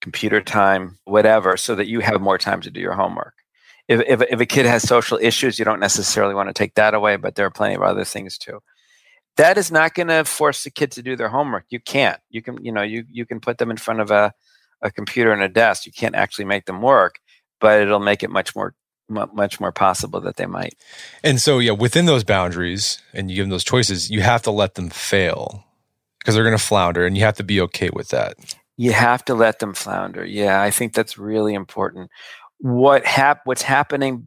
computer 0.00 0.40
time, 0.40 0.98
whatever, 1.04 1.56
so 1.56 1.74
that 1.74 1.88
you 1.88 1.98
have 2.00 2.20
more 2.20 2.38
time 2.38 2.60
to 2.60 2.70
do 2.70 2.80
your 2.80 2.94
homework. 2.94 3.34
If, 3.88 4.00
if, 4.06 4.22
if 4.30 4.40
a 4.40 4.46
kid 4.46 4.64
has 4.66 4.84
social 4.84 5.18
issues, 5.20 5.58
you 5.58 5.64
don't 5.64 5.80
necessarily 5.80 6.36
want 6.36 6.48
to 6.50 6.54
take 6.54 6.76
that 6.76 6.94
away, 6.94 7.16
but 7.16 7.34
there 7.34 7.44
are 7.46 7.50
plenty 7.50 7.74
of 7.74 7.82
other 7.82 8.04
things 8.04 8.38
too. 8.38 8.60
That 9.38 9.58
is 9.58 9.72
not 9.72 9.94
going 9.94 10.06
to 10.06 10.24
force 10.24 10.62
the 10.62 10.70
kid 10.70 10.92
to 10.92 11.02
do 11.02 11.16
their 11.16 11.28
homework. 11.28 11.64
You 11.70 11.80
can't. 11.80 12.20
You 12.30 12.42
can, 12.42 12.64
you 12.64 12.70
know, 12.70 12.82
you, 12.82 13.04
you 13.10 13.26
can 13.26 13.40
put 13.40 13.58
them 13.58 13.72
in 13.72 13.76
front 13.76 14.02
of 14.02 14.12
a, 14.12 14.32
a 14.82 14.92
computer 14.92 15.32
and 15.32 15.42
a 15.42 15.48
desk. 15.48 15.84
You 15.84 15.92
can't 15.92 16.14
actually 16.14 16.44
make 16.44 16.66
them 16.66 16.80
work, 16.80 17.16
but 17.60 17.82
it'll 17.82 17.98
make 17.98 18.22
it 18.22 18.30
much 18.30 18.54
more 18.54 18.76
much 19.08 19.60
more 19.60 19.72
possible 19.72 20.20
that 20.20 20.36
they 20.36 20.46
might. 20.46 20.74
And 21.22 21.40
so, 21.40 21.58
yeah, 21.58 21.72
within 21.72 22.06
those 22.06 22.24
boundaries, 22.24 23.00
and 23.12 23.30
you 23.30 23.36
give 23.36 23.44
them 23.44 23.50
those 23.50 23.64
choices, 23.64 24.10
you 24.10 24.22
have 24.22 24.42
to 24.42 24.50
let 24.50 24.74
them 24.74 24.90
fail 24.90 25.64
because 26.18 26.34
they're 26.34 26.44
going 26.44 26.56
to 26.56 26.62
flounder, 26.62 27.06
and 27.06 27.16
you 27.16 27.24
have 27.24 27.36
to 27.36 27.44
be 27.44 27.60
okay 27.60 27.90
with 27.92 28.08
that. 28.08 28.56
You 28.76 28.92
have 28.92 29.24
to 29.26 29.34
let 29.34 29.58
them 29.58 29.74
flounder. 29.74 30.24
Yeah, 30.24 30.60
I 30.60 30.70
think 30.70 30.94
that's 30.94 31.18
really 31.18 31.54
important. 31.54 32.10
What 32.58 33.04
hap- 33.04 33.42
What's 33.44 33.62
happening 33.62 34.26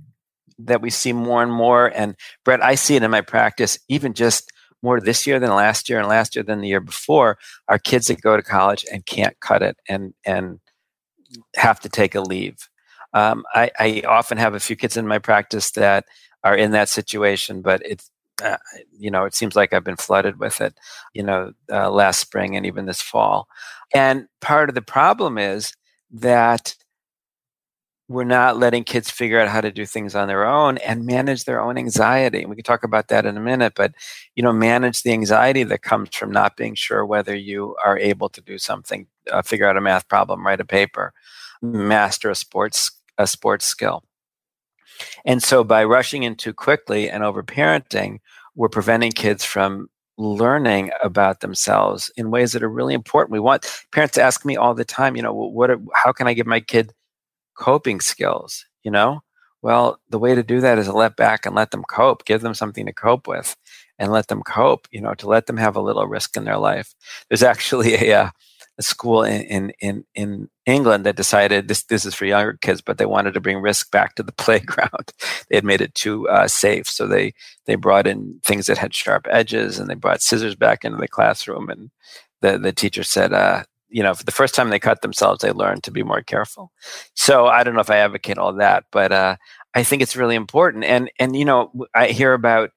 that 0.59 0.81
we 0.81 0.89
see 0.89 1.13
more 1.13 1.41
and 1.41 1.51
more, 1.51 1.87
and 1.87 2.15
Brett, 2.45 2.63
I 2.63 2.75
see 2.75 2.95
it 2.95 3.03
in 3.03 3.11
my 3.11 3.21
practice, 3.21 3.79
even 3.89 4.13
just 4.13 4.51
more 4.83 4.99
this 4.99 5.25
year 5.25 5.39
than 5.39 5.49
last 5.49 5.89
year, 5.89 5.99
and 5.99 6.07
last 6.07 6.35
year 6.35 6.43
than 6.43 6.61
the 6.61 6.67
year 6.67 6.79
before, 6.79 7.37
are 7.67 7.79
kids 7.79 8.07
that 8.07 8.21
go 8.21 8.37
to 8.37 8.43
college 8.43 8.85
and 8.91 9.05
can't 9.05 9.39
cut 9.39 9.63
it, 9.63 9.77
and 9.89 10.13
and 10.23 10.59
have 11.55 11.79
to 11.79 11.89
take 11.89 12.15
a 12.15 12.21
leave 12.21 12.69
um, 13.13 13.45
I, 13.53 13.71
I, 13.79 14.03
often 14.07 14.37
have 14.37 14.53
a 14.53 14.59
few 14.59 14.75
kids 14.75 14.97
in 14.97 15.07
my 15.07 15.19
practice 15.19 15.71
that 15.71 16.05
are 16.43 16.55
in 16.55 16.71
that 16.71 16.89
situation, 16.89 17.61
but 17.61 17.81
it's 17.85 18.09
uh, 18.43 18.57
you 18.97 19.09
know 19.09 19.25
it 19.25 19.33
seems 19.33 19.55
like 19.55 19.73
I've 19.73 19.83
been 19.83 19.95
flooded 19.97 20.39
with 20.39 20.61
it, 20.61 20.75
you 21.13 21.23
know, 21.23 21.53
uh, 21.71 21.89
last 21.89 22.19
spring 22.19 22.55
and 22.55 22.65
even 22.65 22.85
this 22.85 23.01
fall. 23.01 23.47
And 23.93 24.27
part 24.41 24.69
of 24.69 24.75
the 24.75 24.81
problem 24.81 25.37
is 25.37 25.73
that 26.11 26.75
we're 28.09 28.23
not 28.23 28.57
letting 28.57 28.85
kids 28.85 29.11
figure 29.11 29.39
out 29.39 29.49
how 29.49 29.59
to 29.59 29.71
do 29.71 29.85
things 29.85 30.15
on 30.15 30.29
their 30.29 30.45
own 30.45 30.77
and 30.77 31.05
manage 31.05 31.43
their 31.43 31.61
own 31.61 31.77
anxiety. 31.77 32.39
And 32.39 32.49
we 32.49 32.55
can 32.55 32.63
talk 32.63 32.83
about 32.83 33.09
that 33.09 33.25
in 33.25 33.35
a 33.35 33.41
minute, 33.41 33.73
but 33.75 33.93
you 34.35 34.43
know, 34.43 34.53
manage 34.53 35.03
the 35.03 35.11
anxiety 35.11 35.63
that 35.63 35.81
comes 35.81 36.15
from 36.15 36.31
not 36.31 36.55
being 36.55 36.75
sure 36.75 37.05
whether 37.05 37.35
you 37.35 37.75
are 37.85 37.97
able 37.97 38.29
to 38.29 38.41
do 38.41 38.57
something, 38.57 39.07
uh, 39.31 39.41
figure 39.41 39.67
out 39.67 39.77
a 39.77 39.81
math 39.81 40.07
problem, 40.07 40.45
write 40.45 40.61
a 40.61 40.65
paper, 40.65 41.13
master 41.61 42.29
a 42.29 42.35
sports 42.35 42.91
a 43.17 43.27
sports 43.27 43.65
skill. 43.65 44.03
And 45.25 45.43
so 45.43 45.63
by 45.63 45.83
rushing 45.83 46.23
in 46.23 46.35
too 46.35 46.53
quickly 46.53 47.09
and 47.09 47.23
overparenting, 47.23 48.19
we're 48.55 48.69
preventing 48.69 49.11
kids 49.11 49.43
from 49.45 49.89
learning 50.17 50.91
about 51.03 51.41
themselves 51.41 52.11
in 52.17 52.31
ways 52.31 52.53
that 52.53 52.63
are 52.63 52.69
really 52.69 52.93
important. 52.95 53.31
We 53.31 53.39
want 53.39 53.65
parents 53.91 54.15
to 54.15 54.23
ask 54.23 54.45
me 54.45 54.57
all 54.57 54.73
the 54.73 54.85
time, 54.85 55.15
you 55.15 55.21
know, 55.21 55.33
what 55.33 55.69
are, 55.69 55.79
how 55.93 56.11
can 56.11 56.27
I 56.27 56.33
give 56.33 56.47
my 56.47 56.59
kid 56.59 56.93
coping 57.57 58.01
skills, 58.01 58.65
you 58.83 58.91
know? 58.91 59.21
Well, 59.61 59.99
the 60.09 60.19
way 60.19 60.35
to 60.35 60.43
do 60.43 60.61
that 60.61 60.77
is 60.79 60.87
to 60.87 60.93
let 60.93 61.15
back 61.17 61.45
and 61.45 61.55
let 61.55 61.71
them 61.71 61.83
cope, 61.83 62.25
give 62.25 62.41
them 62.41 62.53
something 62.53 62.85
to 62.85 62.93
cope 62.93 63.27
with. 63.27 63.55
and 63.99 64.11
let 64.11 64.27
them 64.27 64.43
cope, 64.43 64.87
you 64.91 65.01
know, 65.01 65.13
to 65.15 65.27
let 65.27 65.47
them 65.47 65.57
have 65.57 65.75
a 65.75 65.81
little 65.81 66.07
risk 66.07 66.37
in 66.37 66.45
their 66.45 66.57
life. 66.57 66.93
There's 67.29 67.43
actually 67.53 67.95
a, 67.95 68.13
uh, 68.25 68.29
a 68.77 68.83
school 68.83 69.23
in, 69.23 69.71
in, 69.79 70.05
in 70.13 70.49
England 70.65 71.05
that 71.05 71.15
decided 71.15 71.67
this, 71.67 71.83
this 71.83 72.05
is 72.05 72.13
for 72.13 72.25
younger 72.25 72.57
kids, 72.61 72.81
but 72.81 72.97
they 72.97 73.05
wanted 73.05 73.33
to 73.33 73.41
bring 73.41 73.57
risk 73.57 73.91
back 73.91 74.15
to 74.15 74.23
the 74.23 74.31
playground. 74.37 75.11
they 75.49 75.55
had 75.55 75.65
made 75.65 75.81
it 75.81 75.95
too 75.95 76.27
uh, 76.29 76.47
safe. 76.47 76.89
So 76.89 77.07
they, 77.07 77.33
they 77.65 77.75
brought 77.75 78.07
in 78.07 78.39
things 78.43 78.67
that 78.67 78.77
had 78.77 78.93
sharp 78.93 79.27
edges 79.29 79.79
and 79.79 79.89
they 79.89 79.95
brought 79.95 80.21
scissors 80.21 80.55
back 80.55 80.85
into 80.85 80.97
the 80.97 81.07
classroom. 81.07 81.69
And 81.69 81.89
the, 82.41 82.57
the 82.57 82.71
teacher 82.71 83.03
said, 83.03 83.33
uh, 83.33 83.63
you 83.89 84.03
know, 84.03 84.13
for 84.13 84.23
the 84.23 84.31
first 84.31 84.53
time 84.53 84.69
they 84.69 84.79
cut 84.79 85.01
themselves, 85.01 85.41
they 85.41 85.51
learned 85.51 85.83
to 85.83 85.91
be 85.91 86.03
more 86.03 86.21
careful. 86.21 86.71
So 87.13 87.47
I 87.47 87.63
don't 87.63 87.73
know 87.73 87.81
if 87.81 87.89
I 87.89 87.97
advocate 87.97 88.37
all 88.37 88.53
that, 88.53 88.85
but 88.91 89.11
uh, 89.11 89.37
I 89.73 89.83
think 89.83 90.01
it's 90.01 90.17
really 90.17 90.35
important. 90.35 90.83
And 90.83 91.09
and 91.19 91.35
you 91.35 91.45
know, 91.45 91.71
I 91.95 92.07
hear 92.07 92.33
about 92.33 92.71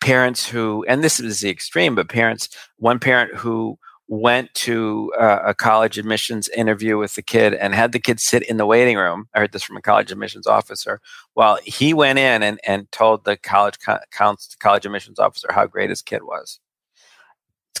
parents 0.00 0.48
who, 0.48 0.84
and 0.88 1.04
this 1.04 1.20
is 1.20 1.40
the 1.40 1.50
extreme, 1.50 1.94
but 1.94 2.08
parents, 2.08 2.48
one 2.76 2.98
parent 2.98 3.34
who 3.36 3.78
went 4.10 4.52
to 4.54 5.12
uh, 5.18 5.38
a 5.46 5.54
college 5.54 5.96
admissions 5.96 6.48
interview 6.48 6.98
with 6.98 7.14
the 7.14 7.22
kid 7.22 7.54
and 7.54 7.74
had 7.74 7.92
the 7.92 8.00
kid 8.00 8.18
sit 8.18 8.42
in 8.42 8.56
the 8.56 8.66
waiting 8.66 8.96
room. 8.96 9.28
I 9.34 9.38
heard 9.38 9.52
this 9.52 9.62
from 9.62 9.76
a 9.76 9.82
college 9.82 10.10
admissions 10.10 10.48
officer. 10.48 11.00
While 11.34 11.58
he 11.64 11.94
went 11.94 12.18
in 12.18 12.42
and, 12.42 12.58
and 12.66 12.90
told 12.90 13.24
the 13.24 13.36
college 13.36 13.78
co- 13.84 14.00
college 14.10 14.84
admissions 14.84 15.20
officer 15.20 15.48
how 15.52 15.66
great 15.66 15.90
his 15.90 16.02
kid 16.02 16.24
was 16.24 16.58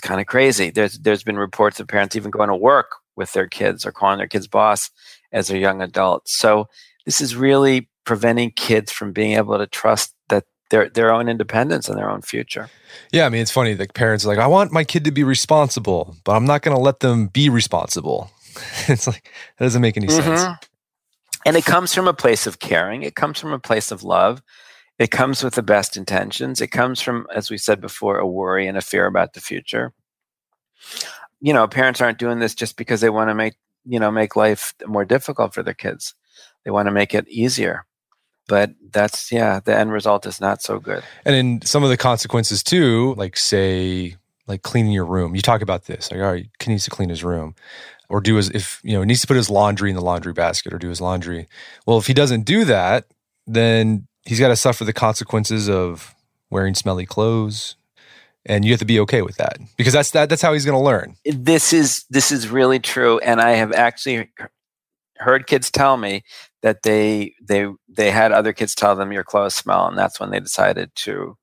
kind 0.00 0.20
of 0.20 0.26
crazy. 0.26 0.70
There's 0.70 0.98
there's 0.98 1.22
been 1.22 1.36
reports 1.38 1.80
of 1.80 1.88
parents 1.88 2.16
even 2.16 2.30
going 2.30 2.48
to 2.48 2.56
work 2.56 2.92
with 3.16 3.32
their 3.32 3.48
kids 3.48 3.84
or 3.84 3.92
calling 3.92 4.18
their 4.18 4.28
kids 4.28 4.46
boss 4.46 4.90
as 5.32 5.48
they're 5.48 5.58
young 5.58 5.82
adults. 5.82 6.36
So 6.38 6.68
this 7.04 7.20
is 7.20 7.36
really 7.36 7.88
preventing 8.04 8.52
kids 8.52 8.92
from 8.92 9.12
being 9.12 9.32
able 9.32 9.58
to 9.58 9.66
trust 9.66 10.14
that 10.28 10.44
their 10.70 10.88
their 10.88 11.12
own 11.12 11.28
independence 11.28 11.88
and 11.88 11.98
their 11.98 12.10
own 12.10 12.22
future. 12.22 12.70
Yeah, 13.12 13.26
I 13.26 13.28
mean 13.28 13.42
it's 13.42 13.50
funny. 13.50 13.74
The 13.74 13.86
parents 13.88 14.24
are 14.24 14.28
like, 14.28 14.38
I 14.38 14.46
want 14.46 14.72
my 14.72 14.84
kid 14.84 15.04
to 15.04 15.10
be 15.10 15.24
responsible, 15.24 16.16
but 16.24 16.32
I'm 16.32 16.46
not 16.46 16.62
going 16.62 16.76
to 16.76 16.82
let 16.82 17.00
them 17.00 17.26
be 17.26 17.48
responsible. 17.48 18.30
it's 18.88 19.06
like 19.06 19.30
that 19.58 19.64
doesn't 19.64 19.82
make 19.82 19.96
any 19.96 20.06
mm-hmm. 20.06 20.36
sense. 20.36 20.66
And 21.46 21.56
it 21.56 21.64
comes 21.64 21.94
from 21.94 22.06
a 22.06 22.14
place 22.14 22.46
of 22.46 22.58
caring. 22.58 23.02
It 23.02 23.14
comes 23.14 23.38
from 23.38 23.52
a 23.52 23.58
place 23.58 23.90
of 23.90 24.02
love. 24.02 24.42
It 24.98 25.10
comes 25.10 25.42
with 25.42 25.54
the 25.54 25.62
best 25.62 25.96
intentions. 25.96 26.60
It 26.60 26.68
comes 26.68 27.00
from, 27.00 27.26
as 27.34 27.50
we 27.50 27.56
said 27.56 27.80
before, 27.80 28.18
a 28.18 28.26
worry 28.26 28.66
and 28.66 28.76
a 28.76 28.82
fear 28.82 29.06
about 29.06 29.32
the 29.32 29.40
future. 29.40 29.94
You 31.40 31.54
know, 31.54 31.66
parents 31.66 32.02
aren't 32.02 32.18
doing 32.18 32.38
this 32.38 32.54
just 32.54 32.76
because 32.76 33.00
they 33.00 33.08
want 33.08 33.30
to 33.30 33.34
make, 33.34 33.54
you 33.86 33.98
know, 33.98 34.10
make 34.10 34.36
life 34.36 34.74
more 34.86 35.06
difficult 35.06 35.54
for 35.54 35.62
their 35.62 35.72
kids. 35.72 36.14
They 36.64 36.70
want 36.70 36.86
to 36.86 36.92
make 36.92 37.14
it 37.14 37.26
easier. 37.28 37.86
But 38.50 38.72
that's, 38.90 39.30
yeah, 39.30 39.60
the 39.64 39.78
end 39.78 39.92
result 39.92 40.26
is 40.26 40.40
not 40.40 40.60
so 40.60 40.80
good. 40.80 41.04
And 41.24 41.36
in 41.36 41.62
some 41.62 41.84
of 41.84 41.88
the 41.88 41.96
consequences 41.96 42.64
too, 42.64 43.14
like 43.16 43.36
say, 43.36 44.16
like 44.48 44.62
cleaning 44.62 44.90
your 44.90 45.06
room. 45.06 45.36
You 45.36 45.40
talk 45.40 45.62
about 45.62 45.84
this, 45.84 46.10
like, 46.10 46.20
all 46.20 46.32
right, 46.32 46.50
he 46.60 46.70
needs 46.72 46.82
to 46.86 46.90
clean 46.90 47.10
his 47.10 47.22
room 47.22 47.54
or 48.08 48.20
do 48.20 48.34
his, 48.34 48.50
if, 48.50 48.80
you 48.82 48.94
know, 48.94 49.02
he 49.02 49.06
needs 49.06 49.20
to 49.20 49.28
put 49.28 49.36
his 49.36 49.48
laundry 49.48 49.88
in 49.88 49.94
the 49.94 50.02
laundry 50.02 50.32
basket 50.32 50.72
or 50.72 50.78
do 50.78 50.88
his 50.88 51.00
laundry. 51.00 51.46
Well, 51.86 51.98
if 51.98 52.08
he 52.08 52.12
doesn't 52.12 52.42
do 52.42 52.64
that, 52.64 53.04
then 53.46 54.08
he's 54.24 54.40
got 54.40 54.48
to 54.48 54.56
suffer 54.56 54.84
the 54.84 54.92
consequences 54.92 55.68
of 55.68 56.16
wearing 56.50 56.74
smelly 56.74 57.06
clothes 57.06 57.76
and 58.46 58.64
you 58.64 58.72
have 58.72 58.80
to 58.80 58.86
be 58.86 58.98
okay 58.98 59.22
with 59.22 59.36
that 59.36 59.58
because 59.76 59.92
that's 59.92 60.10
that 60.10 60.28
that's 60.28 60.42
how 60.42 60.52
he's 60.52 60.64
going 60.64 60.76
to 60.76 60.84
learn 60.84 61.14
this 61.24 61.72
is 61.72 62.04
this 62.10 62.32
is 62.32 62.48
really 62.48 62.80
true 62.80 63.18
and 63.18 63.40
i 63.40 63.50
have 63.50 63.72
actually 63.72 64.30
heard 65.18 65.46
kids 65.46 65.70
tell 65.70 65.96
me 65.96 66.22
that 66.62 66.82
they 66.82 67.34
they 67.42 67.66
they 67.88 68.10
had 68.10 68.32
other 68.32 68.52
kids 68.52 68.74
tell 68.74 68.96
them 68.96 69.12
your 69.12 69.24
clothes 69.24 69.54
smell 69.54 69.86
and 69.86 69.98
that's 69.98 70.20
when 70.20 70.30
they 70.30 70.40
decided 70.40 70.90
to 70.94 71.36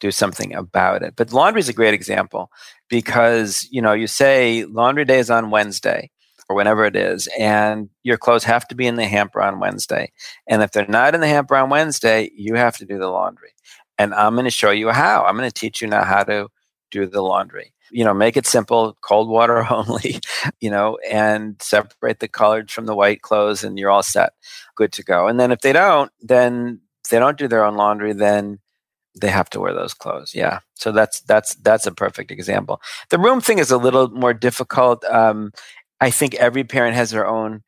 do 0.00 0.10
something 0.10 0.54
about 0.54 1.02
it 1.02 1.14
but 1.16 1.32
laundry 1.32 1.60
is 1.60 1.68
a 1.68 1.72
great 1.72 1.94
example 1.94 2.50
because 2.88 3.68
you 3.70 3.80
know 3.80 3.92
you 3.92 4.06
say 4.06 4.64
laundry 4.64 5.04
day 5.04 5.18
is 5.18 5.30
on 5.30 5.50
wednesday 5.50 6.10
or 6.52 6.56
whenever 6.56 6.84
it 6.84 6.96
is, 6.96 7.28
and 7.38 7.88
your 8.02 8.18
clothes 8.18 8.44
have 8.44 8.68
to 8.68 8.74
be 8.74 8.86
in 8.86 8.96
the 8.96 9.06
hamper 9.06 9.40
on 9.40 9.58
Wednesday. 9.58 10.12
And 10.46 10.62
if 10.62 10.72
they're 10.72 10.86
not 10.86 11.14
in 11.14 11.22
the 11.22 11.26
hamper 11.26 11.56
on 11.56 11.70
Wednesday, 11.70 12.30
you 12.34 12.54
have 12.56 12.76
to 12.76 12.84
do 12.84 12.98
the 12.98 13.08
laundry. 13.08 13.54
And 13.98 14.14
I'm 14.14 14.34
going 14.34 14.44
to 14.44 14.50
show 14.50 14.70
you 14.70 14.90
how. 14.90 15.24
I'm 15.24 15.36
going 15.36 15.48
to 15.48 15.60
teach 15.60 15.80
you 15.80 15.88
now 15.88 16.04
how 16.04 16.24
to 16.24 16.48
do 16.90 17.06
the 17.06 17.22
laundry. 17.22 17.72
You 17.92 18.04
know, 18.04 18.14
make 18.14 18.36
it 18.36 18.46
simple, 18.46 18.96
cold 19.02 19.28
water 19.28 19.66
only, 19.70 20.20
you 20.60 20.70
know, 20.70 20.98
and 21.08 21.60
separate 21.60 22.20
the 22.20 22.28
colored 22.28 22.70
from 22.70 22.86
the 22.86 22.94
white 22.96 23.22
clothes, 23.22 23.62
and 23.62 23.78
you're 23.78 23.90
all 23.90 24.02
set, 24.02 24.32
good 24.74 24.92
to 24.92 25.04
go. 25.04 25.28
And 25.28 25.38
then 25.38 25.52
if 25.52 25.60
they 25.60 25.72
don't, 25.72 26.10
then 26.20 26.80
they 27.10 27.18
don't 27.18 27.38
do 27.38 27.48
their 27.48 27.64
own 27.64 27.76
laundry, 27.76 28.12
then 28.12 28.58
they 29.20 29.28
have 29.28 29.50
to 29.50 29.60
wear 29.60 29.74
those 29.74 29.94
clothes. 29.94 30.34
Yeah. 30.34 30.60
So 30.74 30.92
that's 30.92 31.20
that's 31.20 31.54
that's 31.56 31.86
a 31.86 31.92
perfect 31.92 32.30
example. 32.30 32.80
The 33.10 33.18
room 33.18 33.40
thing 33.40 33.58
is 33.58 33.70
a 33.70 33.76
little 33.78 34.08
more 34.10 34.34
difficult. 34.34 35.04
Um, 35.04 35.52
I 36.00 36.10
think 36.10 36.34
every 36.34 36.64
parent 36.64 36.96
has 36.96 37.10
their 37.10 37.26
own 37.26 37.62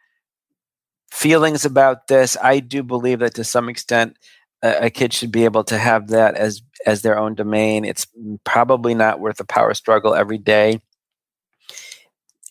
feelings 1.13 1.65
about 1.65 2.09
this. 2.09 2.37
I 2.43 2.61
do 2.61 2.83
believe 2.83 3.21
that 3.21 3.35
to 3.35 3.45
some 3.45 3.69
extent, 3.69 4.17
a, 4.65 4.91
kid 4.91 5.13
should 5.13 5.33
be 5.33 5.45
able 5.45 5.65
to 5.65 5.79
have 5.79 6.09
that 6.09 6.37
as 6.37 6.63
as 6.87 7.03
their 7.03 7.19
own 7.19 7.35
domain. 7.35 7.85
It's 7.85 8.07
probably 8.45 8.95
not 8.95 9.21
worth 9.21 9.41
a 9.41 9.45
power 9.45 9.75
struggle 9.75 10.15
every 10.15 10.39
day. 10.39 10.81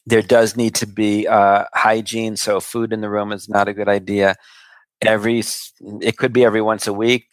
There 0.05 0.21
does 0.21 0.55
need 0.55 0.75
to 0.75 0.85
be 0.87 1.27
uh, 1.27 1.65
hygiene, 1.73 2.35
so 2.35 2.59
food 2.59 2.93
in 2.93 3.01
the 3.01 3.09
room 3.09 3.31
is 3.31 3.49
not 3.49 3.67
a 3.67 3.73
good 3.73 3.89
idea. 3.89 4.35
Every 5.01 5.43
it 6.01 6.17
could 6.17 6.33
be 6.33 6.45
every 6.45 6.61
once 6.61 6.87
a 6.87 6.93
week. 6.93 7.25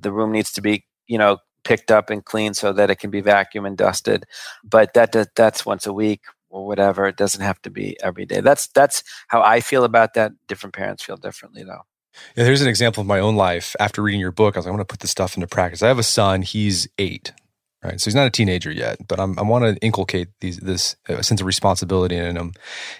The 0.00 0.12
room 0.12 0.32
needs 0.32 0.52
to 0.52 0.60
be 0.62 0.84
you 1.06 1.18
know 1.18 1.38
picked 1.64 1.90
up 1.90 2.10
and 2.10 2.24
cleaned 2.24 2.56
so 2.56 2.72
that 2.72 2.90
it 2.90 2.96
can 2.96 3.10
be 3.10 3.20
vacuum 3.20 3.66
and 3.66 3.76
dusted. 3.76 4.24
But 4.64 4.94
that 4.94 5.16
that's 5.34 5.66
once 5.66 5.86
a 5.86 5.92
week 5.92 6.22
or 6.50 6.66
whatever. 6.66 7.06
It 7.06 7.16
doesn't 7.16 7.42
have 7.42 7.60
to 7.62 7.70
be 7.70 7.98
every 8.02 8.26
day. 8.26 8.40
That's 8.40 8.68
that's 8.68 9.02
how 9.28 9.42
I 9.42 9.60
feel 9.60 9.84
about 9.84 10.14
that. 10.14 10.32
Different 10.48 10.74
parents 10.74 11.02
feel 11.02 11.16
differently 11.16 11.64
though. 11.64 11.87
Yeah, 12.36 12.44
there's 12.44 12.62
an 12.62 12.68
example 12.68 13.00
of 13.00 13.06
my 13.06 13.20
own 13.20 13.36
life. 13.36 13.74
After 13.80 14.02
reading 14.02 14.20
your 14.20 14.32
book, 14.32 14.56
I 14.56 14.58
was 14.58 14.66
like, 14.66 14.70
I 14.72 14.76
want 14.76 14.88
to 14.88 14.92
put 14.92 15.00
this 15.00 15.10
stuff 15.10 15.36
into 15.36 15.46
practice. 15.46 15.82
I 15.82 15.88
have 15.88 15.98
a 15.98 16.02
son; 16.02 16.42
he's 16.42 16.88
eight, 16.98 17.32
right? 17.82 18.00
So 18.00 18.06
he's 18.06 18.14
not 18.14 18.26
a 18.26 18.30
teenager 18.30 18.70
yet, 18.70 19.06
but 19.06 19.20
I'm, 19.20 19.38
i 19.38 19.42
want 19.42 19.64
to 19.64 19.76
inculcate 19.84 20.28
these 20.40 20.58
this 20.58 20.96
uh, 21.08 21.22
sense 21.22 21.40
of 21.40 21.46
responsibility 21.46 22.16
in 22.16 22.36
him. 22.36 22.52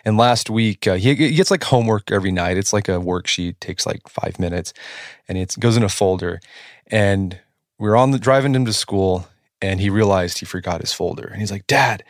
And 0.05 0.17
last 0.17 0.51
week, 0.51 0.87
uh, 0.87 0.95
he, 0.95 1.15
he, 1.15 1.35
gets 1.35 1.51
like 1.51 1.65
homework 1.65 2.11
every 2.11 2.33
night. 2.33 2.57
It's 2.57 2.73
like 2.73 2.89
a 2.89 2.93
worksheet, 2.93 3.61
takes 3.61 3.87
like 3.87 4.09
five 4.09 4.39
minutes, 4.39 4.73
and 5.29 5.39
it 5.39 5.55
goes 5.59 5.77
in 5.77 5.83
a 5.83 5.89
folder. 5.89 6.41
And 6.87 7.39
we 7.79 7.89
are 7.89 7.97
on 7.97 8.11
the 8.11 8.19
driving 8.19 8.55
him 8.55 8.65
to 8.65 8.73
school, 8.73 9.29
and 9.61 9.81
he 9.81 9.91
realized 9.91 10.39
he 10.39 10.47
forgot 10.47 10.81
his 10.81 10.93
folder, 10.93 11.27
and 11.27 11.41
he's 11.41 11.53
like, 11.53 11.67
"Dad." 11.67 12.05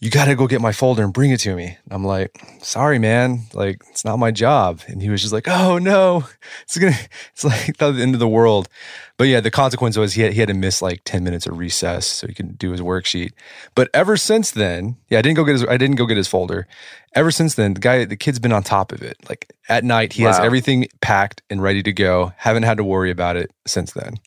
You 0.00 0.10
got 0.10 0.26
to 0.26 0.36
go 0.36 0.46
get 0.46 0.60
my 0.60 0.70
folder 0.70 1.02
and 1.02 1.12
bring 1.12 1.32
it 1.32 1.40
to 1.40 1.56
me. 1.56 1.76
I'm 1.90 2.04
like, 2.04 2.40
sorry, 2.60 3.00
man. 3.00 3.40
Like, 3.52 3.82
it's 3.90 4.04
not 4.04 4.18
my 4.18 4.30
job. 4.30 4.80
And 4.86 5.02
he 5.02 5.10
was 5.10 5.20
just 5.20 5.32
like, 5.32 5.48
oh 5.48 5.78
no, 5.78 6.24
it's 6.62 6.78
gonna, 6.78 6.96
it's 7.32 7.44
like 7.44 7.78
the 7.78 7.86
end 7.86 8.14
of 8.14 8.20
the 8.20 8.28
world. 8.28 8.68
But 9.16 9.24
yeah, 9.24 9.40
the 9.40 9.50
consequence 9.50 9.96
was 9.96 10.12
he 10.12 10.22
had, 10.22 10.32
he 10.32 10.40
had 10.40 10.48
to 10.48 10.54
miss 10.54 10.80
like 10.80 11.02
10 11.04 11.24
minutes 11.24 11.46
of 11.46 11.58
recess 11.58 12.06
so 12.06 12.28
he 12.28 12.34
could 12.34 12.56
do 12.56 12.70
his 12.70 12.80
worksheet. 12.80 13.32
But 13.74 13.90
ever 13.92 14.16
since 14.16 14.52
then, 14.52 14.96
yeah, 15.08 15.18
I 15.18 15.22
didn't 15.22 15.36
go 15.36 15.44
get 15.44 15.52
his, 15.52 15.64
I 15.66 15.76
didn't 15.76 15.96
go 15.96 16.06
get 16.06 16.16
his 16.16 16.28
folder. 16.28 16.68
Ever 17.14 17.32
since 17.32 17.56
then, 17.56 17.74
the 17.74 17.80
guy, 17.80 18.04
the 18.04 18.16
kid's 18.16 18.38
been 18.38 18.52
on 18.52 18.62
top 18.62 18.92
of 18.92 19.02
it. 19.02 19.16
Like 19.28 19.52
at 19.68 19.82
night, 19.82 20.12
he 20.12 20.22
wow. 20.22 20.28
has 20.28 20.38
everything 20.38 20.86
packed 21.00 21.42
and 21.50 21.60
ready 21.60 21.82
to 21.82 21.92
go. 21.92 22.32
Haven't 22.36 22.62
had 22.62 22.76
to 22.76 22.84
worry 22.84 23.10
about 23.10 23.34
it 23.34 23.50
since 23.66 23.92
then. 23.92 24.18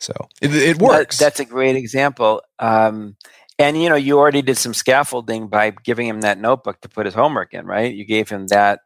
So 0.00 0.14
it, 0.40 0.52
it 0.54 0.78
works. 0.78 1.18
That, 1.18 1.26
that's 1.26 1.40
a 1.40 1.44
great 1.44 1.76
example. 1.76 2.42
Um, 2.58 3.16
and 3.60 3.80
you 3.80 3.88
know, 3.88 3.94
you 3.94 4.18
already 4.18 4.42
did 4.42 4.56
some 4.56 4.74
scaffolding 4.74 5.48
by 5.48 5.70
giving 5.70 6.06
him 6.06 6.22
that 6.22 6.40
notebook 6.40 6.80
to 6.80 6.88
put 6.88 7.04
his 7.04 7.14
homework 7.14 7.52
in, 7.52 7.66
right? 7.66 7.94
You 7.94 8.06
gave 8.06 8.28
him 8.28 8.46
that 8.48 8.80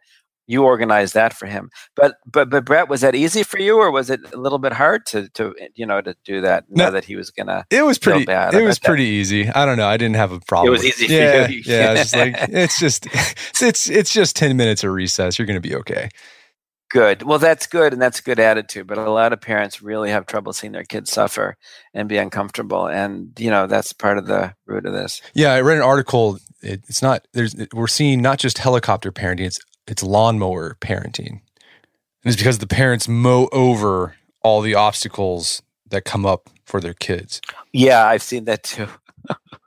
you 0.47 0.65
organized 0.65 1.15
that 1.15 1.33
for 1.33 1.47
him. 1.47 1.71
But 1.95 2.17
but 2.27 2.51
but 2.51 2.65
Brett, 2.65 2.89
was 2.89 3.01
that 3.03 3.15
easy 3.15 3.45
for 3.45 3.59
you, 3.59 3.79
or 3.79 3.91
was 3.91 4.11
it 4.11 4.21
a 4.33 4.37
little 4.37 4.59
bit 4.59 4.73
hard 4.73 5.07
to 5.07 5.29
to 5.31 5.55
you 5.75 5.87
know 5.87 6.01
to 6.01 6.17
do 6.25 6.41
that? 6.41 6.65
Know 6.69 6.87
no, 6.87 6.91
that 6.91 7.05
he 7.05 7.17
was 7.17 7.31
gonna. 7.31 7.65
It 7.71 7.83
was 7.83 7.99
pretty. 7.99 8.25
Bad. 8.25 8.55
It 8.55 8.65
was 8.65 8.79
pretty 8.79 9.05
easy. 9.05 9.49
I 9.49 9.65
don't 9.65 9.77
know. 9.77 9.87
I 9.87 9.97
didn't 9.97 10.17
have 10.17 10.33
a 10.33 10.41
problem. 10.41 10.69
It 10.69 10.71
was 10.71 10.85
easy. 10.85 11.07
yeah, 11.13 11.47
yeah. 11.49 11.93
It's 11.95 12.11
just 12.11 12.17
like 12.17 12.37
it's 12.51 12.79
just 12.79 13.07
it's 13.63 13.89
it's 13.89 14.13
just 14.13 14.37
ten 14.37 14.57
minutes 14.57 14.83
of 14.85 14.93
recess. 14.93 15.39
You're 15.39 15.47
gonna 15.47 15.61
be 15.61 15.77
okay. 15.77 16.09
Good. 16.95 17.25
Well, 17.25 17.41
that's 17.41 17.67
good, 17.67 17.93
and 17.93 18.01
that's 18.01 18.21
a 18.21 18.23
good 18.23 18.39
attitude. 18.39 18.87
But 18.87 18.99
a 18.99 19.11
lot 19.11 19.33
of 19.33 19.41
parents 19.41 19.83
really 19.83 20.11
have 20.11 20.27
trouble 20.27 20.53
seeing 20.53 20.73
their 20.73 20.85
kids 20.85 21.11
suffer 21.11 21.57
and 21.93 22.09
be 22.09 22.19
uncomfortable, 22.19 22.87
and 22.87 23.33
you 23.37 23.51
know 23.51 23.67
that's 23.67 23.93
part 23.93 24.17
of 24.17 24.29
the 24.29 24.55
root 24.67 24.87
of 24.87 24.93
this. 24.93 25.21
Yeah, 25.35 25.55
I 25.55 25.61
read 25.61 25.79
an 25.79 25.83
article. 25.83 26.39
It, 26.63 26.85
it's 26.87 27.03
not 27.03 27.27
there's 27.33 27.57
we're 27.73 27.89
seeing 27.89 28.23
not 28.23 28.39
just 28.39 28.59
helicopter 28.59 29.11
parenting; 29.11 29.47
it's 29.47 29.59
it's 29.89 30.05
lawnmower 30.05 30.77
parenting, 30.81 31.31
and 31.31 31.41
it's 32.23 32.37
because 32.37 32.59
the 32.59 32.69
parents 32.69 33.09
mow 33.09 33.49
over 33.51 34.15
all 34.45 34.61
the 34.61 34.77
obstacles 34.77 35.63
that 35.89 36.05
come 36.05 36.25
up 36.25 36.49
for 36.65 36.81
their 36.81 36.95
kids. 36.95 37.41
Yeah, 37.73 38.07
I've 38.07 38.23
seen 38.23 38.45
that 38.45 38.63
too. 38.63 38.87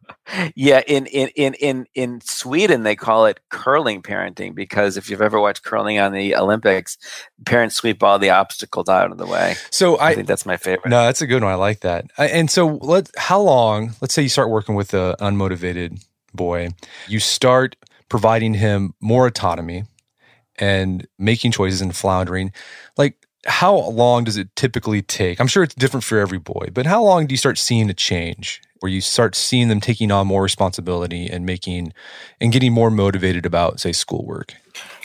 Yeah, 0.55 0.81
in, 0.87 1.05
in 1.07 1.29
in 1.35 1.53
in 1.55 1.87
in 1.95 2.21
Sweden 2.21 2.83
they 2.83 2.95
call 2.95 3.25
it 3.25 3.39
curling 3.49 4.01
parenting 4.01 4.53
because 4.53 4.97
if 4.97 5.09
you've 5.09 5.21
ever 5.21 5.39
watched 5.39 5.63
curling 5.63 5.99
on 5.99 6.11
the 6.11 6.35
Olympics, 6.35 6.97
parents 7.45 7.75
sweep 7.75 8.03
all 8.03 8.19
the 8.19 8.29
obstacles 8.29 8.89
out 8.89 9.11
of 9.11 9.17
the 9.17 9.25
way. 9.25 9.55
So 9.71 9.95
I, 9.97 10.09
I 10.09 10.15
think 10.15 10.27
that's 10.27 10.45
my 10.45 10.57
favorite. 10.57 10.89
No, 10.89 11.05
that's 11.05 11.21
a 11.21 11.27
good 11.27 11.43
one. 11.43 11.51
I 11.51 11.55
like 11.55 11.81
that. 11.81 12.11
I, 12.17 12.27
and 12.27 12.51
so 12.51 12.77
let 12.81 13.09
how 13.17 13.39
long? 13.41 13.93
Let's 14.01 14.13
say 14.13 14.21
you 14.21 14.29
start 14.29 14.49
working 14.49 14.75
with 14.75 14.93
a 14.93 15.15
unmotivated 15.19 16.03
boy, 16.33 16.69
you 17.07 17.19
start 17.19 17.75
providing 18.09 18.53
him 18.53 18.93
more 19.01 19.27
autonomy 19.27 19.85
and 20.57 21.07
making 21.17 21.51
choices 21.51 21.81
and 21.81 21.95
floundering. 21.95 22.51
Like 22.97 23.27
how 23.45 23.75
long 23.75 24.25
does 24.25 24.37
it 24.37 24.53
typically 24.55 25.01
take? 25.01 25.39
I'm 25.39 25.47
sure 25.47 25.63
it's 25.63 25.75
different 25.75 26.03
for 26.03 26.19
every 26.19 26.39
boy, 26.39 26.67
but 26.73 26.85
how 26.85 27.01
long 27.03 27.27
do 27.27 27.33
you 27.33 27.37
start 27.37 27.57
seeing 27.57 27.89
a 27.89 27.93
change 27.93 28.61
where 28.79 28.91
you 28.91 29.01
start 29.01 29.35
seeing 29.35 29.67
them 29.67 29.81
taking 29.81 30.11
on 30.11 30.27
more 30.27 30.43
responsibility 30.43 31.27
and 31.27 31.45
making 31.45 31.93
and 32.39 32.51
getting 32.51 32.73
more 32.73 32.91
motivated 32.91 33.45
about, 33.45 33.79
say, 33.79 33.91
schoolwork? 33.91 34.53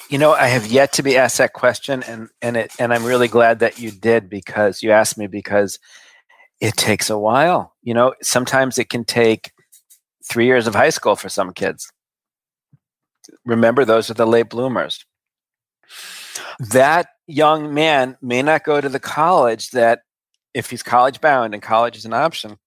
You 0.08 0.18
know, 0.18 0.32
I 0.32 0.48
have 0.48 0.66
yet 0.66 0.92
to 0.94 1.02
be 1.02 1.16
asked 1.16 1.38
that 1.38 1.54
question, 1.54 2.02
and 2.02 2.28
and 2.42 2.56
it 2.56 2.72
and 2.78 2.92
I'm 2.92 3.04
really 3.04 3.28
glad 3.28 3.60
that 3.60 3.78
you 3.78 3.90
did 3.90 4.28
because 4.28 4.82
you 4.82 4.90
asked 4.90 5.16
me 5.16 5.26
because 5.26 5.78
it 6.60 6.76
takes 6.76 7.10
a 7.10 7.18
while. 7.18 7.74
You 7.82 7.94
know, 7.94 8.14
sometimes 8.22 8.78
it 8.78 8.90
can 8.90 9.04
take 9.04 9.52
three 10.24 10.46
years 10.46 10.66
of 10.66 10.74
high 10.74 10.90
school 10.90 11.16
for 11.16 11.28
some 11.28 11.52
kids. 11.52 11.90
Remember, 13.44 13.84
those 13.84 14.10
are 14.10 14.14
the 14.14 14.26
late 14.26 14.50
bloomers. 14.50 15.04
That 16.58 17.06
young 17.26 17.72
man 17.72 18.16
may 18.20 18.42
not 18.42 18.64
go 18.64 18.80
to 18.80 18.88
the 18.88 19.00
college 19.00 19.70
that, 19.70 20.00
if 20.54 20.70
he's 20.70 20.82
college 20.82 21.20
bound 21.20 21.54
and 21.54 21.62
college 21.62 21.96
is 21.96 22.04
an 22.04 22.12
option, 22.12 22.58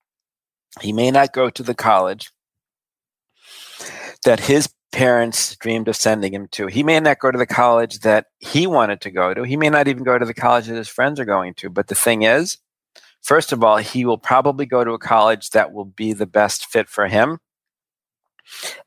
he 0.82 0.94
may 0.94 1.12
not 1.12 1.34
go 1.34 1.50
to 1.50 1.64
the 1.64 1.76
college 1.76 2.32
that 4.26 4.42
his 4.42 4.70
parents 4.92 5.56
dreamed 5.58 5.88
of 5.88 5.96
sending 5.96 6.34
him 6.34 6.48
to. 6.50 6.68
He 6.68 6.84
may 6.84 7.00
not 7.00 7.20
go 7.20 7.32
to 7.32 7.38
the 7.38 7.46
college 7.46 8.00
that 8.00 8.28
he 8.40 8.66
wanted 8.66 9.02
to 9.02 9.12
go 9.12 9.34
to. 9.34 9.44
He 9.44 9.58
may 9.58 9.70
not 9.70 9.88
even 9.88 10.04
go 10.04 10.18
to 10.18 10.26
the 10.26 10.34
college 10.34 10.68
that 10.68 10.76
his 10.76 10.88
friends 10.88 11.20
are 11.20 11.26
going 11.26 11.54
to. 11.56 11.70
But 11.70 11.88
the 11.88 11.96
thing 11.96 12.24
is, 12.24 12.58
first 13.22 13.52
of 13.52 13.64
all, 13.64 13.78
he 13.78 14.06
will 14.06 14.18
probably 14.18 14.66
go 14.66 14.84
to 14.84 14.92
a 14.92 15.00
college 15.00 15.50
that 15.52 15.74
will 15.74 15.86
be 15.86 16.14
the 16.14 16.26
best 16.26 16.66
fit 16.68 16.88
for 16.88 17.08
him. 17.08 17.40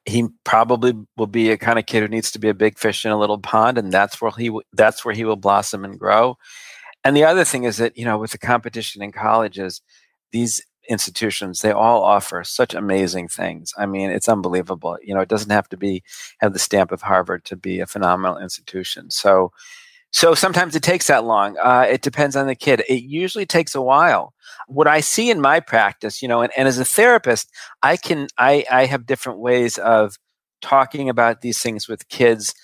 He 0.07 0.27
probably 0.45 0.95
will 1.17 1.27
be 1.27 1.51
a 1.51 1.59
kind 1.59 1.79
of 1.79 1.87
kid 1.87 2.01
who 2.01 2.09
needs 2.09 2.31
to 2.31 2.39
be 2.39 2.49
a 2.49 2.55
big 2.55 2.79
fish 2.79 3.05
in 3.05 3.11
a 3.11 3.19
little 3.19 3.39
pond, 3.39 3.77
and 3.77 3.93
that's 3.93 4.21
where 4.21 4.31
he 4.31 4.57
that's 4.73 5.05
where 5.05 5.15
he 5.15 5.25
will 5.25 5.37
blossom 5.37 5.85
and 5.85 5.99
grow. 5.99 6.39
And 7.05 7.17
the 7.17 7.25
other 7.25 7.45
thing 7.45 7.65
is 7.65 7.77
that 7.79 7.99
you 7.99 8.05
know, 8.05 8.19
with 8.19 8.31
the 8.31 8.39
competition 8.39 9.03
in 9.03 9.11
colleges, 9.11 9.83
these 10.31 10.63
institutions 10.89 11.61
they 11.61 11.71
all 11.73 12.03
offer 12.03 12.43
such 12.45 12.75
amazing 12.75 13.29
things. 13.29 13.73
I 13.77 13.87
mean 13.87 14.11
it's 14.11 14.29
unbelievable 14.29 14.99
you 15.03 15.15
know 15.15 15.21
it 15.21 15.29
doesn't 15.29 15.51
have 15.51 15.69
to 15.71 15.77
be 15.77 16.03
have 16.41 16.53
the 16.53 16.59
stamp 16.59 16.93
of 16.93 17.03
harvard 17.03 17.45
to 17.47 17.57
be 17.57 17.81
a 17.81 17.87
phenomenal 17.87 18.39
institution. 18.39 19.11
So 19.11 19.53
so 20.11 20.35
sometimes 20.35 20.75
it 20.75 20.83
takes 20.83 21.09
that 21.09 21.25
long 21.25 21.57
uh, 21.59 21.87
it 21.89 22.03
depends 22.03 22.37
on 22.37 22.47
the 22.47 22.55
kid. 22.55 22.83
It 22.89 23.03
usually 23.03 23.47
takes 23.47 23.75
a 23.75 23.83
while. 23.83 24.35
What 24.67 24.87
i 24.87 25.01
see 25.01 25.31
in 25.31 25.41
my 25.41 25.61
practice 25.61 26.23
you 26.23 26.29
know 26.29 26.41
and, 26.43 26.53
and 26.57 26.69
as 26.69 26.79
a 26.79 26.85
therapist 26.85 27.51
i 27.83 27.97
can 27.97 28.29
i 28.39 28.65
i 28.71 28.87
have 28.87 29.07
different 29.07 29.39
ways 29.39 29.79
of 29.79 30.19
talking 30.61 31.09
about 31.09 31.41
these 31.41 31.61
things 31.61 31.89
with 31.89 32.09
kids 32.09 32.55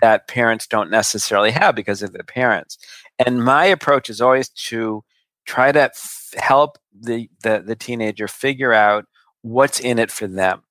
that 0.00 0.28
parents 0.28 0.66
don't 0.66 0.90
necessarily 0.90 1.50
have 1.50 1.74
because 1.74 2.02
of 2.02 2.12
their 2.12 2.22
parents. 2.22 2.78
And 3.24 3.44
my 3.44 3.64
approach 3.66 4.08
is 4.08 4.20
always 4.20 4.48
to 4.48 5.04
try 5.44 5.72
to 5.72 5.82
f- 5.82 6.34
help 6.36 6.78
the, 6.98 7.28
the 7.42 7.62
the 7.64 7.76
teenager 7.76 8.28
figure 8.28 8.72
out 8.72 9.04
what's 9.42 9.80
in 9.80 9.98
it 9.98 10.10
for 10.10 10.26
them. 10.26 10.62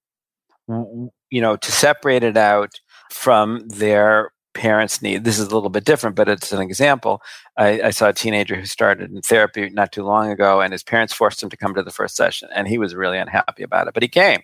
You 0.68 1.42
know 1.42 1.56
to 1.58 1.72
separate 1.72 2.24
it 2.24 2.38
out 2.38 2.80
from 3.12 3.68
their 3.68 4.32
parents 4.54 5.02
need. 5.02 5.24
This 5.24 5.40
is 5.40 5.48
a 5.48 5.54
little 5.54 5.70
bit 5.70 5.84
different 5.84 6.16
but 6.16 6.30
it's 6.30 6.52
an 6.52 6.62
example. 6.62 7.22
I, 7.58 7.82
I, 7.82 7.90
saw 7.90 8.10
a 8.10 8.14
teenager 8.14 8.56
who 8.56 8.66
started 8.66 9.12
in 9.12 9.22
therapy 9.22 9.70
not 9.70 9.92
too 9.92 10.04
long 10.04 10.30
ago 10.30 10.62
and 10.62 10.72
his 10.72 10.84
parents 10.84 11.12
forced 11.12 11.42
him 11.42 11.50
to 11.50 11.58
come 11.58 11.74
to 11.74 11.82
the 11.82 11.92
first 11.92 12.16
session 12.16 12.50
and 12.54 12.68
he 12.68 12.78
was 12.78 12.94
really 12.94 13.18
unhappy 13.18 13.64
about 13.64 13.88
it 13.88 13.94
but 13.94 14.04
he 14.04 14.10
came. 14.10 14.42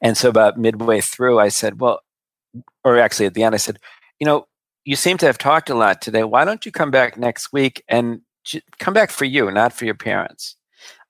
And 0.00 0.16
so 0.16 0.28
about 0.28 0.58
midway 0.58 1.00
through 1.00 1.38
i 1.40 1.48
said 1.48 1.80
well 1.80 2.00
or 2.84 2.98
actually 2.98 3.26
at 3.26 3.34
the 3.34 3.42
end 3.42 3.54
i 3.54 3.58
said 3.58 3.78
you 4.20 4.24
know 4.24 4.46
you 4.86 4.94
seem 4.94 5.18
to 5.18 5.26
have 5.26 5.36
talked 5.36 5.68
a 5.68 5.74
lot 5.74 6.00
today. 6.00 6.22
Why 6.22 6.44
don't 6.44 6.64
you 6.64 6.72
come 6.72 6.92
back 6.92 7.18
next 7.18 7.52
week 7.52 7.82
and 7.88 8.20
come 8.78 8.94
back 8.94 9.10
for 9.10 9.24
you, 9.24 9.50
not 9.50 9.72
for 9.72 9.84
your 9.84 9.94
parents, 9.94 10.56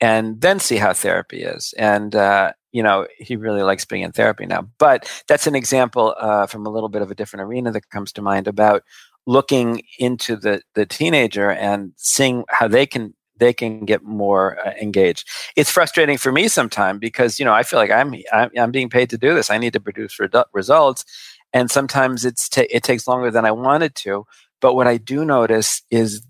and 0.00 0.40
then 0.40 0.58
see 0.58 0.76
how 0.76 0.92
therapy 0.92 1.42
is. 1.42 1.74
And 1.78 2.14
uh, 2.14 2.52
you 2.72 2.82
know, 2.82 3.06
he 3.18 3.36
really 3.36 3.62
likes 3.62 3.84
being 3.84 4.02
in 4.02 4.12
therapy 4.12 4.46
now. 4.46 4.68
But 4.78 5.10
that's 5.28 5.46
an 5.46 5.54
example 5.54 6.14
uh, 6.18 6.46
from 6.46 6.66
a 6.66 6.70
little 6.70 6.88
bit 6.88 7.02
of 7.02 7.10
a 7.10 7.14
different 7.14 7.44
arena 7.44 7.72
that 7.72 7.88
comes 7.90 8.12
to 8.12 8.22
mind 8.22 8.46
about 8.46 8.82
looking 9.26 9.82
into 9.98 10.36
the 10.36 10.62
the 10.74 10.86
teenager 10.86 11.50
and 11.50 11.92
seeing 11.96 12.44
how 12.48 12.68
they 12.68 12.86
can 12.86 13.14
they 13.38 13.52
can 13.52 13.84
get 13.84 14.02
more 14.02 14.58
uh, 14.66 14.72
engaged. 14.80 15.28
It's 15.56 15.70
frustrating 15.70 16.18
for 16.18 16.32
me 16.32 16.48
sometimes 16.48 17.00
because 17.00 17.38
you 17.38 17.44
know 17.44 17.52
I 17.52 17.62
feel 17.62 17.78
like 17.78 17.90
I'm, 17.90 18.14
I'm 18.32 18.50
I'm, 18.58 18.70
being 18.70 18.90
paid 18.90 19.10
to 19.10 19.18
do 19.18 19.34
this. 19.34 19.50
I 19.50 19.58
need 19.58 19.72
to 19.72 19.80
produce 19.80 20.18
re- 20.18 20.28
results, 20.52 21.04
and 21.52 21.70
sometimes 21.70 22.24
it's 22.24 22.48
ta- 22.48 22.64
it 22.70 22.82
takes 22.82 23.06
longer 23.06 23.30
than 23.30 23.44
I 23.44 23.52
wanted 23.52 23.94
to. 23.96 24.26
But 24.60 24.74
what 24.74 24.86
I 24.86 24.96
do 24.96 25.24
notice 25.24 25.82
is 25.90 26.25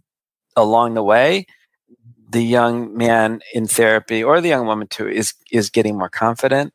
along 0.57 0.95
the 0.95 1.03
way, 1.03 1.47
the 2.29 2.43
young 2.43 2.97
man 2.97 3.41
in 3.55 3.67
therapy 3.67 4.23
or 4.23 4.41
the 4.41 4.49
young 4.49 4.67
woman 4.67 4.89
too 4.89 5.09
is 5.09 5.35
is 5.53 5.71
getting 5.71 5.97
more 5.99 6.09
confident. 6.09 6.73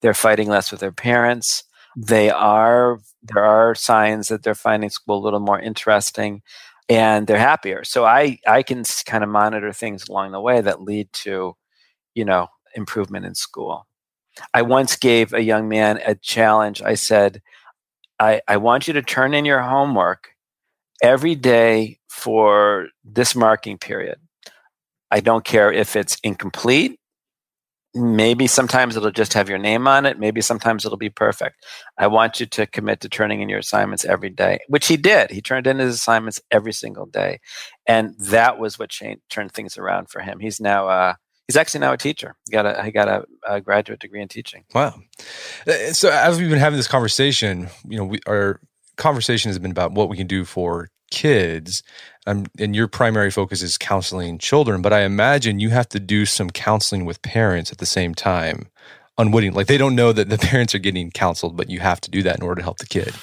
They're 0.00 0.14
fighting 0.14 0.48
less 0.48 0.70
with 0.70 0.80
their 0.80 0.92
parents. 0.92 1.64
They 1.96 2.30
are 2.30 2.98
there 3.22 3.44
are 3.44 3.74
signs 3.74 4.28
that 4.28 4.42
they're 4.42 4.54
finding 4.54 4.90
school 4.90 5.18
a 5.18 5.24
little 5.24 5.40
more 5.40 5.60
interesting 5.60 6.42
and 6.88 7.26
they're 7.26 7.38
happier. 7.38 7.84
So 7.84 8.04
I 8.04 8.38
I 8.46 8.62
can 8.62 8.84
kind 9.06 9.24
of 9.24 9.30
monitor 9.30 9.72
things 9.72 10.08
along 10.08 10.32
the 10.32 10.40
way 10.40 10.60
that 10.60 10.82
lead 10.82 11.12
to, 11.24 11.56
you 12.14 12.24
know, 12.24 12.48
improvement 12.74 13.26
in 13.26 13.34
school. 13.34 13.86
I 14.54 14.62
once 14.62 14.96
gave 14.96 15.32
a 15.32 15.42
young 15.42 15.68
man 15.68 16.00
a 16.04 16.14
challenge. 16.14 16.82
I 16.82 16.94
said, 16.94 17.42
I, 18.18 18.40
I 18.48 18.56
want 18.56 18.86
you 18.86 18.94
to 18.94 19.02
turn 19.02 19.34
in 19.34 19.44
your 19.44 19.60
homework 19.60 20.30
every 21.02 21.34
day 21.34 21.98
for 22.08 22.86
this 23.04 23.34
marking 23.34 23.76
period. 23.76 24.18
I 25.10 25.20
don't 25.20 25.44
care 25.44 25.70
if 25.72 25.96
it's 25.96 26.16
incomplete. 26.22 26.98
Maybe 27.94 28.46
sometimes 28.46 28.96
it'll 28.96 29.10
just 29.10 29.34
have 29.34 29.50
your 29.50 29.58
name 29.58 29.86
on 29.86 30.06
it. 30.06 30.18
Maybe 30.18 30.40
sometimes 30.40 30.86
it'll 30.86 30.96
be 30.96 31.10
perfect. 31.10 31.66
I 31.98 32.06
want 32.06 32.40
you 32.40 32.46
to 32.46 32.66
commit 32.66 33.00
to 33.00 33.10
turning 33.10 33.42
in 33.42 33.50
your 33.50 33.58
assignments 33.58 34.06
every 34.06 34.30
day, 34.30 34.60
which 34.68 34.86
he 34.86 34.96
did. 34.96 35.30
He 35.30 35.42
turned 35.42 35.66
in 35.66 35.78
his 35.78 35.96
assignments 35.96 36.40
every 36.50 36.72
single 36.72 37.04
day. 37.04 37.40
And 37.86 38.14
that 38.18 38.58
was 38.58 38.78
what 38.78 38.88
changed, 38.88 39.20
turned 39.28 39.52
things 39.52 39.76
around 39.76 40.08
for 40.08 40.20
him. 40.20 40.38
He's 40.38 40.58
now, 40.58 40.88
uh, 40.88 41.14
he's 41.46 41.56
actually 41.56 41.80
now 41.80 41.92
a 41.92 41.98
teacher. 41.98 42.34
He 42.46 42.52
got 42.52 42.64
a, 42.64 42.82
he 42.82 42.92
got 42.92 43.08
a, 43.08 43.26
a 43.46 43.60
graduate 43.60 44.00
degree 44.00 44.22
in 44.22 44.28
teaching. 44.28 44.64
Wow. 44.74 44.94
Uh, 45.66 45.92
so 45.92 46.08
as 46.08 46.38
we've 46.38 46.48
been 46.48 46.58
having 46.58 46.78
this 46.78 46.88
conversation, 46.88 47.68
you 47.86 47.98
know, 47.98 48.04
we, 48.04 48.20
our 48.26 48.58
conversation 48.96 49.50
has 49.50 49.58
been 49.58 49.70
about 49.70 49.92
what 49.92 50.08
we 50.08 50.16
can 50.16 50.26
do 50.26 50.46
for 50.46 50.88
kids 51.12 51.82
um, 52.26 52.46
and 52.58 52.74
your 52.74 52.88
primary 52.88 53.30
focus 53.30 53.62
is 53.62 53.78
counseling 53.78 54.38
children 54.38 54.82
but 54.82 54.92
i 54.92 55.02
imagine 55.02 55.60
you 55.60 55.70
have 55.70 55.88
to 55.88 56.00
do 56.00 56.24
some 56.26 56.50
counseling 56.50 57.04
with 57.04 57.22
parents 57.22 57.70
at 57.70 57.78
the 57.78 57.86
same 57.86 58.14
time 58.14 58.66
unwitting 59.18 59.52
like 59.52 59.66
they 59.66 59.76
don't 59.76 59.94
know 59.94 60.10
that 60.10 60.30
the 60.30 60.38
parents 60.50 60.74
are 60.74 60.78
getting 60.78 61.10
counseled 61.10 61.56
but 61.56 61.68
you 61.68 61.78
have 61.78 62.00
to 62.00 62.10
do 62.10 62.22
that 62.22 62.36
in 62.36 62.42
order 62.42 62.60
to 62.60 62.62
help 62.62 62.78
the 62.78 62.86
kid. 62.86 63.14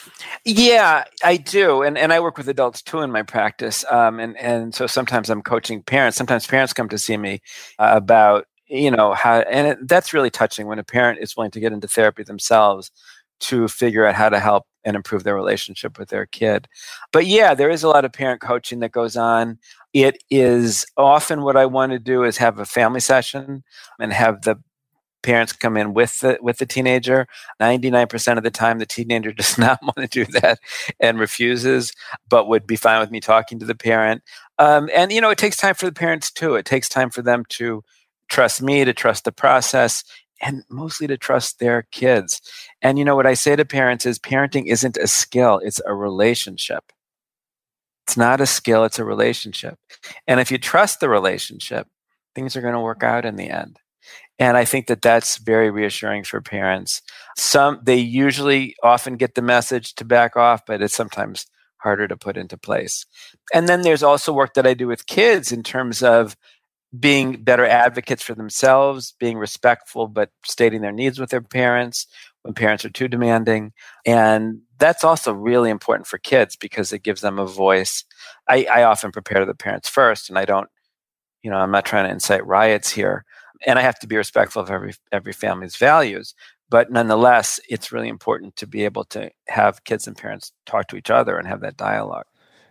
Yeah 0.46 1.04
i 1.24 1.36
do 1.36 1.82
and, 1.82 1.98
and 1.98 2.14
i 2.14 2.20
work 2.20 2.38
with 2.38 2.48
adults 2.48 2.82
too 2.82 3.02
in 3.02 3.12
my 3.12 3.24
practice 3.24 3.84
um, 3.90 4.20
and, 4.20 4.38
and 4.38 4.76
so 4.76 4.86
sometimes 4.86 5.30
i'm 5.30 5.42
coaching 5.42 5.82
parents 5.82 6.16
sometimes 6.16 6.46
parents 6.46 6.74
come 6.74 6.90
to 6.90 6.98
see 6.98 7.18
me 7.18 7.42
uh, 7.80 7.92
about 7.94 8.46
you 8.68 8.92
know 8.92 9.14
how 9.16 9.40
and 9.40 9.68
it, 9.68 9.88
that's 9.88 10.14
really 10.14 10.30
touching 10.30 10.68
when 10.68 10.78
a 10.78 10.84
parent 10.84 11.20
is 11.20 11.36
willing 11.36 11.52
to 11.52 11.60
get 11.60 11.74
into 11.74 11.88
therapy 11.88 12.24
themselves 12.24 12.92
to 13.40 13.68
figure 13.68 14.06
out 14.06 14.16
how 14.16 14.30
to 14.30 14.40
help 14.40 14.66
and 14.90 14.96
improve 14.96 15.24
their 15.24 15.36
relationship 15.36 15.98
with 15.98 16.10
their 16.10 16.26
kid. 16.26 16.68
But 17.14 17.26
yeah, 17.26 17.54
there 17.54 17.70
is 17.70 17.84
a 17.84 17.88
lot 17.88 18.04
of 18.04 18.12
parent 18.12 18.42
coaching 18.42 18.80
that 18.80 18.92
goes 18.92 19.16
on. 19.16 19.58
It 19.94 20.22
is 20.30 20.86
often 20.98 21.44
what 21.44 21.56
I 21.56 21.66
want 21.66 21.94
to 21.94 22.00
do 22.00 22.24
is 22.24 22.38
have 22.38 22.60
a 22.60 22.66
family 22.66 23.00
session 23.00 23.64
and 24.00 24.12
have 24.12 24.42
the 24.42 24.58
parents 25.22 25.54
come 25.54 25.78
in 25.78 25.94
with 25.94 26.20
the 26.22 26.38
with 26.42 26.60
the 26.60 26.66
teenager 26.66 27.28
99% 27.62 28.38
of 28.38 28.44
the 28.44 28.50
time 28.50 28.80
the 28.80 28.86
teenager 28.86 29.34
does 29.34 29.58
not 29.58 29.78
want 29.84 29.98
to 29.98 30.08
do 30.08 30.26
that 30.40 30.60
and 31.02 31.20
refuses 31.20 31.92
but 32.30 32.48
would 32.48 32.66
be 32.66 32.78
fine 32.78 33.02
with 33.02 33.12
me 33.12 33.20
talking 33.20 33.60
to 33.60 33.66
the 33.66 33.76
parent 33.76 34.24
um, 34.60 34.90
and 34.96 35.12
you 35.12 35.20
know 35.20 35.30
it 35.30 35.38
takes 35.38 35.58
time 35.58 35.76
for 35.76 35.86
the 35.86 35.92
parents 35.92 36.32
too 36.32 36.56
it 36.56 36.66
takes 36.66 36.88
time 36.88 37.10
for 37.10 37.22
them 37.22 37.44
to 37.50 37.84
trust 38.30 38.62
me 38.62 38.86
to 38.86 38.94
trust 38.94 39.26
the 39.26 39.32
process 39.32 40.06
and 40.42 40.64
mostly 40.70 41.08
to 41.08 41.18
trust 41.18 41.60
their 41.60 41.84
kids. 41.92 42.42
And 42.82 42.98
you 42.98 43.06
know 43.06 43.16
what 43.16 43.28
I 43.28 43.34
say 43.34 43.56
to 43.56 43.66
parents 43.66 44.06
is 44.06 44.20
parenting 44.20 44.66
isn't 44.68 44.98
a 44.98 45.08
skill, 45.08 45.60
it's 45.64 45.82
a 45.86 45.94
relationship. 45.94 46.92
It's 48.08 48.18
not 48.18 48.42
a 48.42 48.46
skill, 48.46 48.86
it's 48.86 49.00
a 49.00 49.06
relationship. 49.06 49.78
And 50.28 50.40
if 50.40 50.52
you 50.52 50.58
trust 50.58 51.00
the 51.00 51.10
relationship, 51.10 51.88
things 52.34 52.56
are 52.56 52.62
going 52.62 52.74
to 52.74 52.80
work 52.80 53.04
out 53.04 53.26
in 53.26 53.36
the 53.36 53.50
end. 53.50 53.80
And 54.40 54.56
I 54.56 54.66
think 54.66 54.88
that 54.88 55.02
that's 55.02 55.38
very 55.38 55.70
reassuring 55.70 56.24
for 56.24 56.42
parents. 56.42 57.02
Some, 57.38 57.82
they 57.84 57.98
usually 57.98 58.76
often 58.82 59.18
get 59.18 59.36
the 59.36 59.42
message 59.42 59.96
to 59.96 60.06
back 60.06 60.38
off, 60.38 60.66
but 60.66 60.82
it's 60.82 60.96
sometimes 60.96 61.46
harder 61.78 62.08
to 62.08 62.18
put 62.18 62.38
into 62.38 62.58
place. 62.58 63.06
And 63.54 63.68
then 63.68 63.82
there's 63.82 64.04
also 64.04 64.34
work 64.34 64.54
that 64.54 64.68
I 64.68 64.74
do 64.74 64.88
with 64.88 65.08
kids 65.08 65.52
in 65.52 65.64
terms 65.64 66.02
of 66.02 66.36
being 66.98 67.44
better 67.44 67.66
advocates 67.66 68.24
for 68.24 68.34
themselves, 68.34 69.14
being 69.20 69.38
respectful, 69.38 70.08
but 70.08 70.32
stating 70.44 70.82
their 70.82 70.92
needs 70.92 71.20
with 71.20 71.30
their 71.30 71.42
parents 71.42 72.08
when 72.42 72.54
parents 72.54 72.84
are 72.86 72.90
too 72.90 73.08
demanding. 73.08 73.74
And 74.06 74.62
that's 74.80 75.04
also 75.04 75.34
really 75.34 75.70
important 75.70 76.08
for 76.08 76.18
kids 76.18 76.56
because 76.56 76.92
it 76.92 77.04
gives 77.04 77.22
them 77.22 77.38
a 77.38 77.46
voice. 77.46 78.06
I, 78.48 78.66
I 78.72 78.84
often 78.84 79.12
prepare 79.12 79.46
the 79.46 79.54
parents 79.54 79.90
first, 79.90 80.30
and 80.30 80.40
I 80.40 80.46
don't, 80.46 80.70
you 81.44 81.52
know, 81.52 81.58
I'm 81.58 81.72
not 81.72 81.86
trying 81.86 82.06
to 82.06 82.12
incite 82.12 82.46
riots 82.46 82.90
here. 82.90 83.26
And 83.68 83.78
I 83.78 83.82
have 83.82 84.00
to 84.00 84.08
be 84.08 84.16
respectful 84.16 84.62
of 84.62 84.72
every 84.72 84.94
every 85.12 85.34
family's 85.34 85.76
values. 85.76 86.34
But 86.70 86.92
nonetheless, 86.92 87.60
it's 87.70 87.92
really 87.92 88.08
important 88.08 88.56
to 88.58 88.68
be 88.68 88.86
able 88.86 89.04
to 89.06 89.32
have 89.50 89.84
kids 89.84 90.08
and 90.08 90.16
parents 90.16 90.54
talk 90.66 90.88
to 90.88 90.96
each 90.96 91.10
other 91.10 91.38
and 91.38 91.48
have 91.48 91.62
that 91.62 91.76
dialogue. 91.76 92.26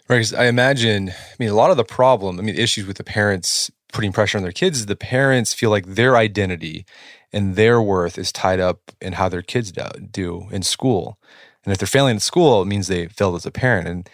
Right. 0.08 0.32
I 0.32 0.46
imagine, 0.46 1.10
I 1.10 1.34
mean, 1.38 1.50
a 1.50 1.54
lot 1.54 1.70
of 1.70 1.76
the 1.76 1.84
problem, 1.84 2.38
I 2.38 2.42
mean, 2.42 2.54
issues 2.54 2.86
with 2.86 2.96
the 2.96 3.04
parents 3.04 3.70
putting 3.92 4.12
pressure 4.12 4.38
on 4.38 4.42
their 4.42 4.52
kids 4.52 4.80
is 4.80 4.86
the 4.86 4.96
parents 4.96 5.54
feel 5.54 5.70
like 5.70 5.86
their 5.86 6.16
identity 6.16 6.84
and 7.32 7.56
their 7.56 7.80
worth 7.80 8.18
is 8.18 8.32
tied 8.32 8.60
up 8.60 8.92
in 9.00 9.14
how 9.14 9.28
their 9.28 9.42
kids 9.42 9.72
do 9.72 10.48
in 10.50 10.62
school. 10.62 11.18
And 11.64 11.72
if 11.72 11.78
they're 11.78 11.86
failing 11.86 12.16
at 12.16 12.22
school, 12.22 12.62
it 12.62 12.66
means 12.66 12.86
they 12.86 13.08
failed 13.08 13.36
as 13.36 13.46
a 13.46 13.50
parent. 13.50 13.88
And 13.88 14.10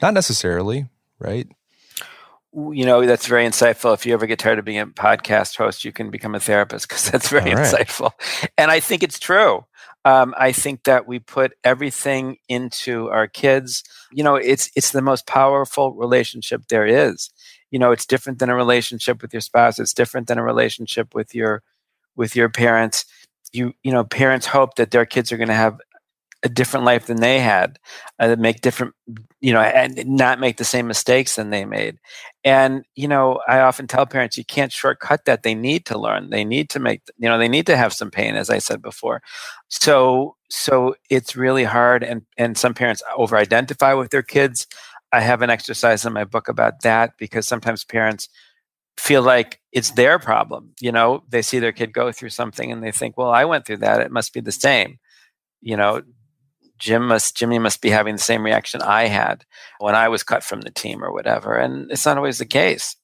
not 0.00 0.14
necessarily, 0.14 0.86
right? 1.18 1.48
You 2.52 2.86
know, 2.86 3.04
that's 3.04 3.26
very 3.26 3.44
insightful. 3.44 3.92
If 3.92 4.06
you 4.06 4.14
ever 4.14 4.26
get 4.26 4.38
tired 4.38 4.58
of 4.58 4.64
being 4.64 4.78
a 4.78 4.86
podcast 4.86 5.56
host, 5.56 5.84
you 5.84 5.92
can 5.92 6.10
become 6.10 6.34
a 6.34 6.40
therapist 6.40 6.88
because 6.88 7.10
that's 7.10 7.28
very 7.28 7.54
right. 7.54 7.66
insightful. 7.66 8.12
And 8.56 8.70
I 8.70 8.80
think 8.80 9.02
it's 9.02 9.18
true. 9.18 9.64
Um, 10.04 10.34
I 10.38 10.52
think 10.52 10.84
that 10.84 11.08
we 11.08 11.18
put 11.18 11.54
everything 11.64 12.36
into 12.48 13.08
our 13.08 13.26
kids. 13.26 13.82
You 14.12 14.22
know, 14.22 14.36
it's 14.36 14.70
it's 14.76 14.92
the 14.92 15.02
most 15.02 15.26
powerful 15.26 15.92
relationship 15.94 16.68
there 16.68 16.86
is. 16.86 17.28
You 17.76 17.80
know, 17.80 17.92
it's 17.92 18.06
different 18.06 18.38
than 18.38 18.48
a 18.48 18.54
relationship 18.56 19.20
with 19.20 19.34
your 19.34 19.42
spouse. 19.42 19.78
It's 19.78 19.92
different 19.92 20.28
than 20.28 20.38
a 20.38 20.42
relationship 20.42 21.14
with 21.14 21.34
your 21.34 21.62
with 22.16 22.34
your 22.34 22.48
parents. 22.48 23.04
You 23.52 23.74
you 23.82 23.92
know, 23.92 24.02
parents 24.02 24.46
hope 24.46 24.76
that 24.76 24.92
their 24.92 25.04
kids 25.04 25.30
are 25.30 25.36
going 25.36 25.48
to 25.48 25.54
have 25.54 25.78
a 26.42 26.48
different 26.48 26.86
life 26.86 27.04
than 27.06 27.20
they 27.20 27.38
had, 27.38 27.78
uh, 28.18 28.34
make 28.38 28.62
different, 28.62 28.94
you 29.40 29.52
know, 29.52 29.60
and 29.60 30.06
not 30.06 30.40
make 30.40 30.56
the 30.56 30.64
same 30.64 30.86
mistakes 30.86 31.36
than 31.36 31.50
they 31.50 31.66
made. 31.66 31.98
And 32.44 32.82
you 32.94 33.08
know, 33.08 33.40
I 33.46 33.60
often 33.60 33.86
tell 33.86 34.06
parents 34.06 34.38
you 34.38 34.44
can't 34.46 34.72
shortcut 34.72 35.26
that. 35.26 35.42
They 35.42 35.54
need 35.54 35.84
to 35.86 35.98
learn. 35.98 36.30
They 36.30 36.46
need 36.46 36.70
to 36.70 36.80
make, 36.80 37.02
you 37.18 37.28
know, 37.28 37.36
they 37.36 37.48
need 37.48 37.66
to 37.66 37.76
have 37.76 37.92
some 37.92 38.10
pain, 38.10 38.36
as 38.36 38.48
I 38.48 38.58
said 38.58 38.80
before. 38.80 39.20
So, 39.68 40.36
so 40.48 40.94
it's 41.10 41.36
really 41.36 41.64
hard, 41.64 42.02
and 42.02 42.22
and 42.38 42.56
some 42.56 42.72
parents 42.72 43.02
over-identify 43.18 43.92
with 43.92 44.10
their 44.12 44.22
kids. 44.22 44.66
I 45.12 45.20
have 45.20 45.42
an 45.42 45.50
exercise 45.50 46.04
in 46.04 46.12
my 46.12 46.24
book 46.24 46.48
about 46.48 46.82
that 46.82 47.12
because 47.18 47.46
sometimes 47.46 47.84
parents 47.84 48.28
feel 48.98 49.22
like 49.22 49.60
it's 49.72 49.92
their 49.92 50.18
problem. 50.18 50.72
You 50.80 50.92
know, 50.92 51.22
they 51.28 51.42
see 51.42 51.58
their 51.58 51.72
kid 51.72 51.92
go 51.92 52.12
through 52.12 52.30
something 52.30 52.72
and 52.72 52.82
they 52.82 52.92
think, 52.92 53.16
well, 53.16 53.30
I 53.30 53.44
went 53.44 53.66
through 53.66 53.78
that. 53.78 54.00
It 54.00 54.10
must 54.10 54.32
be 54.32 54.40
the 54.40 54.52
same. 54.52 54.98
You 55.60 55.76
know, 55.76 56.02
Jim 56.78 57.06
must 57.06 57.36
Jimmy 57.36 57.58
must 57.58 57.80
be 57.80 57.90
having 57.90 58.16
the 58.16 58.22
same 58.22 58.44
reaction 58.44 58.82
I 58.82 59.06
had 59.06 59.44
when 59.78 59.94
I 59.94 60.08
was 60.08 60.22
cut 60.22 60.44
from 60.44 60.60
the 60.60 60.70
team 60.70 61.02
or 61.02 61.12
whatever. 61.12 61.56
And 61.56 61.90
it's 61.90 62.04
not 62.04 62.16
always 62.16 62.38
the 62.38 62.46
case. 62.46 62.96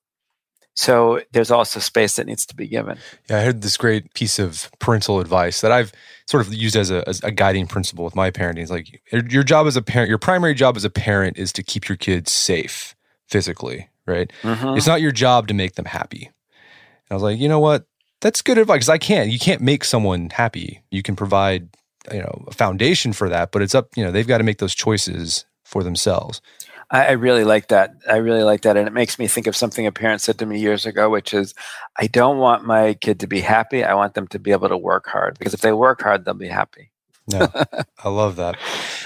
So 0.75 1.21
there's 1.33 1.51
also 1.51 1.81
space 1.81 2.17
that 2.17 2.27
needs 2.27 2.47
to 2.47 2.57
be 2.57 2.67
given. 2.67 2.99
Yeah, 3.29 3.39
I 3.39 3.43
heard 3.43 3.63
this 3.63 3.77
great 3.77 4.15
piece 4.15 4.39
of 4.39 4.71
parental 4.79 5.21
advice 5.21 5.61
that 5.61 5.71
I've 5.71 5.93
sort 6.27 6.47
of 6.47 6.55
used 6.55 6.77
as 6.77 6.91
a, 6.91 7.07
as 7.07 7.23
a 7.23 7.31
guiding 7.31 7.67
principle 7.67 8.05
with 8.05 8.17
my 8.17 8.31
parenting. 8.31 8.61
It's 8.63 8.71
like 8.71 9.03
your 9.11 9.43
job 9.43 9.67
as 9.67 9.77
a 9.77 9.83
parent, 9.83 10.09
your 10.09 10.19
primary 10.19 10.55
job 10.55 10.77
as 10.77 10.85
a 10.85 10.91
parent 10.91 11.37
is 11.37 11.53
to 11.55 11.63
keep 11.63 11.89
your 11.89 11.97
kids 11.97 12.33
safe 12.33 12.95
physically, 13.29 13.89
right? 14.07 14.33
Mm-hmm. 14.43 14.77
It's 14.77 14.87
not 14.87 15.03
your 15.03 15.13
job 15.13 15.49
to 15.49 15.55
make 15.55 15.75
them 15.75 15.85
happy. 15.85 16.27
And 16.27 17.11
I 17.11 17.15
was 17.15 17.23
like, 17.23 17.39
you 17.39 17.49
know 17.49 17.61
what? 17.61 17.85
That's 18.23 18.41
good 18.41 18.57
advice. 18.57 18.77
because 18.77 18.89
I 18.89 18.99
can't. 18.99 19.31
You 19.31 19.39
can't 19.39 19.61
make 19.61 19.85
someone 19.85 20.31
happy. 20.31 20.83
You 20.91 21.03
can 21.03 21.17
provide 21.17 21.69
you 22.11 22.21
know 22.21 22.45
a 22.49 22.53
foundation 22.53 23.13
for 23.13 23.29
that 23.29 23.53
but 23.53 23.63
it's 23.63 23.75
up 23.75 23.89
you 23.97 24.05
know 24.05 24.11
they've 24.11 24.27
got 24.27 24.39
to 24.39 24.45
make 24.45 24.59
those 24.59 24.75
choices 24.75 25.45
for 25.65 25.83
themselves 25.83 26.41
I, 26.93 27.07
I 27.07 27.11
really 27.13 27.45
like 27.45 27.69
that 27.69 27.95
i 28.09 28.17
really 28.17 28.45
like 28.45 28.63
that 28.63 28.77
and 28.77 28.87
it 28.87 28.93
makes 28.93 29.19
me 29.19 29.27
think 29.27 29.49
of 29.49 29.57
something 29.57 29.87
a 29.87 29.93
parent 29.93 30.21
said 30.21 30.39
to 30.39 30.47
me 30.47 30.61
years 30.61 30.87
ago 30.87 31.11
which 31.11 31.35
is 31.35 31.55
i 31.97 32.07
don't 32.07 32.39
want 32.39 32.65
my 32.65 32.95
kid 32.95 33.19
to 33.21 33.27
be 33.27 33.41
happy 33.41 33.83
i 33.83 33.95
want 33.95 34.15
them 34.15 34.29
to 34.29 34.39
be 34.39 34.53
able 34.53 34.69
to 34.69 34.79
work 34.79 35.07
hard 35.07 35.37
because 35.39 35.55
if 35.55 35.61
they 35.61 35.73
work 35.73 36.03
hard 36.03 36.25
they'll 36.25 36.35
be 36.35 36.49
happy 36.49 36.93
no, 37.29 37.49
I 38.05 38.09
love 38.09 38.37
that. 38.37 38.57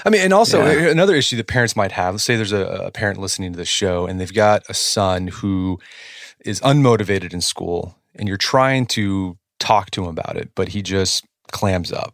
I 0.05 0.09
mean, 0.09 0.21
and 0.21 0.33
also 0.33 0.65
yeah. 0.65 0.89
another 0.89 1.15
issue 1.15 1.37
that 1.37 1.47
parents 1.47 1.75
might 1.75 1.91
have. 1.91 2.15
Let's 2.15 2.23
say 2.23 2.35
there's 2.35 2.51
a, 2.51 2.85
a 2.85 2.91
parent 2.91 3.19
listening 3.19 3.53
to 3.53 3.57
this 3.57 3.67
show, 3.67 4.07
and 4.07 4.19
they've 4.19 4.33
got 4.33 4.63
a 4.69 4.73
son 4.73 5.27
who 5.27 5.79
is 6.43 6.59
unmotivated 6.61 7.33
in 7.33 7.41
school, 7.41 7.95
and 8.15 8.27
you're 8.27 8.37
trying 8.37 8.85
to 8.87 9.37
talk 9.59 9.91
to 9.91 10.03
him 10.03 10.09
about 10.09 10.35
it, 10.35 10.49
but 10.55 10.69
he 10.69 10.81
just 10.81 11.25
clams 11.51 11.91
up. 11.91 12.13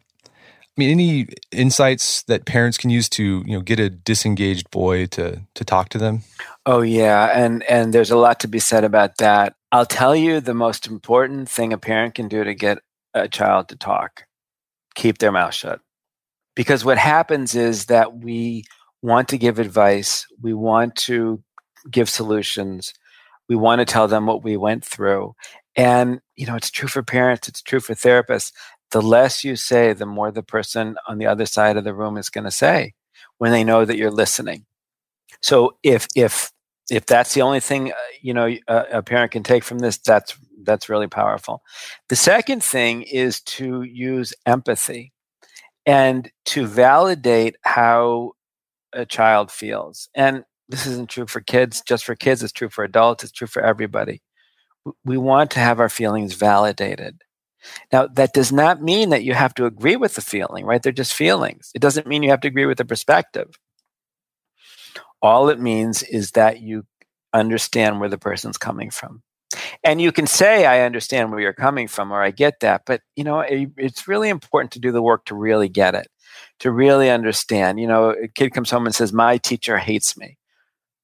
I 0.76 0.82
mean, 0.82 0.90
any 0.90 1.28
insights 1.52 2.24
that 2.24 2.46
parents 2.46 2.80
can 2.80 2.90
use 2.90 3.08
to 3.10 3.44
you 3.46 3.54
know 3.54 3.62
get 3.62 3.80
a 3.80 3.90
disengaged 3.90 4.72
boy 4.72 5.06
to 5.08 5.42
to 5.54 5.64
talk 5.64 5.90
to 5.90 6.00
them? 6.00 6.24
Oh 6.66 6.82
yeah, 6.82 7.26
and 7.26 7.62
and 7.64 7.94
there's 7.94 8.10
a 8.10 8.18
lot 8.18 8.40
to 8.40 8.48
be 8.48 8.60
said 8.60 8.84
about 8.84 9.18
that. 9.18 9.56
I'll 9.72 9.86
tell 9.86 10.16
you 10.16 10.40
the 10.40 10.56
most 10.56 10.88
important 10.88 11.48
thing 11.48 11.74
a 11.74 11.78
parent 11.78 12.16
can 12.16 12.28
do 12.28 12.44
to 12.44 12.56
get 12.56 12.80
a 13.14 13.28
child 13.28 13.70
to 13.70 13.76
talk: 13.76 14.24
keep 14.96 15.20
their 15.20 15.32
mouth 15.32 15.54
shut. 15.54 15.80
Because 16.56 16.84
what 16.84 16.98
happens 16.98 17.54
is 17.54 17.86
that 17.86 18.18
we 18.18 18.64
want 19.04 19.28
to 19.28 19.38
give 19.38 19.60
advice, 19.60 20.26
we 20.42 20.54
want 20.56 20.96
to 20.96 21.44
give 21.92 22.10
solutions, 22.10 22.94
we 23.48 23.56
want 23.56 23.80
to 23.80 23.86
tell 23.86 24.08
them 24.08 24.26
what 24.26 24.44
we 24.44 24.58
went 24.58 24.84
through, 24.84 25.36
and 25.76 26.20
you 26.36 26.48
know 26.48 26.56
it's 26.56 26.72
true 26.72 26.88
for 26.88 27.04
parents, 27.04 27.48
it's 27.48 27.62
true 27.62 27.80
for 27.80 27.94
therapists 27.94 28.52
the 28.94 29.02
less 29.02 29.44
you 29.44 29.56
say, 29.56 29.91
the 29.91 30.06
more 30.06 30.32
the 30.32 30.44
person 30.44 30.96
on 31.08 31.18
the 31.18 31.26
other 31.26 31.48
side 31.48 31.78
of 31.78 31.84
the 31.84 31.94
room 31.94 32.16
is 32.16 32.30
going 32.30 32.46
to 32.46 32.52
say 32.52 32.94
when 33.39 33.52
they 33.52 33.64
know 33.64 33.84
that 33.84 33.98
you're 33.98 34.12
listening. 34.12 34.66
So 35.41 35.78
if 35.84 36.08
if 36.16 36.52
if 36.91 37.06
that's 37.08 37.34
the 37.34 37.41
only 37.41 37.60
thing 37.60 37.91
uh, 37.91 37.96
you 38.22 38.34
know 38.34 38.48
a, 38.68 38.86
a 38.94 39.04
parent 39.04 39.32
can 39.32 39.44
take 39.44 39.64
from 39.64 39.80
this, 39.80 39.98
that's 39.98 40.38
that's 40.64 40.89
really 40.89 41.08
powerful. 41.08 41.64
The 42.10 42.16
second 42.16 42.64
thing 42.64 43.02
is 43.02 43.41
to 43.41 43.82
use 43.82 44.34
empathy 44.46 45.12
and 45.86 46.32
to 46.46 46.68
validate 46.68 47.56
how 47.64 48.34
a 48.94 49.06
child 49.06 49.52
feels. 49.52 50.08
And 50.14 50.46
this 50.70 50.86
isn't 50.86 51.10
true 51.10 51.28
for 51.28 51.41
kids, 51.41 51.82
just 51.82 52.06
for 52.06 52.16
kids, 52.16 52.44
it's 52.44 52.54
true 52.54 52.70
for 52.70 52.84
adults, 52.84 53.24
it's 53.24 53.34
true 53.34 53.48
for 53.48 53.62
everybody. 53.64 54.22
We 55.04 55.18
want 55.18 55.52
to 55.52 55.60
have 55.60 55.80
our 55.80 55.89
feelings 55.89 56.36
validated. 56.36 57.22
Now, 57.91 58.07
that 58.07 58.34
does 58.34 58.51
not 58.51 58.82
mean 58.82 59.09
that 59.09 59.24
you 59.24 59.34
have 59.34 59.53
to 59.55 59.66
agree 59.66 59.95
with 59.95 60.16
the 60.16 60.22
feeling, 60.22 60.66
right? 60.66 60.82
They're 60.82 60.91
just 60.91 61.14
feelings. 61.14 61.72
It 61.74 61.82
doesn't 61.82 62.07
mean 62.07 62.24
you 62.24 62.30
have 62.30 62.41
to 62.41 62.47
agree 62.47 62.66
with 62.66 62.78
the 62.78 62.86
perspective. 62.86 63.57
All 65.22 65.49
it 65.49 65.59
means 65.59 66.03
is 66.03 66.32
that 66.32 66.61
you 66.61 66.86
understand 67.34 67.99
where 67.99 68.09
the 68.09 68.18
person's 68.18 68.57
coming 68.57 68.89
from. 68.89 69.24
And 69.84 70.01
you 70.01 70.11
can 70.11 70.28
say, 70.28 70.66
I 70.66 70.82
understand 70.82 71.32
where 71.32 71.39
you're 71.39 71.53
coming 71.53 71.88
from, 71.88 72.11
or 72.11 72.22
I 72.22 72.32
get 72.32 72.59
that. 72.61 72.84
But, 72.86 73.01
you 73.16 73.24
know, 73.24 73.41
it, 73.41 73.70
it's 73.78 74.07
really 74.07 74.30
important 74.30 74.72
to 74.74 74.80
do 74.80 74.91
the 74.91 75.01
work 75.01 75.26
to 75.26 75.36
really 75.36 75.70
get 75.70 75.95
it, 75.95 76.07
to 76.59 76.72
really 76.72 77.09
understand. 77.09 77.80
You 77.80 77.88
know, 77.88 78.09
a 78.11 78.28
kid 78.28 78.51
comes 78.51 78.72
home 78.72 78.86
and 78.86 78.95
says, 78.95 79.14
My 79.14 79.38
teacher 79.38 79.78
hates 79.78 80.18
me. 80.18 80.38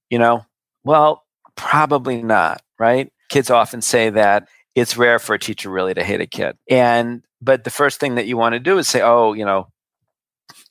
You 0.10 0.20
know, 0.20 0.46
well, 0.84 1.24
probably 1.56 2.24
not, 2.24 2.62
right? 2.80 3.12
Kids 3.30 3.52
often 3.52 3.82
say 3.82 4.10
that 4.10 4.48
it's 4.80 4.98
rare 4.98 5.20
for 5.20 5.34
a 5.34 5.40
teacher 5.40 5.70
really 5.70 5.94
to 5.94 6.04
hate 6.04 6.22
a 6.22 6.28
kid. 6.28 6.58
And 6.70 7.24
but 7.42 7.64
the 7.64 7.70
first 7.70 8.00
thing 8.00 8.16
that 8.16 8.28
you 8.28 8.38
want 8.38 8.54
to 8.54 8.60
do 8.60 8.78
is 8.78 8.88
say, 8.88 9.02
"Oh, 9.02 9.34
you 9.34 9.46
know, 9.46 9.68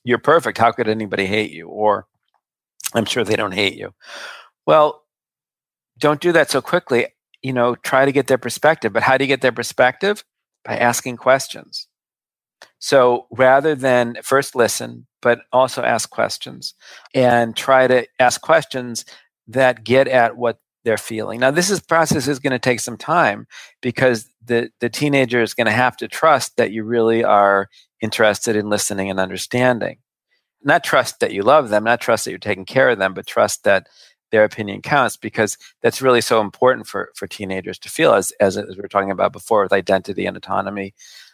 you're 0.03 0.19
perfect. 0.19 0.57
How 0.57 0.71
could 0.71 0.87
anybody 0.87 1.25
hate 1.25 1.51
you?" 1.51 1.67
Or 1.67 2.07
I'm 2.93 3.05
sure 3.05 3.23
they 3.23 3.35
don't 3.35 3.53
hate 3.53 3.75
you. 3.75 3.93
Well, 4.65 5.03
don't 5.97 6.21
do 6.21 6.31
that 6.33 6.49
so 6.49 6.61
quickly. 6.61 7.07
You 7.41 7.53
know, 7.53 7.75
try 7.75 8.05
to 8.05 8.11
get 8.11 8.27
their 8.27 8.37
perspective. 8.37 8.93
But 8.93 9.03
how 9.03 9.17
do 9.17 9.23
you 9.23 9.27
get 9.27 9.41
their 9.41 9.51
perspective? 9.51 10.23
By 10.65 10.77
asking 10.77 11.17
questions. 11.17 11.87
So 12.79 13.27
rather 13.31 13.75
than 13.75 14.17
first 14.23 14.55
listen, 14.55 15.07
but 15.21 15.41
also 15.51 15.83
ask 15.83 16.09
questions 16.09 16.73
and 17.13 17.55
try 17.55 17.87
to 17.87 18.07
ask 18.19 18.41
questions 18.41 19.05
that 19.47 19.83
get 19.83 20.07
at 20.07 20.37
what 20.37 20.59
they're 20.83 20.97
feeling. 20.97 21.39
Now, 21.39 21.51
this 21.51 21.69
is 21.69 21.79
process 21.79 22.27
is 22.27 22.39
going 22.39 22.51
to 22.51 22.59
take 22.59 22.79
some 22.79 22.97
time 22.97 23.47
because 23.81 24.29
the 24.43 24.71
the 24.79 24.89
teenager 24.89 25.41
is 25.41 25.53
going 25.53 25.65
to 25.65 25.71
have 25.71 25.97
to 25.97 26.07
trust 26.07 26.57
that 26.57 26.71
you 26.71 26.83
really 26.83 27.23
are 27.23 27.67
interested 28.01 28.55
in 28.55 28.69
listening 28.69 29.09
and 29.09 29.19
understanding. 29.19 29.97
Not 30.63 30.83
trust 30.83 31.19
that 31.19 31.33
you 31.33 31.43
love 31.43 31.69
them, 31.69 31.83
not 31.83 32.01
trust 32.01 32.25
that 32.25 32.31
you're 32.31 32.39
taking 32.39 32.65
care 32.65 32.89
of 32.89 32.99
them, 32.99 33.13
but 33.13 33.27
trust 33.27 33.63
that 33.63 33.87
their 34.31 34.43
opinion 34.43 34.81
counts 34.81 35.17
because 35.17 35.57
that's 35.81 36.01
really 36.01 36.21
so 36.21 36.41
important 36.41 36.87
for 36.87 37.11
for 37.15 37.27
teenagers 37.27 37.79
to 37.79 37.89
feel 37.89 38.13
as 38.13 38.31
as, 38.39 38.57
as 38.57 38.75
we 38.75 38.81
were 38.81 38.87
talking 38.87 39.11
about 39.11 39.33
before 39.33 39.63
with 39.63 39.73
identity 39.73 40.25
and 40.25 40.37
autonomy 40.37 40.93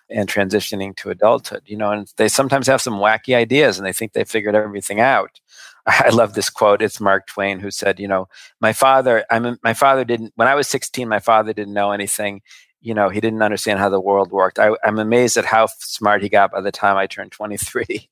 and 0.10 0.30
transitioning 0.30 0.96
to 0.96 1.10
adulthood 1.10 1.62
you 1.66 1.76
know 1.76 1.92
and 1.92 2.12
they 2.18 2.28
sometimes 2.28 2.68
have 2.68 2.82
some 2.82 2.96
wacky 2.96 3.36
ideas 3.36 3.78
and 3.78 3.86
they 3.86 3.94
think 3.94 4.14
they 4.14 4.24
figured 4.24 4.56
everything 4.56 5.00
out 5.00 5.40
i 5.88 6.10
love 6.10 6.34
this 6.34 6.50
quote. 6.50 6.82
It's 6.82 7.00
mark 7.00 7.28
twain 7.28 7.60
who 7.60 7.72
said 7.72 8.00
you 8.00 8.08
know 8.08 8.28
my 8.60 8.74
father 8.74 9.26
i'm 9.30 9.58
my 9.64 9.74
father 9.74 10.06
didn't 10.06 10.34
when 10.36 10.48
i 10.48 10.56
was 10.56 10.68
16 10.68 11.08
my 11.08 11.20
father 11.20 11.54
didn't 11.54 11.74
know 11.74 11.92
anything. 11.92 12.42
You 12.82 12.94
know 12.94 13.10
he 13.10 13.20
didn't 13.20 13.42
understand 13.42 13.80
how 13.80 13.90
the 13.90 14.02
world 14.02 14.32
worked. 14.32 14.60
I, 14.60 14.72
i'm 14.84 15.00
amazed 15.00 15.38
at 15.38 15.46
how 15.46 15.68
smart 15.80 16.22
he 16.22 16.30
got 16.30 16.52
by 16.52 16.62
the 16.62 16.72
time 16.72 16.98
i 16.98 17.08
turned 17.08 17.32
23 17.32 18.10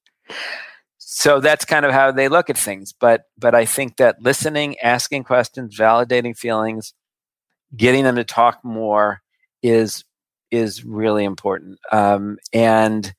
so 0.97 1.39
that's 1.39 1.65
kind 1.65 1.85
of 1.85 1.91
how 1.91 2.11
they 2.11 2.27
look 2.27 2.49
at 2.49 2.57
things. 2.57 2.93
But 2.93 3.25
but 3.37 3.55
i 3.55 3.65
think 3.65 3.97
that 3.97 4.21
listening 4.21 4.77
asking 4.79 5.23
questions 5.25 5.77
validating 5.77 6.37
feelings 6.37 6.93
getting 7.75 8.03
them 8.03 8.15
to 8.15 8.23
talk 8.23 8.59
more 8.63 9.21
is 9.61 10.03
is 10.51 10.85
really 10.85 11.23
important. 11.23 11.79
Um, 11.91 12.37
and 12.53 13.11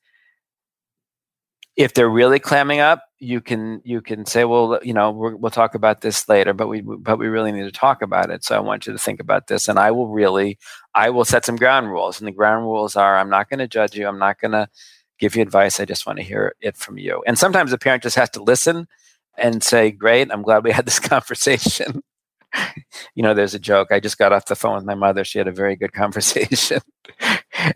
if 1.75 1.93
they're 1.93 2.09
really 2.09 2.39
clamming 2.39 2.79
up 2.79 3.03
you 3.25 3.41
can 3.41 3.81
you 3.83 4.01
can 4.01 4.25
say 4.25 4.45
well 4.45 4.79
you 4.83 4.93
know 4.93 5.11
we 5.11 5.33
will 5.35 5.49
talk 5.49 5.75
about 5.75 6.01
this 6.01 6.29
later 6.29 6.53
but 6.53 6.67
we 6.67 6.81
but 6.81 7.17
we 7.17 7.27
really 7.27 7.51
need 7.51 7.63
to 7.63 7.71
talk 7.71 8.01
about 8.01 8.29
it 8.29 8.43
so 8.43 8.55
i 8.55 8.59
want 8.59 8.85
you 8.85 8.93
to 8.93 8.99
think 8.99 9.19
about 9.19 9.47
this 9.47 9.67
and 9.67 9.79
i 9.79 9.91
will 9.91 10.07
really 10.07 10.57
i 10.93 11.09
will 11.09 11.25
set 11.25 11.43
some 11.43 11.55
ground 11.55 11.89
rules 11.89 12.19
and 12.19 12.27
the 12.27 12.31
ground 12.31 12.65
rules 12.65 12.95
are 12.95 13.17
i'm 13.17 13.29
not 13.29 13.49
going 13.49 13.59
to 13.59 13.67
judge 13.67 13.95
you 13.95 14.07
i'm 14.07 14.19
not 14.19 14.39
going 14.39 14.51
to 14.51 14.67
give 15.19 15.35
you 15.35 15.41
advice. 15.41 15.79
I 15.79 15.85
just 15.85 16.05
want 16.05 16.17
to 16.17 16.23
hear 16.23 16.55
it 16.61 16.77
from 16.77 16.97
you. 16.97 17.23
And 17.25 17.37
sometimes 17.37 17.73
a 17.73 17.77
parent 17.77 18.03
just 18.03 18.15
has 18.15 18.29
to 18.31 18.43
listen 18.43 18.87
and 19.37 19.63
say, 19.63 19.91
Great, 19.91 20.31
I'm 20.31 20.41
glad 20.41 20.63
we 20.63 20.71
had 20.71 20.85
this 20.85 20.99
conversation. 21.13 22.01
you 23.15 23.23
know, 23.23 23.33
there's 23.33 23.53
a 23.53 23.59
joke. 23.59 23.91
I 23.91 23.99
just 23.99 24.17
got 24.17 24.31
off 24.31 24.45
the 24.45 24.55
phone 24.55 24.75
with 24.75 24.85
my 24.85 24.95
mother. 24.95 25.23
She 25.23 25.37
had 25.37 25.47
a 25.47 25.51
very 25.51 25.75
good 25.75 25.93
conversation. 26.01 26.79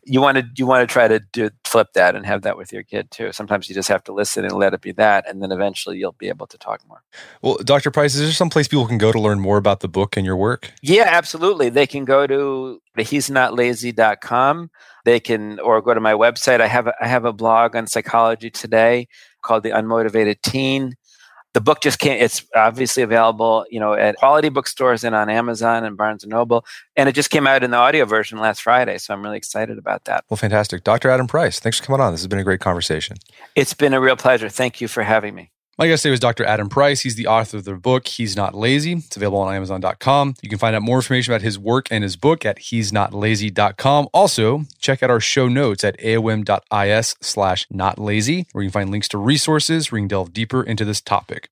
You 0.03 0.21
want 0.21 0.37
to 0.37 0.45
you 0.55 0.65
want 0.65 0.87
to 0.87 0.91
try 0.91 1.07
to 1.07 1.19
do 1.31 1.49
flip 1.65 1.93
that 1.93 2.15
and 2.15 2.25
have 2.25 2.41
that 2.43 2.57
with 2.57 2.73
your 2.73 2.83
kid 2.83 3.11
too. 3.11 3.31
Sometimes 3.31 3.69
you 3.69 3.75
just 3.75 3.89
have 3.89 4.03
to 4.05 4.13
listen 4.13 4.45
and 4.45 4.53
let 4.53 4.73
it 4.73 4.81
be 4.81 4.91
that, 4.93 5.27
and 5.27 5.41
then 5.41 5.51
eventually 5.51 5.97
you'll 5.97 6.13
be 6.13 6.29
able 6.29 6.47
to 6.47 6.57
talk 6.57 6.81
more. 6.87 7.03
Well, 7.41 7.57
Dr. 7.63 7.91
Price, 7.91 8.15
is 8.15 8.21
there 8.21 8.31
some 8.31 8.49
place 8.49 8.67
people 8.67 8.87
can 8.87 8.97
go 8.97 9.11
to 9.11 9.19
learn 9.19 9.39
more 9.39 9.57
about 9.57 9.79
the 9.81 9.87
book 9.87 10.17
and 10.17 10.25
your 10.25 10.37
work? 10.37 10.71
Yeah, 10.81 11.05
absolutely. 11.07 11.69
They 11.69 11.87
can 11.87 12.05
go 12.05 12.27
to 12.27 12.81
he's 12.97 13.29
not 13.29 13.53
lazy.com. 13.53 14.69
They 15.05 15.19
can 15.19 15.59
or 15.59 15.81
go 15.81 15.93
to 15.93 16.01
my 16.01 16.13
website. 16.13 16.61
I 16.61 16.67
have 16.67 16.87
a, 16.87 16.93
I 17.01 17.07
have 17.07 17.25
a 17.25 17.33
blog 17.33 17.75
on 17.75 17.87
psychology 17.87 18.49
today 18.49 19.07
called 19.41 19.63
The 19.63 19.71
Unmotivated 19.71 20.41
Teen 20.41 20.95
the 21.53 21.61
book 21.61 21.81
just 21.81 21.99
came 21.99 22.21
it's 22.21 22.45
obviously 22.55 23.03
available 23.03 23.65
you 23.69 23.79
know 23.79 23.93
at 23.93 24.17
quality 24.17 24.49
bookstores 24.49 25.03
and 25.03 25.15
on 25.15 25.29
amazon 25.29 25.83
and 25.83 25.97
barnes 25.97 26.23
and 26.23 26.31
noble. 26.31 26.65
And 26.95 27.07
it 27.07 27.13
just 27.13 27.29
came 27.29 27.47
out 27.47 27.63
in 27.63 27.71
the 27.71 27.77
audio 27.77 28.05
version 28.05 28.39
last 28.39 28.61
friday 28.61 28.97
so 28.97 29.13
i'm 29.13 29.23
really 29.23 29.37
excited 29.37 29.77
about 29.77 30.05
that. 30.05 30.23
Well 30.29 30.37
fantastic. 30.37 30.83
Dr 30.83 31.09
adam 31.09 31.27
price 31.27 31.59
thanks 31.59 31.79
for 31.79 31.85
coming 31.85 32.01
on. 32.01 32.13
This 32.13 32.21
has 32.21 32.27
been 32.27 32.39
a 32.39 32.43
great 32.43 32.59
conversation. 32.59 33.17
It's 33.55 33.73
been 33.73 33.93
a 33.93 34.01
real 34.01 34.15
pleasure. 34.15 34.49
Thank 34.49 34.81
you 34.81 34.87
for 34.87 35.03
having 35.03 35.35
me 35.35 35.51
my 35.79 35.87
guest 35.87 36.03
today 36.03 36.11
was 36.11 36.19
Dr. 36.19 36.43
Adam 36.43 36.67
Price. 36.67 36.99
He's 36.99 37.15
the 37.15 37.27
author 37.27 37.55
of 37.55 37.63
the 37.63 37.73
book 37.73 38.05
He's 38.05 38.35
Not 38.35 38.53
Lazy. 38.53 38.91
It's 38.93 39.15
available 39.15 39.39
on 39.39 39.55
Amazon.com. 39.55 40.35
You 40.41 40.49
can 40.49 40.59
find 40.59 40.75
out 40.75 40.81
more 40.81 40.97
information 40.97 41.33
about 41.33 41.41
his 41.41 41.57
work 41.57 41.87
and 41.89 42.03
his 42.03 42.17
book 42.17 42.45
at 42.45 42.59
he's 42.59 42.91
not 42.91 43.13
lazy.com. 43.13 44.09
Also, 44.13 44.65
check 44.79 45.01
out 45.01 45.09
our 45.09 45.21
show 45.21 45.47
notes 45.47 45.85
at 45.85 45.97
aom.is 45.99 47.15
slash 47.21 47.65
not 47.71 47.97
lazy, 47.97 48.45
where 48.51 48.61
you 48.61 48.69
can 48.69 48.73
find 48.73 48.89
links 48.91 49.07
to 49.07 49.17
resources 49.17 49.89
where 49.89 49.99
you 49.99 50.03
can 50.03 50.09
delve 50.09 50.33
deeper 50.33 50.61
into 50.61 50.83
this 50.83 50.99
topic. 50.99 51.49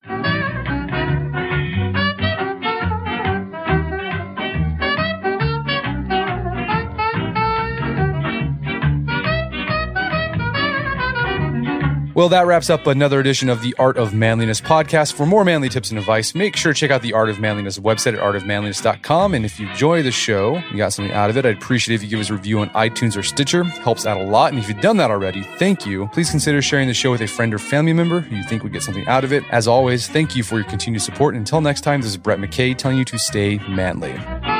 Well, 12.18 12.28
that 12.30 12.46
wraps 12.46 12.68
up 12.68 12.88
another 12.88 13.20
edition 13.20 13.48
of 13.48 13.62
the 13.62 13.76
Art 13.78 13.96
of 13.96 14.12
Manliness 14.12 14.60
podcast. 14.60 15.12
For 15.12 15.24
more 15.24 15.44
manly 15.44 15.68
tips 15.68 15.90
and 15.90 16.00
advice, 16.00 16.34
make 16.34 16.56
sure 16.56 16.72
to 16.72 16.76
check 16.76 16.90
out 16.90 17.00
the 17.00 17.12
Art 17.12 17.28
of 17.28 17.38
Manliness 17.38 17.78
website 17.78 18.14
at 18.14 18.18
artofmanliness.com. 18.18 19.34
And 19.34 19.44
if 19.44 19.60
you 19.60 19.68
enjoy 19.68 20.02
the 20.02 20.10
show, 20.10 20.60
you 20.72 20.78
got 20.78 20.92
something 20.92 21.14
out 21.14 21.30
of 21.30 21.36
it, 21.36 21.46
I'd 21.46 21.58
appreciate 21.58 21.94
if 21.94 22.02
you 22.02 22.08
give 22.08 22.18
us 22.18 22.28
a 22.28 22.32
review 22.32 22.58
on 22.58 22.70
iTunes 22.70 23.16
or 23.16 23.22
Stitcher. 23.22 23.62
Helps 23.62 24.04
out 24.04 24.20
a 24.20 24.24
lot. 24.24 24.52
And 24.52 24.60
if 24.60 24.68
you've 24.68 24.80
done 24.80 24.96
that 24.96 25.12
already, 25.12 25.44
thank 25.58 25.86
you. 25.86 26.08
Please 26.08 26.28
consider 26.28 26.60
sharing 26.60 26.88
the 26.88 26.92
show 26.92 27.12
with 27.12 27.20
a 27.20 27.28
friend 27.28 27.54
or 27.54 27.58
family 27.60 27.92
member 27.92 28.18
who 28.18 28.34
you 28.34 28.42
think 28.42 28.64
would 28.64 28.72
get 28.72 28.82
something 28.82 29.06
out 29.06 29.22
of 29.22 29.32
it. 29.32 29.44
As 29.52 29.68
always, 29.68 30.08
thank 30.08 30.34
you 30.34 30.42
for 30.42 30.56
your 30.56 30.68
continued 30.68 31.02
support. 31.02 31.36
And 31.36 31.42
until 31.42 31.60
next 31.60 31.82
time, 31.82 32.00
this 32.00 32.10
is 32.10 32.16
Brett 32.16 32.40
McKay 32.40 32.76
telling 32.76 32.98
you 32.98 33.04
to 33.04 33.16
stay 33.20 33.58
manly. 33.68 34.57